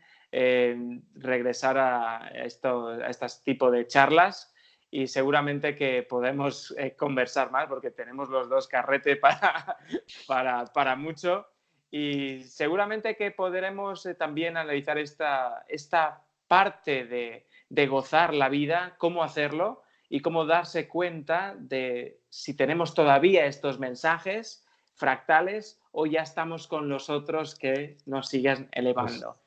regresar 1.15 1.79
a, 1.79 2.29
esto, 2.35 2.89
a 2.89 3.09
este 3.09 3.27
tipo 3.45 3.71
de 3.71 3.87
charlas 3.87 4.53
y 4.95 5.09
seguramente 5.09 5.75
que 5.75 6.05
podemos 6.05 6.73
eh, 6.79 6.95
conversar 6.95 7.51
más 7.51 7.67
porque 7.67 7.91
tenemos 7.91 8.29
los 8.29 8.49
dos 8.49 8.69
carrete 8.69 9.17
para, 10.27 10.67
para, 10.73 10.95
mucho 10.95 11.49
y 11.91 12.45
seguramente 12.45 13.17
que 13.17 13.33
podremos 13.33 14.07
eh, 14.07 14.15
también 14.15 14.57
analizar 14.57 14.99
esta, 14.99 15.65
esta 15.69 16.25
parte 16.47 17.07
de, 17.07 17.49
de 17.69 17.87
gozar 17.89 18.35
la 18.35 18.49
vida, 18.49 18.95
cómo 18.99 19.25
hacerlo 19.25 19.83
y 20.09 20.21
cómo 20.21 20.47
darse 20.47 20.87
cuenta 20.87 21.57
de 21.59 22.21
si 22.29 22.55
tenemos 22.55 22.95
todavía 22.95 23.47
estos 23.47 23.81
mensajes 23.81 24.65
fractales 24.95 25.81
o 25.91 26.07
ya 26.07 26.23
estamos 26.23 26.69
con 26.69 26.89
los 26.89 27.11
otros 27.11 27.57
que 27.57 27.97
nos 28.07 28.29
siguen 28.29 28.69
elevando. 28.71 29.44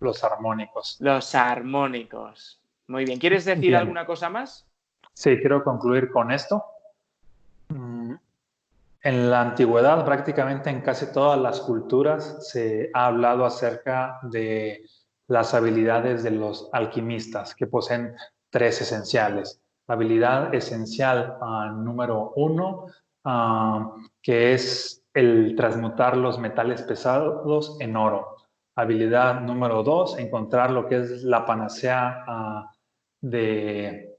Los, 0.00 0.24
armónicos. 0.24 0.96
Los 1.00 1.34
armónicos. 1.34 2.60
Muy 2.86 3.04
bien. 3.04 3.18
¿Quieres 3.18 3.44
decir 3.44 3.76
alguna 3.76 4.06
cosa 4.06 4.30
más? 4.30 4.66
Sí, 5.12 5.38
quiero 5.38 5.64
concluir 5.64 6.10
con 6.10 6.30
esto. 6.30 6.64
Mm, 7.68 8.14
en 9.02 9.30
la 9.30 9.40
antigüedad, 9.40 10.04
prácticamente 10.04 10.70
en 10.70 10.80
casi 10.80 11.12
todas 11.12 11.38
las 11.38 11.60
culturas, 11.60 12.48
se 12.48 12.90
ha 12.94 13.06
hablado 13.06 13.44
acerca 13.44 14.18
de 14.22 14.84
las 15.26 15.54
habilidades 15.54 16.22
de 16.22 16.30
los 16.30 16.70
alquimistas, 16.72 17.54
que 17.54 17.66
poseen 17.66 18.14
tres 18.50 18.80
esenciales 18.80 19.60
habilidad 19.88 20.54
esencial 20.54 21.38
uh, 21.40 21.72
número 21.72 22.32
uno, 22.36 22.86
uh, 23.24 24.06
que 24.22 24.54
es 24.54 25.02
el 25.14 25.56
transmutar 25.56 26.16
los 26.16 26.38
metales 26.38 26.82
pesados 26.82 27.76
en 27.80 27.96
oro. 27.96 28.36
Habilidad 28.80 29.40
número 29.40 29.82
dos, 29.82 30.18
encontrar 30.18 30.70
lo 30.70 30.86
que 30.86 30.96
es 30.98 31.22
la 31.24 31.44
panacea 31.44 32.24
uh, 32.28 32.64
de, 33.20 34.14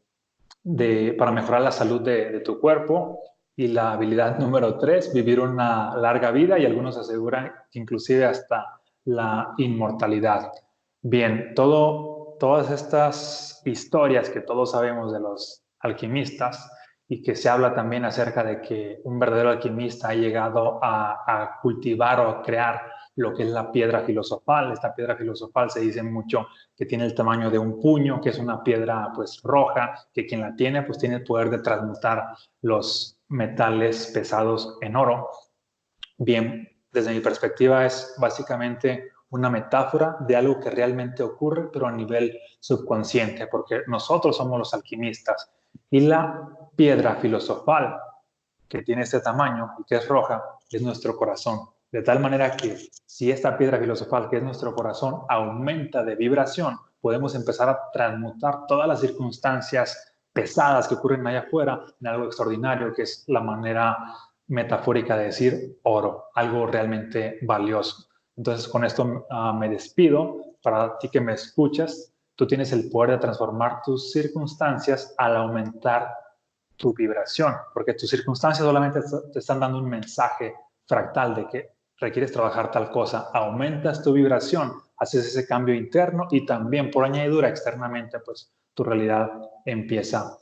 para 1.18 1.32
mejorar 1.32 1.62
la 1.62 1.72
salud 1.72 2.02
de, 2.02 2.32
de, 2.32 2.40
tu 2.42 2.60
cuerpo. 2.60 3.22
Y 3.56 3.68
la 3.68 3.94
habilidad 3.94 4.38
número 4.40 4.78
tres, 4.78 5.14
vivir 5.14 5.40
una 5.40 5.96
larga 5.98 6.32
vida 6.32 6.58
y 6.58 6.66
algunos 6.66 6.98
aseguran 6.98 7.52
que 7.72 7.80
inclusive 7.80 8.26
hasta 8.26 8.80
la 9.06 9.54
inmortalidad. 9.58 10.52
Bien, 11.02 11.54
todo 11.56 12.20
todas 12.40 12.72
estas 12.72 13.62
historias 13.66 14.30
que 14.30 14.42
todos 14.42 14.72
sabemos 14.72 15.12
de 15.12 15.20
los 15.20 15.64
alquimistas 15.80 16.72
y 17.08 17.22
que 17.22 17.36
se 17.36 17.50
habla 17.50 17.76
también 17.76 18.06
acerca 18.06 18.44
de 18.44 18.62
que 18.62 19.02
un 19.04 19.20
verdadero 19.20 19.50
alquimista 19.50 20.10
ha 20.10 20.16
llegado 20.16 20.80
a, 20.82 21.60
cultivar 21.62 22.20
o 22.22 22.30
a 22.30 22.42
crear 22.42 22.82
lo 23.20 23.34
que 23.34 23.44
es 23.44 23.50
la 23.50 23.72
piedra 23.72 24.02
filosofal. 24.02 24.72
Esta 24.72 24.96
piedra 24.96 25.16
filosofal 25.16 25.70
se 25.70 25.82
dice 25.82 26.02
mucho 26.02 26.48
que 26.76 26.86
tiene 26.86 27.06
el 27.06 27.14
tamaño 27.14 27.50
de 27.50 27.60
un 27.60 27.80
puño, 27.82 28.22
que 28.22 28.30
es 28.30 28.40
una 28.40 28.64
piedra 28.64 29.12
pues 29.14 29.42
roja, 29.44 29.94
que 30.14 30.26
quien 30.26 30.42
la 30.42 30.56
tiene 30.56 30.84
pues 30.84 30.98
tiene 30.98 31.16
el 31.16 31.24
poder 31.24 31.50
de 31.50 31.60
transmutar 31.60 32.36
los 32.62 33.20
metales 33.28 34.12
pesados 34.14 34.78
en 34.82 34.96
oro. 34.96 35.30
Bien, 36.18 36.68
desde 36.92 37.14
mi 37.14 37.20
perspectiva 37.20 37.86
es 37.86 38.16
básicamente 38.18 39.12
una 39.32 39.50
metáfora 39.50 40.16
de 40.22 40.36
algo 40.38 40.60
que 40.60 40.70
realmente 40.70 41.22
ocurre, 41.22 41.70
pero 41.72 41.88
a 41.88 41.92
nivel 41.92 42.40
subconsciente, 42.60 43.48
porque 43.48 43.82
nosotros 43.88 44.38
somos 44.38 44.58
los 44.58 44.74
alquimistas 44.74 45.52
y 45.92 46.00
la 46.00 46.50
piedra 46.76 47.16
filosofal 47.16 48.00
que 48.68 48.82
tiene 48.82 49.02
este 49.02 49.20
tamaño 49.20 49.74
y 49.80 49.84
que 49.84 49.96
es 49.96 50.08
roja 50.08 50.42
es 50.72 50.82
nuestro 50.82 51.18
corazón. 51.18 51.60
De 51.92 52.04
tal 52.04 52.20
manera 52.20 52.56
que 52.56 52.78
si 53.06 53.32
esta 53.32 53.58
piedra 53.58 53.80
filosofal 53.80 54.30
que 54.30 54.38
es 54.38 54.44
nuestro 54.44 54.76
corazón 54.76 55.22
aumenta 55.28 56.04
de 56.04 56.16
vibración, 56.16 56.78
podemos 57.02 57.34
empezar 57.34 57.68
a 57.68 57.90
transmutar 57.92 58.68
todas 58.68 58.88
las 58.88 59.02
circunstancias 59.02 60.14
pesadas 60.32 60.88
que 60.88 60.96
ocurren 60.96 61.26
allá 61.26 61.40
afuera 61.40 61.84
en 62.00 62.08
algo 62.08 62.26
extraordinario, 62.26 62.94
que 62.94 63.04
es 63.04 63.24
la 63.28 63.42
manera 63.42 63.98
metafórica 64.48 65.18
de 65.18 65.26
decir 65.26 65.80
oro, 65.84 66.26
algo 66.36 66.68
realmente 66.68 67.40
valioso. 67.42 68.08
Entonces, 68.38 68.68
con 68.68 68.86
esto 68.86 69.26
ah, 69.30 69.54
me 69.54 69.70
despido. 69.70 70.38
Para 70.62 70.98
ti 70.98 71.10
que 71.10 71.22
me 71.22 71.34
escuchas, 71.34 72.14
tú 72.36 72.46
tienes 72.46 72.72
el 72.72 72.90
poder 72.90 73.12
de 73.12 73.18
transformar 73.18 73.82
tus 73.82 74.12
circunstancias 74.12 75.16
al 75.18 75.38
aumentar 75.38 76.14
tu 76.76 76.94
vibración, 76.94 77.56
porque 77.74 77.94
tus 77.94 78.10
circunstancias 78.10 78.66
solamente 78.66 79.00
te 79.34 79.40
están 79.40 79.60
dando 79.60 79.80
un 79.80 79.90
mensaje 79.90 80.54
fractal 80.86 81.36
de 81.36 81.48
que 81.48 81.79
requieres 82.00 82.32
trabajar 82.32 82.72
tal 82.72 82.90
cosa, 82.92 83.30
aumentas 83.34 84.02
tu 84.04 84.14
vibración, 84.14 84.74
haces 84.98 85.28
ese 85.28 85.48
cambio 85.48 85.76
interno 85.76 86.28
y 86.32 86.46
también 86.46 86.92
por 86.92 87.06
añadidura 87.06 87.50
externamente, 87.50 88.20
pues 88.20 88.52
tu 88.74 88.84
realidad 88.84 89.30
empieza 89.66 90.38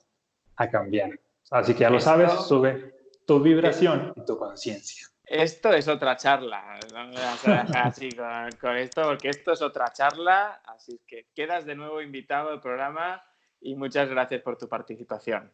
a 0.56 0.70
cambiar. 0.70 1.12
Así 1.52 1.74
que 1.74 1.82
ya 1.82 1.90
lo 1.90 2.00
sabes, 2.00 2.32
sube 2.32 2.96
tu 3.26 3.40
vibración 3.40 4.14
y 4.16 4.26
tu 4.26 4.38
conciencia. 4.38 5.08
Esto 5.24 5.74
es 5.74 5.88
otra 5.90 6.16
charla, 6.16 6.80
no 6.94 7.08
me 7.08 7.16
vas 7.16 7.48
a 7.48 7.52
dejar 7.64 7.88
así 7.88 8.10
con, 8.62 8.78
esto, 8.78 9.04
porque 9.04 9.30
esto 9.30 9.52
es 9.52 9.62
otra 9.62 9.92
charla, 9.92 10.62
así 10.66 11.02
que 11.06 11.28
quedas 11.36 11.66
de 11.66 11.76
nuevo 11.76 12.02
invitado 12.02 12.50
al 12.50 12.62
programa 12.62 13.22
y 13.60 13.76
muchas 13.76 14.08
gracias 14.10 14.42
por 14.42 14.58
tu 14.58 14.70
participación. 14.70 15.52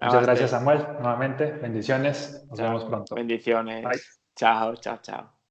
Muchas 0.00 0.22
gracias, 0.22 0.50
Samuel. 0.50 0.86
Nuevamente, 1.00 1.50
bendiciones. 1.52 2.46
Nos 2.48 2.60
vemos 2.60 2.84
pronto. 2.84 3.14
Bendiciones. 3.14 4.20
Chao, 4.36 4.74
chao, 4.76 4.98
chao. 5.02 5.31